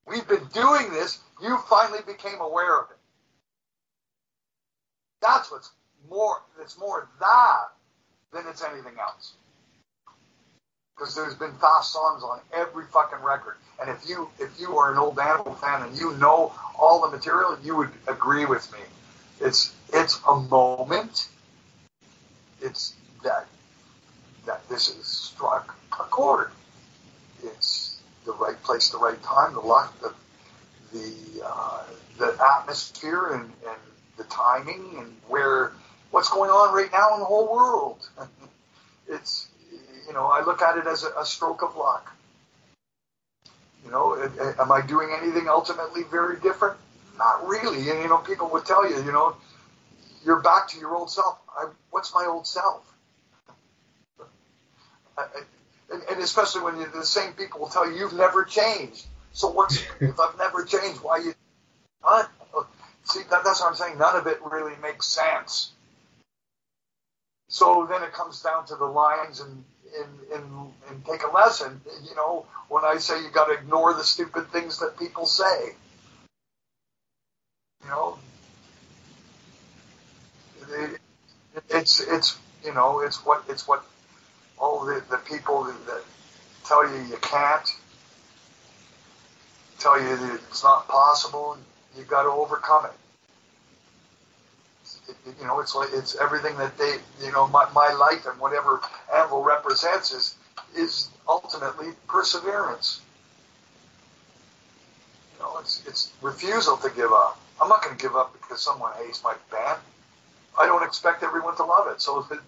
We've 0.06 0.26
been 0.26 0.46
doing 0.52 0.92
this. 0.92 1.18
You 1.42 1.58
finally 1.68 2.00
became 2.06 2.40
aware 2.40 2.78
of 2.78 2.90
it. 2.90 2.96
That's 5.22 5.50
what's 5.50 5.70
more, 6.08 6.42
it's 6.60 6.78
more 6.78 7.08
that 7.20 7.68
than 8.32 8.44
it's 8.48 8.62
anything 8.62 8.94
else. 9.00 9.34
Because 10.96 11.16
there's 11.16 11.34
been 11.34 11.52
fast 11.54 11.92
songs 11.92 12.22
on 12.22 12.40
every 12.52 12.84
fucking 12.86 13.24
record. 13.24 13.56
And 13.80 13.90
if 13.90 14.08
you, 14.08 14.28
if 14.38 14.60
you 14.60 14.78
are 14.78 14.92
an 14.92 14.98
old 14.98 15.18
Anvil 15.18 15.54
fan 15.54 15.82
and 15.82 15.96
you 15.96 16.16
know 16.18 16.52
all 16.78 17.00
the 17.02 17.16
material, 17.16 17.58
you 17.62 17.76
would 17.76 17.90
agree 18.06 18.44
with 18.44 18.70
me. 18.72 18.78
It's, 19.40 19.74
it's 19.92 20.20
a 20.28 20.36
moment 20.36 21.28
it's 22.62 22.94
that 23.24 23.46
that 24.46 24.68
this 24.68 24.88
is 24.88 25.06
struck 25.06 25.76
a 25.92 26.04
chord. 26.04 26.50
It's 27.42 27.98
the 28.24 28.32
right 28.32 28.60
place, 28.62 28.90
the 28.90 28.98
right 28.98 29.20
time, 29.22 29.54
the 29.54 29.60
luck, 29.60 29.94
the 30.00 30.12
the 30.92 31.42
uh, 31.44 31.84
the 32.18 32.36
atmosphere, 32.58 33.34
and, 33.34 33.44
and 33.44 33.80
the 34.16 34.24
timing, 34.24 34.96
and 34.98 35.16
where 35.28 35.72
what's 36.10 36.28
going 36.28 36.50
on 36.50 36.74
right 36.74 36.90
now 36.92 37.14
in 37.14 37.20
the 37.20 37.26
whole 37.26 37.52
world. 37.52 38.08
it's 39.08 39.48
you 40.06 40.12
know 40.12 40.26
I 40.26 40.44
look 40.44 40.62
at 40.62 40.78
it 40.78 40.86
as 40.86 41.04
a, 41.04 41.20
a 41.20 41.26
stroke 41.26 41.62
of 41.62 41.76
luck. 41.76 42.12
You 43.84 43.90
know, 43.90 44.14
am 44.60 44.70
I 44.70 44.80
doing 44.80 45.10
anything 45.20 45.48
ultimately 45.48 46.04
very 46.04 46.38
different? 46.40 46.76
Not 47.18 47.46
really. 47.46 47.90
And 47.90 48.00
you 48.00 48.08
know, 48.08 48.18
people 48.18 48.48
would 48.50 48.64
tell 48.64 48.88
you, 48.88 48.96
you 49.04 49.12
know, 49.12 49.36
you're 50.24 50.40
back 50.40 50.68
to 50.68 50.78
your 50.78 50.94
old 50.94 51.10
self. 51.10 51.38
I, 51.56 51.68
what's 51.90 52.14
my 52.14 52.26
old 52.26 52.46
self? 52.46 52.82
I, 55.18 55.26
and, 55.92 56.02
and, 56.10 56.22
especially 56.22 56.62
when 56.62 56.78
the 56.92 57.04
same 57.04 57.32
people 57.34 57.60
will 57.60 57.68
tell 57.68 57.90
you 57.90 57.98
you've 57.98 58.14
never 58.14 58.44
changed. 58.44 59.06
So 59.32 59.50
what's 59.50 59.76
if 60.00 60.18
I've 60.18 60.38
never 60.38 60.64
changed? 60.64 61.02
Why 61.02 61.18
you? 61.18 61.34
Huh? 62.02 62.26
See, 63.04 63.20
that, 63.30 63.44
that's 63.44 63.60
what 63.60 63.68
I'm 63.68 63.74
saying. 63.74 63.98
None 63.98 64.16
of 64.16 64.26
it 64.26 64.38
really 64.44 64.74
makes 64.80 65.06
sense. 65.06 65.72
So 67.48 67.86
then 67.90 68.02
it 68.02 68.12
comes 68.12 68.40
down 68.42 68.66
to 68.66 68.76
the 68.76 68.84
lines 68.84 69.40
and 69.40 69.64
and, 70.00 70.40
and, 70.40 70.72
and 70.88 71.04
take 71.04 71.22
a 71.22 71.30
lesson. 71.30 71.80
You 72.08 72.14
know, 72.14 72.46
when 72.68 72.84
I 72.84 72.96
say 72.96 73.22
you 73.22 73.30
got 73.30 73.46
to 73.46 73.52
ignore 73.52 73.92
the 73.94 74.04
stupid 74.04 74.50
things 74.50 74.78
that 74.78 74.98
people 74.98 75.26
say. 75.26 75.74
You 77.82 77.90
know, 77.90 78.18
it's 81.70 82.00
it's 82.00 82.38
you 82.64 82.72
know 82.74 83.00
it's 83.00 83.24
what 83.24 83.44
it's 83.48 83.66
what 83.66 83.84
all 84.58 84.84
the, 84.84 85.02
the 85.10 85.18
people 85.18 85.64
that, 85.64 85.86
that 85.86 86.02
tell 86.64 86.88
you 86.88 87.02
you 87.04 87.16
can't 87.20 87.68
tell 89.78 90.00
you 90.00 90.16
that 90.16 90.34
it's 90.48 90.62
not 90.62 90.86
possible 90.88 91.56
you've 91.96 92.08
got 92.08 92.22
to 92.22 92.28
overcome 92.30 92.86
it. 92.86 92.92
it, 95.08 95.16
it 95.26 95.34
you 95.40 95.46
know 95.46 95.60
it's 95.60 95.74
like 95.74 95.88
it's 95.92 96.16
everything 96.16 96.56
that 96.56 96.76
they 96.78 96.96
you 97.24 97.32
know 97.32 97.46
my, 97.48 97.68
my 97.74 97.92
life 97.92 98.26
and 98.26 98.38
whatever 98.40 98.80
anvil 99.14 99.42
represents 99.42 100.12
is 100.12 100.36
is 100.76 101.08
ultimately 101.28 101.88
perseverance. 102.08 103.00
You 105.34 105.44
know 105.44 105.58
it's 105.58 105.82
it's 105.86 106.12
refusal 106.22 106.76
to 106.78 106.90
give 106.90 107.12
up. 107.12 107.38
I'm 107.60 107.68
not 107.68 107.82
going 107.84 107.96
to 107.96 108.02
give 108.02 108.16
up 108.16 108.32
because 108.32 108.60
someone 108.60 108.92
hates 109.04 109.22
my 109.22 109.34
band 109.50 109.78
I 110.62 110.66
don't 110.66 110.84
expect 110.84 111.24
everyone 111.24 111.56
to 111.56 111.64
love 111.64 111.88
it. 111.88 112.00
So 112.00 112.20
if 112.20 112.30
it, 112.30 112.38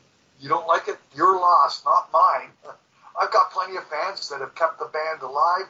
you 0.41 0.49
don't 0.49 0.69
like 0.69 0.87
it, 0.87 0.99
you're 1.17 1.35
lost, 1.35 1.85
not 1.85 2.11
mine. 2.13 2.51
I've 3.21 3.33
got 3.33 3.51
plenty 3.51 3.77
of 3.77 3.85
fans 3.89 4.29
that 4.29 4.41
have 4.41 4.55
kept 4.55 4.79
the 4.79 4.87
band 4.87 5.23
alive 5.23 5.67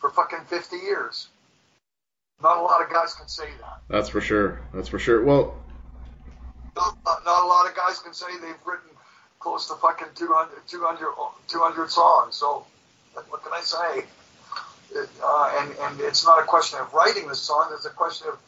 for 0.00 0.10
fucking 0.10 0.40
50 0.46 0.76
years. 0.76 1.28
Not 2.42 2.58
a 2.58 2.62
lot 2.62 2.82
of 2.82 2.90
guys 2.90 3.14
can 3.14 3.28
say 3.28 3.46
that. 3.60 3.80
That's 3.88 4.08
for 4.08 4.20
sure. 4.20 4.60
That's 4.74 4.88
for 4.88 4.98
sure. 4.98 5.24
Well, 5.24 5.56
not, 6.74 6.98
not 7.24 7.44
a 7.44 7.46
lot 7.46 7.68
of 7.68 7.76
guys 7.76 8.00
can 8.00 8.12
say 8.12 8.26
they've 8.40 8.54
written 8.66 8.90
close 9.38 9.68
to 9.68 9.74
fucking 9.74 10.08
200, 10.16 10.66
200, 10.66 11.14
200 11.46 11.90
songs. 11.90 12.34
So 12.34 12.66
what 13.28 13.44
can 13.44 13.52
I 13.52 13.60
say? 13.60 14.04
Uh, 15.22 15.58
and 15.60 15.74
and 15.80 16.00
it's 16.00 16.24
not 16.24 16.40
a 16.40 16.44
question 16.44 16.78
of 16.80 16.92
writing 16.92 17.26
the 17.28 17.34
song. 17.34 17.70
It's 17.72 17.84
a 17.84 17.90
question 17.90 18.28
of 18.28 18.38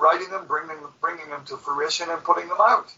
writing 0.00 0.30
them, 0.30 0.46
bringing 0.46 0.80
them, 0.80 0.92
bringing 1.00 1.28
them 1.28 1.44
to 1.46 1.56
fruition, 1.56 2.08
and 2.10 2.22
putting 2.22 2.48
them 2.48 2.58
out. 2.60 2.92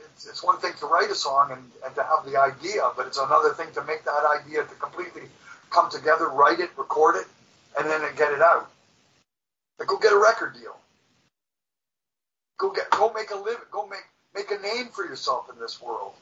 It's, 0.00 0.26
it's 0.26 0.42
one 0.42 0.58
thing 0.58 0.72
to 0.80 0.86
write 0.86 1.10
a 1.10 1.14
song 1.14 1.50
and, 1.52 1.62
and 1.84 1.94
to 1.94 2.02
have 2.02 2.24
the 2.30 2.38
idea, 2.38 2.88
but 2.96 3.06
it's 3.06 3.18
another 3.18 3.50
thing 3.50 3.68
to 3.74 3.84
make 3.84 4.04
that 4.04 4.22
idea 4.40 4.64
to 4.64 4.74
completely 4.74 5.22
come 5.70 5.90
together, 5.90 6.28
write 6.28 6.60
it, 6.60 6.70
record 6.76 7.16
it, 7.16 7.26
and 7.78 7.88
then 7.88 8.02
get 8.16 8.32
it 8.32 8.42
out. 8.42 8.70
Like, 9.78 9.88
go 9.88 9.98
get 9.98 10.12
a 10.12 10.18
record 10.18 10.54
deal. 10.54 10.76
Go 12.58 12.70
get, 12.70 12.90
go 12.90 13.10
make 13.14 13.30
a 13.30 13.36
live, 13.36 13.64
go 13.70 13.86
make 13.86 14.04
make 14.34 14.50
a 14.50 14.58
name 14.58 14.88
for 14.88 15.04
yourself 15.04 15.48
in 15.50 15.58
this 15.58 15.80
world. 15.80 16.12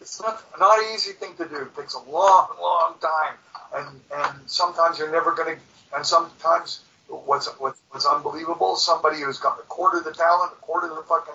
It's 0.00 0.20
not 0.20 0.42
not 0.58 0.78
an 0.78 0.94
easy 0.94 1.12
thing 1.12 1.34
to 1.36 1.48
do. 1.48 1.56
It 1.56 1.74
takes 1.74 1.94
a 1.94 2.10
long, 2.10 2.48
long 2.60 2.94
time, 3.00 3.34
and 3.74 4.00
and 4.14 4.50
sometimes 4.50 4.98
you're 4.98 5.10
never 5.10 5.34
to, 5.34 5.56
and 5.96 6.06
sometimes 6.06 6.80
what's 7.10 7.48
what's 7.58 8.06
unbelievable. 8.06 8.76
Somebody 8.76 9.20
who's 9.20 9.38
got 9.38 9.58
a 9.58 9.62
quarter 9.62 9.98
of 9.98 10.04
the 10.04 10.12
talent, 10.12 10.52
a 10.52 10.56
quarter 10.56 10.90
of 10.90 10.96
the 10.96 11.02
fucking 11.02 11.34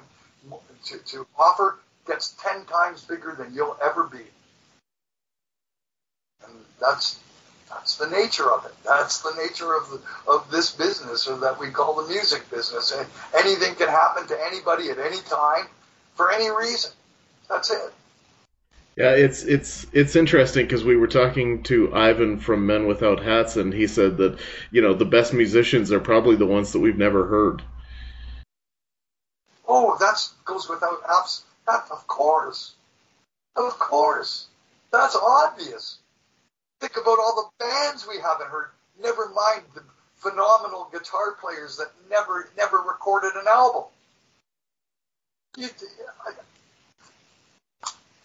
to, 0.86 0.97
to 0.99 1.28
offer 1.38 1.80
gets 2.07 2.36
ten 2.41 2.65
times 2.65 3.03
bigger 3.03 3.36
than 3.38 3.53
you'll 3.53 3.78
ever 3.84 4.05
be, 4.05 4.23
and 6.45 6.53
that's 6.80 7.19
that's 7.69 7.97
the 7.97 8.09
nature 8.09 8.51
of 8.51 8.65
it. 8.65 8.73
That's 8.86 9.21
the 9.21 9.34
nature 9.41 9.76
of 9.76 9.89
the, 9.89 10.32
of 10.32 10.49
this 10.51 10.71
business, 10.71 11.28
or 11.28 11.38
that 11.38 11.59
we 11.59 11.69
call 11.71 11.95
the 11.95 12.07
music 12.07 12.49
business. 12.51 12.91
And 12.91 13.07
anything 13.38 13.76
can 13.76 13.89
happen 13.89 14.28
to 14.28 14.45
anybody 14.45 14.89
at 14.89 14.99
any 14.99 15.19
time 15.30 15.65
for 16.15 16.32
any 16.32 16.49
reason. 16.49 16.91
That's 17.49 17.71
it. 17.71 17.93
Yeah, 18.95 19.11
it's 19.11 19.43
it's 19.43 19.85
it's 19.91 20.15
interesting 20.15 20.65
because 20.65 20.85
we 20.85 20.95
were 20.95 21.07
talking 21.07 21.63
to 21.63 21.93
Ivan 21.93 22.39
from 22.39 22.65
Men 22.65 22.87
Without 22.87 23.21
Hats, 23.21 23.57
and 23.57 23.73
he 23.73 23.87
said 23.87 24.17
that 24.17 24.39
you 24.71 24.81
know 24.81 24.93
the 24.93 25.03
best 25.03 25.33
musicians 25.33 25.91
are 25.91 25.99
probably 25.99 26.37
the 26.37 26.45
ones 26.45 26.71
that 26.71 26.79
we've 26.79 26.97
never 26.97 27.27
heard. 27.27 27.61
Oh, 29.67 29.97
that 29.99 30.25
goes 30.45 30.69
without 30.69 31.03
apps. 31.03 31.41
That 31.67 31.85
of 31.91 32.07
course, 32.07 32.75
of 33.57 33.77
course, 33.79 34.47
that's 34.93 35.17
obvious. 35.17 35.97
Think 36.79 36.95
about 36.95 37.19
all 37.19 37.51
the 37.59 37.65
bands 37.65 38.07
we 38.07 38.21
haven't 38.21 38.47
heard. 38.47 38.69
Never 39.01 39.27
mind 39.29 39.63
the 39.73 39.83
phenomenal 40.15 40.87
guitar 40.93 41.33
players 41.41 41.75
that 41.77 41.91
never 42.09 42.49
never 42.55 42.77
recorded 42.77 43.33
an 43.35 43.47
album. 43.49 43.83
You, 45.57 45.67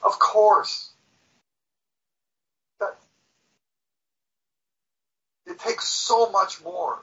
of 0.03 0.19
course. 0.19 0.91
It 5.47 5.59
takes 5.59 5.89
so 5.89 6.31
much 6.31 6.63
more. 6.63 6.99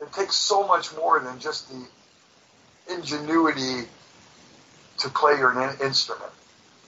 It 0.00 0.12
takes 0.12 0.34
so 0.34 0.66
much 0.66 0.94
more 0.96 1.20
than 1.20 1.38
just 1.38 1.68
the 1.70 1.86
ingenuity 2.92 3.86
to 4.98 5.08
play 5.10 5.36
your 5.38 5.52
instrument 5.82 6.32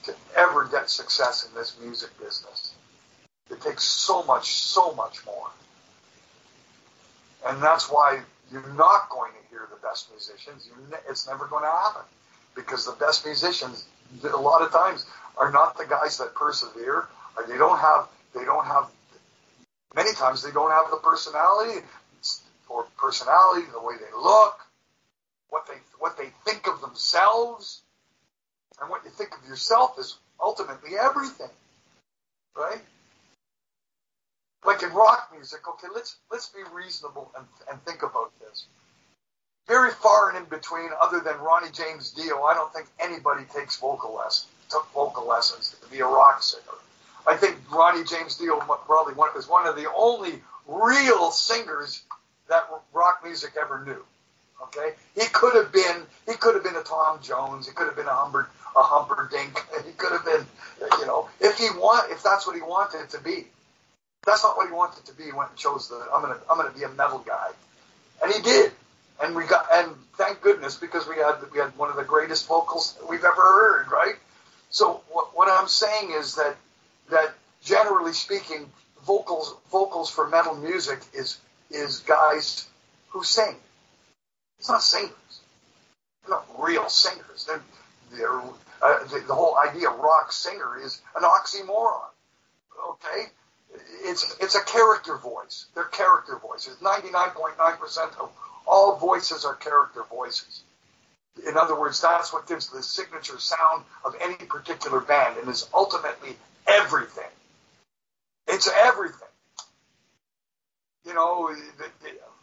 to 0.03 0.15
ever 0.35 0.65
get 0.65 0.89
success 0.89 1.47
in 1.47 1.53
this 1.55 1.77
music 1.81 2.09
business. 2.19 2.73
It 3.51 3.61
takes 3.61 3.83
so 3.83 4.23
much, 4.23 4.51
so 4.53 4.93
much 4.93 5.25
more. 5.25 5.49
And 7.45 7.61
that's 7.61 7.89
why 7.89 8.21
you're 8.51 8.73
not 8.73 9.09
going 9.09 9.31
to 9.31 9.49
hear 9.49 9.67
the 9.69 9.79
best 9.87 10.09
musicians. 10.11 10.69
It's 11.09 11.27
never 11.27 11.45
going 11.45 11.63
to 11.63 11.69
happen 11.69 12.01
because 12.55 12.85
the 12.85 12.93
best 12.93 13.25
musicians 13.25 13.85
a 14.23 14.37
lot 14.37 14.61
of 14.61 14.71
times 14.71 15.05
are 15.37 15.51
not 15.51 15.77
the 15.77 15.85
guys 15.85 16.17
that 16.17 16.33
persevere, 16.35 17.07
or 17.35 17.47
they 17.47 17.57
don't 17.57 17.79
have 17.79 18.07
they 18.33 18.45
don't 18.45 18.65
have 18.65 18.89
many 19.95 20.13
times 20.13 20.43
they 20.43 20.51
don't 20.51 20.71
have 20.71 20.89
the 20.91 20.97
personality 20.97 21.85
or 22.69 22.85
personality, 22.97 23.65
the 23.71 23.81
way 23.81 23.95
they 23.99 24.11
look, 24.15 24.59
what 25.49 25.67
they 25.67 25.77
what 25.99 26.17
they 26.17 26.29
think 26.45 26.67
of 26.67 26.81
themselves, 26.81 27.81
and 28.81 28.89
what 28.89 29.03
you 29.03 29.11
think 29.11 29.31
of 29.37 29.47
yourself 29.47 29.97
is 29.99 30.17
ultimately 30.39 30.91
everything, 30.99 31.49
right? 32.55 32.81
Like 34.65 34.83
in 34.83 34.89
rock 34.89 35.29
music, 35.33 35.67
okay, 35.67 35.87
let's 35.93 36.17
let's 36.31 36.49
be 36.49 36.59
reasonable 36.73 37.31
and, 37.37 37.45
and 37.71 37.81
think 37.83 38.03
about 38.03 38.31
this 38.39 38.65
very 39.67 39.91
far 39.91 40.29
and 40.29 40.37
in 40.37 40.45
between, 40.45 40.89
other 41.01 41.19
than 41.19 41.37
Ronnie 41.39 41.71
James 41.71 42.11
Dio. 42.11 42.43
I 42.43 42.53
don't 42.53 42.73
think 42.73 42.87
anybody 42.99 43.43
takes 43.53 43.79
vocal 43.79 44.15
lessons, 44.15 44.47
took 44.69 44.89
vocal 44.93 45.27
lessons 45.27 45.75
to 45.81 45.89
be 45.89 45.99
a 45.99 46.05
rock 46.05 46.41
singer. 46.41 46.63
I 47.27 47.35
think 47.35 47.57
Ronnie 47.71 48.05
James 48.05 48.37
Dio 48.37 48.57
probably 48.59 49.13
one, 49.13 49.29
was 49.35 49.49
one 49.49 49.67
of 49.67 49.75
the 49.75 49.91
only 49.93 50.41
real 50.67 51.31
singers 51.31 52.01
that 52.47 52.69
rock 52.93 53.21
music 53.23 53.51
ever 53.59 53.83
knew. 53.85 54.03
Okay, 54.63 54.95
he 55.13 55.27
could 55.27 55.53
have 55.55 55.71
been 55.71 56.03
he 56.25 56.33
could 56.33 56.55
have 56.55 56.63
been 56.63 56.75
a 56.75 56.83
Tom 56.83 57.19
Jones. 57.21 57.67
He 57.67 57.73
could 57.73 57.87
have 57.87 57.95
been 57.95 58.07
a 58.07 58.13
Humber 58.13 58.49
a 58.75 58.81
Humperdinck. 58.81 59.59
He 59.85 59.93
could 59.93 60.11
have 60.11 60.25
been, 60.25 60.45
you 60.99 61.05
know, 61.05 61.29
if 61.39 61.57
he 61.57 61.65
want 61.77 62.11
if 62.11 62.21
that's 62.23 62.45
what 62.45 62.55
he 62.55 62.61
wanted 62.61 63.09
to 63.11 63.21
be. 63.21 63.47
That's 64.25 64.43
not 64.43 64.57
what 64.57 64.67
he 64.67 64.73
wanted 64.73 65.05
to 65.05 65.13
be. 65.13 65.25
He 65.25 65.31
went 65.31 65.51
and 65.51 65.57
chose 65.57 65.89
the 65.89 65.95
I'm 66.13 66.21
gonna 66.21 66.37
I'm 66.49 66.57
gonna 66.57 66.71
be 66.71 66.83
a 66.83 66.89
metal 66.89 67.19
guy, 67.19 67.49
and 68.21 68.33
he 68.33 68.41
did 68.41 68.71
and 69.21 69.35
we 69.35 69.45
got 69.45 69.67
and 69.73 69.95
thank 70.17 70.41
goodness 70.41 70.75
because 70.75 71.07
we 71.07 71.15
had 71.15 71.35
we 71.51 71.59
had 71.59 71.75
one 71.77 71.89
of 71.89 71.95
the 71.95 72.03
greatest 72.03 72.47
vocals 72.47 72.97
we've 73.09 73.23
ever 73.23 73.35
heard, 73.35 73.91
right? 73.91 74.15
So 74.69 75.01
what, 75.09 75.35
what 75.35 75.49
I'm 75.49 75.67
saying 75.67 76.11
is 76.11 76.35
that 76.35 76.55
that 77.09 77.33
generally 77.63 78.13
speaking, 78.13 78.69
vocals 79.05 79.55
vocals 79.71 80.09
for 80.09 80.27
metal 80.27 80.55
music 80.55 80.99
is 81.13 81.37
is 81.71 81.99
guys 81.99 82.67
who 83.09 83.23
sing. 83.23 83.55
It's 84.59 84.69
not 84.69 84.81
singers. 84.81 85.41
They're 86.23 86.35
not 86.35 86.45
real 86.59 86.89
singers. 86.89 87.45
They're, 87.47 87.61
they're 88.11 88.41
uh, 88.81 89.03
the, 89.05 89.23
the 89.27 89.33
whole 89.33 89.57
idea 89.57 89.89
of 89.89 89.99
rock 89.99 90.31
singer 90.31 90.79
is 90.83 91.01
an 91.15 91.23
oxymoron. 91.23 92.09
Okay, 92.91 93.25
it's 94.03 94.35
it's 94.39 94.55
a 94.55 94.63
character 94.63 95.17
voice. 95.17 95.67
They're 95.73 95.85
character 95.85 96.39
voices. 96.41 96.81
Ninety 96.81 97.09
nine 97.11 97.29
point 97.29 97.57
nine 97.57 97.77
percent 97.77 98.11
of 98.19 98.29
all 98.67 98.97
voices 98.97 99.45
are 99.45 99.55
character 99.55 100.03
voices. 100.09 100.61
In 101.47 101.55
other 101.57 101.79
words, 101.79 102.01
that's 102.01 102.33
what 102.33 102.47
gives 102.47 102.69
the 102.69 102.81
signature 102.81 103.39
sound 103.39 103.83
of 104.03 104.15
any 104.21 104.35
particular 104.35 104.99
band 104.99 105.37
and 105.37 105.49
is 105.49 105.69
ultimately 105.73 106.35
everything. 106.67 107.29
It's 108.47 108.69
everything. 108.75 109.27
You 111.05 111.13
know, 111.13 111.55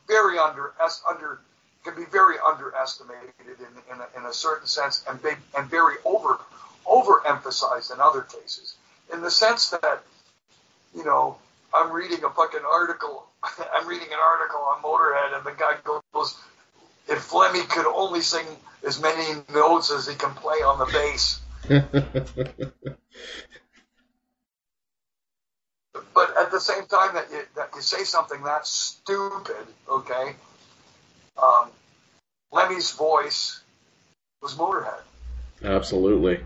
very 0.07 0.39
under 0.39 0.73
under 1.09 1.41
can 1.85 1.95
be 1.97 2.05
very 2.11 2.37
underestimated 2.47 3.33
in, 3.47 3.95
in, 3.95 4.01
a, 4.01 4.19
in 4.19 4.25
a 4.25 4.33
certain 4.33 4.67
sense 4.67 5.05
and 5.09 5.23
big 5.23 5.37
and 5.57 5.69
very 5.69 5.97
over 6.05 6.39
overemphasized 6.87 7.93
in 7.93 8.01
other 8.01 8.23
cases. 8.23 8.75
In 9.13 9.21
the 9.21 9.31
sense 9.31 9.71
that, 9.71 10.03
you 10.95 11.05
know, 11.05 11.37
I'm 11.75 11.93
reading 11.93 12.25
a 12.25 12.31
fucking 12.31 12.61
article. 12.71 13.27
I'm 13.75 13.87
reading 13.89 14.09
an 14.09 14.19
article 14.19 14.61
on 14.61 14.83
Motorhead, 14.83 15.37
and 15.37 15.45
the 15.45 15.53
guy 15.53 15.75
goes, 16.13 16.37
"If 17.09 17.33
Lemmy 17.33 17.63
could 17.63 17.87
only 17.87 18.21
sing 18.21 18.47
as 18.87 19.01
many 19.01 19.43
notes 19.53 19.91
as 19.91 20.07
he 20.07 20.15
can 20.15 20.35
play 20.35 20.59
on 20.59 20.79
the 20.79 20.87
bass." 20.87 21.41
but 26.15 26.37
at 26.39 26.51
the 26.51 26.61
same 26.61 26.87
time 26.87 27.15
that 27.15 27.31
you, 27.31 27.41
that 27.57 27.71
you 27.75 27.83
say 27.83 28.05
something 28.05 28.43
that 28.45 28.67
stupid, 28.67 29.67
okay? 29.89 30.35
Um, 31.43 31.69
Lemmy's 32.53 32.93
voice 32.93 33.61
was 34.43 34.55
Motorhead. 34.55 35.01
Absolutely. 35.63 36.41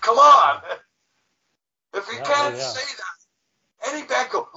Come 0.00 0.18
on. 0.18 0.60
If 1.94 2.06
you 2.08 2.14
Yeah, 2.18 2.24
can't 2.24 2.56
yeah. 2.56 2.62
say 2.62 2.96
that, 2.96 3.15
any 3.88 4.06
band 4.06 4.30
go, 4.30 4.48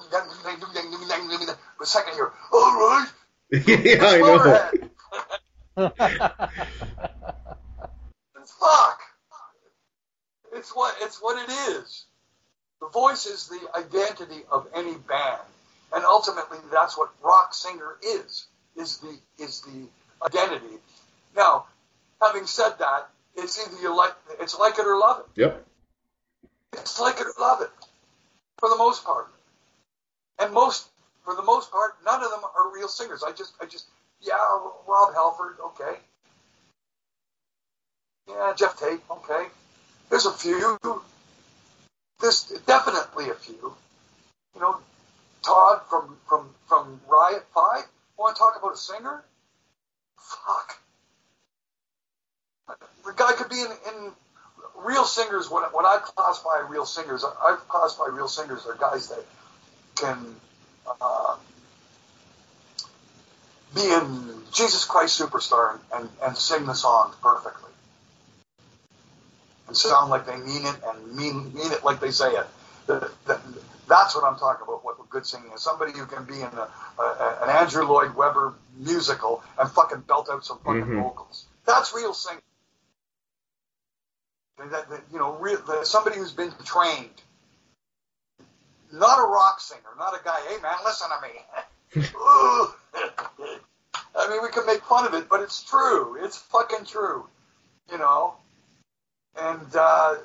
the 1.79 1.85
second 1.85 2.15
year, 2.15 2.31
all 2.51 2.77
right, 2.77 3.07
yeah, 3.51 4.05
I 4.05 4.17
know. 4.19 4.37
Motorhead. 4.37 4.89
Fuck. 8.59 8.99
It's 10.53 10.75
what 10.75 10.95
it's 11.01 11.17
what 11.21 11.49
it 11.49 11.51
is. 11.73 12.05
The 12.81 12.87
voice 12.87 13.25
is 13.25 13.47
the 13.47 13.59
identity 13.77 14.43
of 14.51 14.67
any 14.75 14.95
band, 14.95 15.41
and 15.93 16.03
ultimately 16.03 16.59
that's 16.71 16.97
what 16.97 17.09
rock 17.23 17.53
singer 17.53 17.97
is. 18.03 18.47
Is 18.75 18.97
the 18.97 19.17
is 19.43 19.61
the 19.61 19.87
identity. 20.25 20.77
Now, 21.35 21.65
having 22.21 22.45
said 22.45 22.73
that, 22.79 23.09
it's 23.35 23.59
either 23.59 23.81
you 23.81 23.95
like 23.95 24.13
it's 24.39 24.57
like 24.57 24.77
it 24.79 24.85
or 24.85 24.97
love 24.97 25.21
it. 25.21 25.41
Yep. 25.41 25.65
It's 26.73 26.99
like 26.99 27.19
it 27.19 27.27
or 27.27 27.33
love 27.39 27.61
it, 27.61 27.71
for 28.59 28.69
the 28.69 28.77
most 28.77 29.03
part. 29.03 29.27
And 30.39 30.53
most, 30.53 30.87
for 31.23 31.35
the 31.35 31.43
most 31.43 31.71
part, 31.71 31.95
none 32.05 32.23
of 32.23 32.29
them 32.31 32.41
are 32.43 32.73
real 32.73 32.87
singers. 32.87 33.23
I 33.23 33.31
just, 33.31 33.53
I 33.61 33.65
just, 33.65 33.85
yeah, 34.21 34.37
Rob 34.87 35.13
Halford, 35.13 35.57
okay. 35.65 35.97
Yeah, 38.27 38.53
Geoff 38.55 38.79
Tate, 38.79 38.99
okay. 39.09 39.47
There's 40.09 40.25
a 40.25 40.31
few. 40.31 40.77
There's 42.19 42.43
definitely 42.65 43.29
a 43.29 43.35
few. 43.35 43.73
You 44.55 44.61
know, 44.61 44.77
Todd 45.43 45.81
from 45.89 46.17
from 46.27 46.49
from 46.67 47.01
Riot 47.07 47.45
V. 47.53 47.61
Want 48.17 48.35
to 48.35 48.39
talk 48.39 48.57
about 48.57 48.73
a 48.73 48.77
singer? 48.77 49.23
Fuck. 50.17 50.77
The 53.05 53.13
guy 53.15 53.31
could 53.33 53.49
be 53.49 53.61
in, 53.61 53.71
in 53.71 54.11
real 54.83 55.05
singers. 55.05 55.49
When 55.49 55.63
when 55.73 55.85
I 55.85 55.99
classify 56.01 56.67
real 56.69 56.85
singers, 56.85 57.23
I, 57.23 57.29
I 57.53 57.57
classify 57.67 58.07
real 58.07 58.27
singers 58.27 58.65
are 58.65 58.75
guys 58.75 59.09
that 59.09 59.25
can 59.95 60.35
uh, 61.01 61.37
be 63.75 63.81
in 63.81 64.41
Jesus 64.53 64.85
Christ 64.85 65.19
Superstar 65.19 65.79
and, 65.93 66.09
and, 66.23 66.37
sing 66.37 66.65
the 66.65 66.73
songs 66.73 67.15
perfectly 67.21 67.71
and 69.67 69.77
sound 69.77 70.09
like 70.09 70.25
they 70.25 70.37
mean 70.37 70.65
it 70.65 70.75
and 70.87 71.15
mean 71.15 71.53
mean 71.53 71.71
it 71.71 71.83
like 71.83 71.99
they 71.99 72.11
say 72.11 72.31
it. 72.31 72.47
That, 72.87 73.11
that, 73.27 73.41
that's 73.87 74.15
what 74.15 74.23
I'm 74.23 74.37
talking 74.37 74.63
about. 74.67 74.83
What 74.83 74.97
good 75.09 75.25
singing 75.25 75.51
is. 75.53 75.61
Somebody 75.61 75.91
who 75.93 76.05
can 76.05 76.25
be 76.25 76.35
in 76.35 76.41
a, 76.41 76.67
a, 77.01 77.39
an 77.43 77.49
Andrew 77.49 77.83
Lloyd 77.85 78.15
Webber 78.15 78.53
musical 78.77 79.43
and 79.59 79.69
fucking 79.69 80.01
belt 80.01 80.29
out 80.31 80.45
some 80.45 80.59
fucking 80.59 80.81
Mhm. 80.81 81.03
vocals. 81.03 81.45
That's 81.65 81.93
real 81.93 82.13
singing. 82.13 82.41
That, 84.59 84.89
that, 84.89 85.01
you 85.11 85.19
know, 85.19 85.37
real, 85.37 85.61
that 85.67 85.87
somebody 85.87 86.17
who's 86.17 86.33
been 86.33 86.51
trained. 86.65 87.09
Not 88.91 89.19
a 89.19 89.27
rock 89.27 89.59
singer, 89.61 89.81
not 89.97 90.13
a 90.19 90.23
guy. 90.23 90.39
Hey 90.47 90.59
man, 90.61 90.73
listen 90.83 91.07
to 91.09 91.21
me. 91.21 92.05
I 94.15 94.29
mean, 94.29 94.41
we 94.41 94.49
can 94.49 94.65
make 94.65 94.81
fun 94.81 95.05
of 95.05 95.13
it, 95.13 95.29
but 95.29 95.41
it's 95.41 95.63
true. 95.63 96.17
It's 96.23 96.37
fucking 96.37 96.85
true. 96.85 97.25
You 97.91 97.97
know, 97.97 98.35
and 99.39 99.75
uh, 99.75 100.15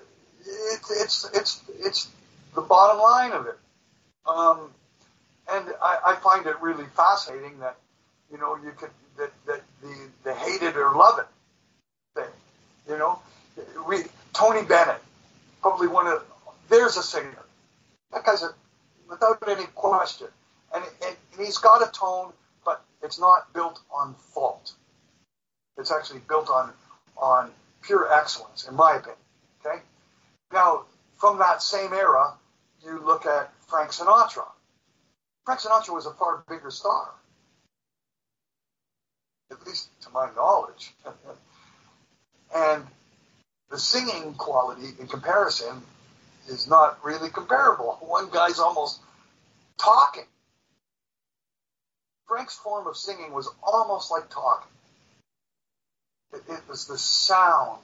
it, 0.44 0.80
it's 0.90 1.30
it's 1.32 1.62
it's 1.78 2.08
the 2.54 2.60
bottom 2.60 3.00
line 3.00 3.32
of 3.32 3.46
it. 3.46 3.58
Um, 4.26 4.70
and 5.50 5.66
I, 5.82 5.98
I 6.06 6.16
find 6.16 6.46
it 6.46 6.60
really 6.60 6.84
fascinating 6.96 7.58
that 7.60 7.76
you 8.32 8.38
know 8.38 8.56
you 8.56 8.72
could 8.76 8.90
that, 9.18 9.30
that 9.46 9.62
the 9.82 9.94
the 10.24 10.34
hate 10.34 10.62
it 10.62 10.76
or 10.76 10.94
love 10.94 11.18
it 11.18 11.26
thing. 12.14 12.32
You 12.88 12.98
know, 12.98 13.18
we 13.86 14.04
Tony 14.34 14.64
Bennett, 14.64 15.00
probably 15.62 15.86
one 15.86 16.06
of 16.06 16.24
there's 16.68 16.96
a 16.96 17.02
singer. 17.02 17.38
That 18.12 18.24
guy's 18.24 18.42
a 18.42 18.50
without 19.08 19.42
any 19.48 19.66
question, 19.74 20.28
and, 20.74 20.84
and, 21.02 21.16
and 21.32 21.46
he's 21.46 21.58
got 21.58 21.86
a 21.86 21.90
tone, 21.92 22.32
but 22.64 22.84
it's 23.02 23.18
not 23.18 23.52
built 23.54 23.80
on 23.94 24.14
fault. 24.14 24.72
It's 25.78 25.90
actually 25.90 26.20
built 26.28 26.50
on 26.50 26.72
on 27.16 27.50
pure 27.82 28.12
excellence, 28.12 28.66
in 28.68 28.74
my 28.74 28.96
opinion. 28.96 29.16
Okay. 29.64 29.80
Now, 30.52 30.84
from 31.16 31.38
that 31.38 31.62
same 31.62 31.92
era, 31.92 32.34
you 32.84 33.00
look 33.04 33.26
at 33.26 33.52
Frank 33.68 33.90
Sinatra. 33.90 34.46
Frank 35.44 35.60
Sinatra 35.60 35.94
was 35.94 36.06
a 36.06 36.12
far 36.12 36.44
bigger 36.48 36.70
star, 36.70 37.10
at 39.50 39.64
least 39.66 39.88
to 40.02 40.10
my 40.10 40.28
knowledge. 40.34 40.92
and 42.54 42.86
the 43.74 43.80
singing 43.80 44.32
quality 44.34 44.90
in 45.00 45.08
comparison 45.08 45.82
is 46.46 46.68
not 46.68 47.04
really 47.04 47.28
comparable. 47.28 47.98
One 48.02 48.28
guy's 48.30 48.60
almost 48.60 49.00
talking. 49.78 50.26
Frank's 52.28 52.56
form 52.56 52.86
of 52.86 52.96
singing 52.96 53.32
was 53.32 53.48
almost 53.64 54.12
like 54.12 54.30
talking. 54.30 54.70
It, 56.32 56.42
it 56.48 56.60
was 56.68 56.86
the 56.86 56.96
sound, 56.96 57.80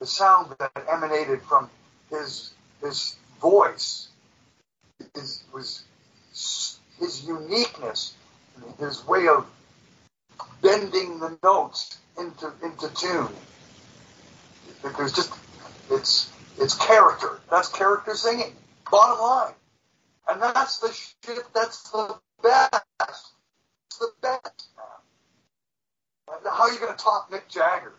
the 0.00 0.06
sound 0.06 0.54
that 0.58 0.72
emanated 0.90 1.42
from 1.42 1.68
his 2.08 2.54
his 2.80 3.16
voice, 3.42 4.08
his, 5.14 5.44
was 5.52 5.84
his 6.98 7.22
uniqueness, 7.26 8.14
his 8.78 9.06
way 9.06 9.28
of 9.28 9.46
bending 10.62 11.20
the 11.20 11.36
notes 11.42 11.98
into 12.18 12.50
into 12.62 12.88
tune. 12.94 13.28
There's 14.92 15.12
just 15.12 15.32
it's 15.90 16.30
it's 16.58 16.74
character. 16.74 17.40
That's 17.50 17.68
character 17.68 18.14
singing. 18.14 18.52
Bottom 18.90 19.18
line, 19.20 19.54
and 20.28 20.42
that's 20.42 20.78
the 20.78 20.92
shit. 20.92 21.42
That's 21.54 21.90
the 21.90 22.14
best. 22.42 23.32
It's 23.86 23.98
the 23.98 24.12
best. 24.20 24.68
Man. 24.76 26.36
How 26.44 26.64
are 26.64 26.72
you 26.72 26.78
going 26.78 26.94
to 26.94 27.02
top 27.02 27.30
Mick 27.30 27.48
Jagger? 27.48 27.94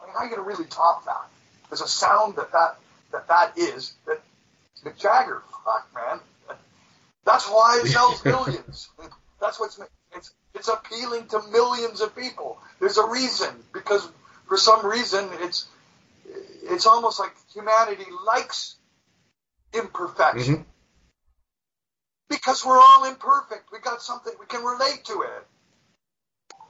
I 0.00 0.04
mean, 0.06 0.14
how 0.14 0.20
are 0.20 0.24
you 0.24 0.30
going 0.30 0.42
to 0.42 0.48
really 0.48 0.68
top 0.68 1.04
that? 1.06 1.28
There's 1.68 1.80
a 1.80 1.88
sound 1.88 2.36
that 2.36 2.52
that 2.52 2.76
that 3.12 3.28
that 3.28 3.58
is 3.58 3.94
that 4.06 4.22
Mick 4.84 4.96
Jagger. 4.96 5.42
Fuck, 5.64 5.88
man. 5.94 6.20
That's 7.24 7.46
why 7.46 7.82
it 7.84 7.88
sells 7.88 8.24
millions. 8.24 8.88
That's 9.40 9.58
what's 9.58 9.80
it's 10.14 10.32
it's 10.54 10.68
appealing 10.68 11.26
to 11.28 11.42
millions 11.50 12.00
of 12.00 12.16
people. 12.16 12.58
There's 12.80 12.96
a 12.96 13.06
reason 13.06 13.54
because 13.72 14.08
for 14.48 14.56
some 14.56 14.84
reason 14.84 15.28
it's 15.40 15.66
it's 16.62 16.86
almost 16.86 17.18
like 17.18 17.34
humanity 17.52 18.06
likes 18.26 18.76
imperfection 19.72 20.56
Mhm. 20.56 20.64
because 22.28 22.64
we're 22.64 22.78
all 22.78 23.04
imperfect. 23.04 23.70
We 23.72 23.78
got 23.78 24.02
something 24.02 24.32
we 24.40 24.46
can 24.46 24.64
relate 24.64 25.04
to 25.06 25.22
it. 25.22 25.46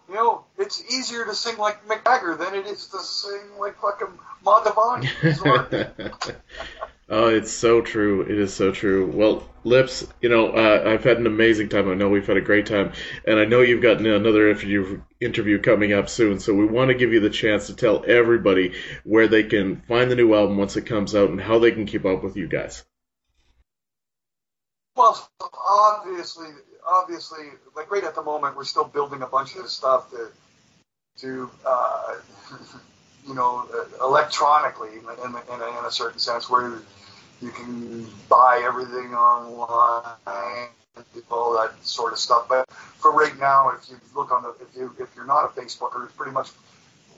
You 0.08 0.14
know, 0.14 0.44
it's 0.56 0.82
easier 0.92 1.24
to 1.24 1.34
sing 1.34 1.58
like 1.58 1.86
Jagger 2.04 2.34
than 2.36 2.54
it 2.54 2.66
is 2.66 2.86
to 2.88 2.98
sing 3.00 3.58
like 3.58 3.78
fucking 3.80 4.18
Mantovani. 4.44 5.08
oh, 7.08 7.28
it's 7.28 7.50
so 7.50 7.80
true. 7.80 8.22
It 8.22 8.38
is 8.38 8.54
so 8.54 8.72
true. 8.72 9.06
Well, 9.06 9.48
Lips, 9.64 10.06
you 10.20 10.28
know, 10.28 10.50
uh, 10.50 10.84
I've 10.86 11.04
had 11.04 11.18
an 11.18 11.26
amazing 11.26 11.68
time. 11.68 11.90
I 11.90 11.94
know 11.94 12.08
we've 12.08 12.26
had 12.26 12.36
a 12.36 12.42
great 12.42 12.66
time, 12.66 12.92
and 13.26 13.38
I 13.38 13.44
know 13.44 13.60
you've 13.60 13.82
got 13.82 14.00
another 14.00 14.50
interview 14.50 15.02
interview 15.20 15.60
coming 15.60 15.92
up 15.92 16.08
soon. 16.08 16.40
So 16.40 16.54
we 16.54 16.64
want 16.64 16.88
to 16.88 16.94
give 16.94 17.12
you 17.12 17.20
the 17.20 17.30
chance 17.30 17.66
to 17.66 17.74
tell 17.74 18.04
everybody 18.06 18.74
where 19.04 19.28
they 19.28 19.42
can 19.42 19.82
find 19.88 20.10
the 20.10 20.16
new 20.16 20.34
album 20.34 20.56
once 20.56 20.76
it 20.76 20.86
comes 20.86 21.14
out 21.14 21.30
and 21.30 21.40
how 21.40 21.58
they 21.58 21.72
can 21.72 21.86
keep 21.86 22.04
up 22.06 22.22
with 22.22 22.36
you 22.36 22.48
guys. 22.48 22.84
Well, 24.96 25.28
obviously, 25.40 26.48
obviously, 26.86 27.50
like 27.76 27.90
right 27.90 28.04
at 28.04 28.14
the 28.14 28.22
moment, 28.22 28.56
we're 28.56 28.64
still 28.64 28.84
building 28.84 29.22
a 29.22 29.26
bunch 29.26 29.54
of 29.56 29.68
stuff 29.68 30.10
to, 30.10 30.28
to, 31.18 31.50
uh, 31.64 32.14
you 33.28 33.34
know, 33.34 33.68
electronically 34.00 34.88
in, 34.94 35.04
in, 35.24 35.36
in, 35.36 35.84
a, 35.84 35.90
certain 35.90 36.18
sense, 36.18 36.48
where 36.48 36.80
you 37.42 37.50
can 37.50 38.06
buy 38.28 38.62
everything 38.64 39.14
online, 39.14 40.68
all 41.30 41.52
that 41.52 41.72
sort 41.82 42.12
of 42.12 42.18
stuff. 42.18 42.46
But 42.48 42.70
for 42.70 43.12
right 43.12 43.38
now, 43.38 43.70
if 43.70 43.88
you 43.90 43.96
look 44.16 44.32
on 44.32 44.42
the, 44.42 44.54
if 44.60 44.74
you 44.76 44.94
if 44.98 45.14
you're 45.14 45.26
not 45.26 45.44
a 45.44 45.60
Facebooker, 45.60 46.06
it's 46.06 46.14
pretty 46.14 46.32
much 46.32 46.48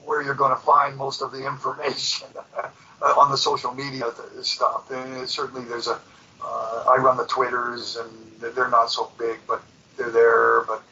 where 0.04 0.22
you're 0.22 0.34
going 0.34 0.54
to 0.54 0.60
find 0.60 0.96
most 0.96 1.22
of 1.22 1.30
the 1.30 1.46
information 1.46 2.28
on 3.02 3.30
the 3.30 3.36
social 3.36 3.72
media 3.72 4.10
stuff. 4.42 4.90
And 4.90 5.28
certainly, 5.28 5.64
there's 5.64 5.86
a 5.86 6.00
uh, 6.42 6.84
I 6.88 6.96
run 6.96 7.16
the 7.16 7.26
Twitters, 7.26 7.96
and 7.96 8.10
they're 8.54 8.70
not 8.70 8.90
so 8.90 9.12
big, 9.18 9.38
but 9.46 9.62
they're 9.96 10.10
there. 10.10 10.62
But 10.62 10.82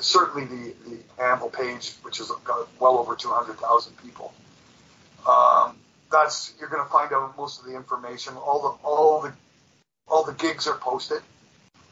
certainly 0.00 0.46
the 0.46 0.74
the 0.88 1.22
Anvil 1.22 1.50
page, 1.50 1.92
which 2.02 2.18
has 2.18 2.30
got 2.44 2.68
well 2.80 2.98
over 2.98 3.14
200,000 3.14 3.96
people. 4.02 4.32
Um, 5.28 5.76
that's 6.10 6.54
you're 6.58 6.68
going 6.68 6.84
to 6.84 6.90
find 6.90 7.12
out 7.12 7.36
most 7.36 7.60
of 7.60 7.66
the 7.66 7.76
information. 7.76 8.34
All 8.36 8.62
the 8.62 8.86
all 8.86 9.20
the 9.22 9.32
all 10.08 10.24
the 10.24 10.32
gigs 10.32 10.66
are 10.66 10.76
posted. 10.76 11.22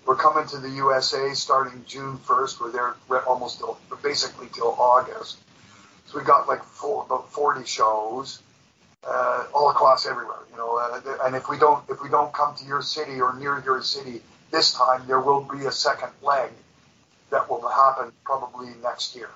We're 0.06 0.16
coming 0.16 0.46
to 0.48 0.58
the 0.58 0.70
USA 0.70 1.34
starting 1.34 1.84
June 1.86 2.16
1st. 2.18 2.60
We're 2.60 2.72
there 2.72 2.94
almost 3.26 3.58
till, 3.58 3.78
basically 4.02 4.48
till 4.54 4.74
August. 4.78 5.36
So 6.06 6.18
we 6.18 6.24
got 6.24 6.48
like 6.48 6.64
four, 6.64 7.04
about 7.04 7.30
40 7.30 7.66
shows 7.66 8.40
uh, 9.06 9.44
all 9.54 9.70
across 9.70 10.06
everywhere. 10.06 10.38
You 10.50 10.56
know, 10.56 10.78
uh, 10.78 11.18
and 11.24 11.36
if 11.36 11.48
we 11.48 11.58
don't 11.58 11.84
if 11.88 12.02
we 12.02 12.08
don't 12.08 12.32
come 12.32 12.56
to 12.56 12.64
your 12.64 12.82
city 12.82 13.20
or 13.20 13.34
near 13.34 13.62
your 13.64 13.82
city 13.82 14.22
this 14.50 14.72
time, 14.72 15.02
there 15.06 15.20
will 15.20 15.42
be 15.42 15.66
a 15.66 15.72
second 15.72 16.10
leg 16.22 16.50
that 17.30 17.48
will 17.48 17.66
happen 17.68 18.12
probably 18.24 18.68
next 18.82 19.14
year. 19.16 19.30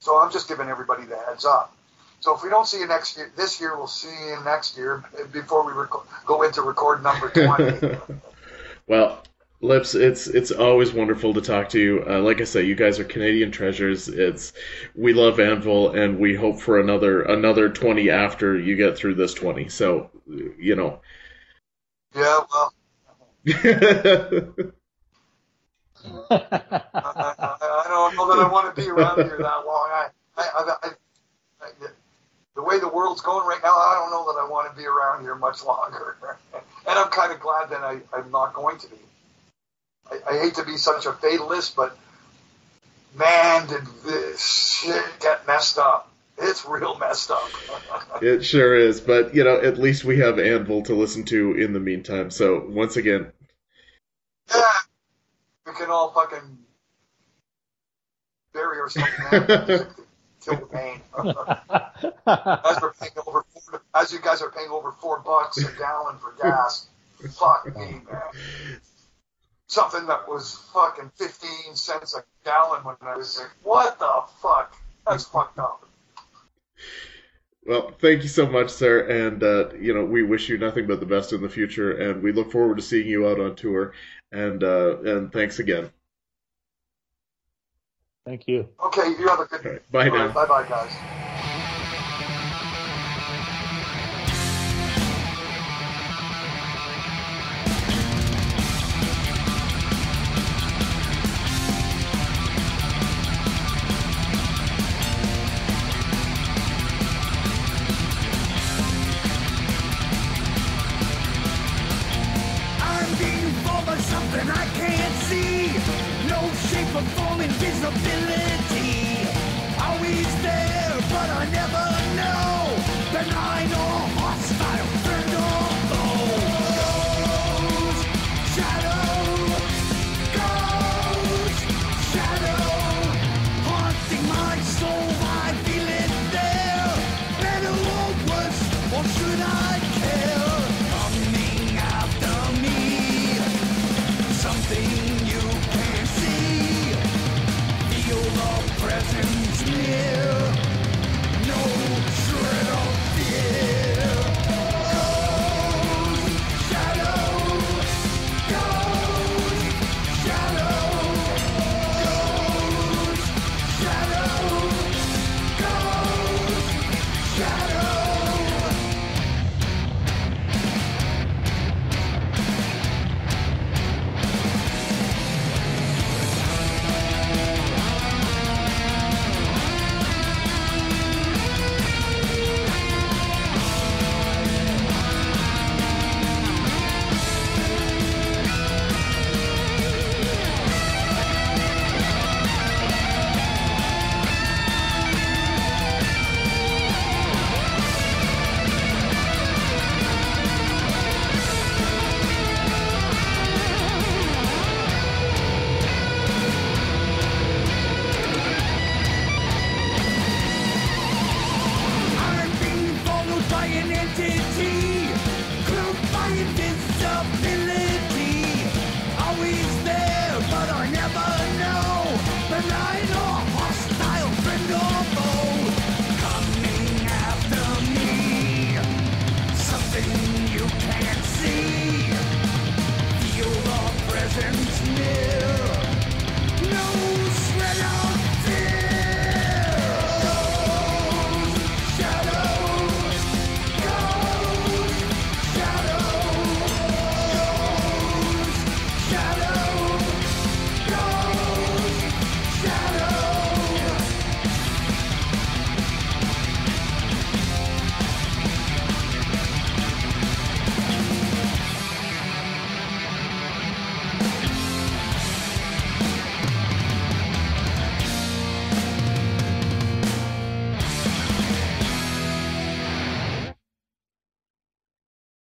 So 0.00 0.18
I'm 0.18 0.30
just 0.30 0.48
giving 0.48 0.68
everybody 0.68 1.04
the 1.04 1.16
heads 1.16 1.44
up. 1.44 1.74
So 2.20 2.34
if 2.34 2.42
we 2.42 2.50
don't 2.50 2.66
see 2.66 2.80
you 2.80 2.86
next 2.86 3.16
year, 3.16 3.30
this 3.36 3.60
year, 3.60 3.76
we'll 3.76 3.86
see 3.86 4.08
you 4.08 4.38
next 4.44 4.76
year 4.76 5.04
before 5.32 5.64
we 5.64 5.72
rec- 5.72 5.90
go 6.26 6.42
into 6.42 6.62
record 6.62 7.02
number 7.02 7.28
20. 7.30 7.96
well, 8.88 9.22
Lips, 9.60 9.96
it's 9.96 10.28
it's 10.28 10.52
always 10.52 10.92
wonderful 10.92 11.34
to 11.34 11.40
talk 11.40 11.70
to 11.70 11.80
you. 11.80 12.04
Uh, 12.08 12.20
like 12.20 12.40
I 12.40 12.44
said, 12.44 12.64
you 12.66 12.76
guys 12.76 13.00
are 13.00 13.04
Canadian 13.04 13.50
treasures. 13.50 14.08
It's 14.08 14.52
we 14.94 15.12
love 15.12 15.40
Anvil, 15.40 15.90
and 15.90 16.20
we 16.20 16.36
hope 16.36 16.60
for 16.60 16.78
another 16.78 17.22
another 17.22 17.68
twenty 17.68 18.08
after 18.08 18.56
you 18.56 18.76
get 18.76 18.96
through 18.96 19.16
this 19.16 19.34
twenty. 19.34 19.68
So, 19.68 20.10
you 20.28 20.76
know. 20.76 21.00
Yeah, 22.14 22.40
well. 22.52 22.72
I, 26.30 26.80
I, 26.94 27.84
don't 27.88 28.16
know 28.16 28.28
that 28.28 28.44
I 28.44 28.48
want 28.50 28.74
to 28.74 28.80
be 28.80 28.88
around 28.88 29.16
here 29.16 29.38
that 29.38 29.66
long. 29.66 29.88
I, 29.90 30.08
I, 30.36 30.74
I, 30.82 30.90
the 32.54 32.62
way 32.62 32.78
the 32.78 32.88
world's 32.88 33.20
going 33.20 33.46
right 33.46 33.60
now, 33.62 33.70
I 33.70 33.94
don't 33.94 34.10
know 34.10 34.32
that 34.32 34.40
I 34.40 34.48
want 34.48 34.70
to 34.70 34.76
be 34.76 34.86
around 34.86 35.22
here 35.22 35.34
much 35.34 35.62
longer. 35.64 36.16
and 36.54 36.98
I'm 36.98 37.08
kind 37.10 37.32
of 37.32 37.40
glad 37.40 37.70
that 37.70 37.82
I, 37.82 38.00
I'm 38.12 38.30
not 38.30 38.54
going 38.54 38.78
to 38.78 38.88
be. 38.88 38.96
I, 40.10 40.18
I 40.30 40.38
hate 40.40 40.54
to 40.54 40.64
be 40.64 40.76
such 40.76 41.06
a 41.06 41.12
fatalist, 41.12 41.76
but 41.76 41.96
man, 43.16 43.68
did 43.68 43.86
this 44.04 44.44
shit 44.44 45.04
get 45.20 45.46
messed 45.46 45.78
up. 45.78 46.10
It's 46.36 46.64
real 46.64 46.96
messed 46.98 47.30
up. 47.30 47.48
it 48.22 48.44
sure 48.44 48.76
is, 48.76 49.00
but 49.00 49.34
you 49.34 49.44
know, 49.44 49.60
at 49.60 49.78
least 49.78 50.04
we 50.04 50.18
have 50.18 50.38
Anvil 50.38 50.82
to 50.84 50.94
listen 50.94 51.24
to 51.26 51.54
in 51.54 51.72
the 51.72 51.80
meantime. 51.80 52.30
So 52.30 52.64
once 52.68 52.96
again, 52.96 53.32
yeah, 54.54 54.77
we 55.68 55.74
can 55.74 55.90
all 55.90 56.10
fucking 56.12 56.58
bury 58.52 58.78
ourselves 58.80 59.10
kill 60.44 60.56
the 60.56 60.66
pain. 60.72 61.00
as 61.16 62.78
we're 62.80 62.92
paying 62.94 63.12
over, 63.26 63.44
four, 63.52 63.82
as 63.94 64.12
you 64.12 64.20
guys 64.20 64.40
are 64.40 64.50
paying 64.50 64.70
over 64.70 64.92
four 64.92 65.20
bucks 65.20 65.58
a 65.58 65.78
gallon 65.78 66.16
for 66.18 66.34
gas, 66.40 66.88
fuck 67.32 67.66
me, 67.76 68.00
man. 68.10 68.80
Something 69.66 70.06
that 70.06 70.26
was 70.26 70.54
fucking 70.72 71.10
fifteen 71.16 71.74
cents 71.74 72.16
a 72.16 72.24
gallon 72.44 72.82
when 72.84 72.96
I 73.02 73.16
was 73.16 73.38
like, 73.38 73.50
what 73.62 73.98
the 73.98 74.22
fuck? 74.40 74.74
That's 75.06 75.24
fucked 75.24 75.58
up. 75.58 75.87
Well, 77.68 77.92
thank 78.00 78.22
you 78.22 78.30
so 78.30 78.46
much, 78.46 78.70
sir, 78.70 79.06
and 79.08 79.42
uh, 79.42 79.74
you 79.78 79.92
know 79.92 80.02
we 80.02 80.22
wish 80.22 80.48
you 80.48 80.56
nothing 80.56 80.86
but 80.86 81.00
the 81.00 81.06
best 81.06 81.34
in 81.34 81.42
the 81.42 81.50
future, 81.50 81.92
and 81.92 82.22
we 82.22 82.32
look 82.32 82.50
forward 82.50 82.78
to 82.78 82.82
seeing 82.82 83.06
you 83.06 83.28
out 83.28 83.38
on 83.38 83.56
tour. 83.56 83.92
And 84.32 84.64
uh, 84.64 85.00
and 85.00 85.30
thanks 85.30 85.58
again. 85.58 85.90
Thank 88.24 88.48
you. 88.48 88.70
Okay, 88.86 89.10
you 89.10 89.28
have 89.28 89.40
a 89.40 89.44
good. 89.44 89.64
Right, 89.64 89.92
bye 89.92 90.08
now. 90.08 90.26
Right, 90.26 90.34
bye, 90.34 90.46
bye, 90.46 90.66
guys. 90.66 91.17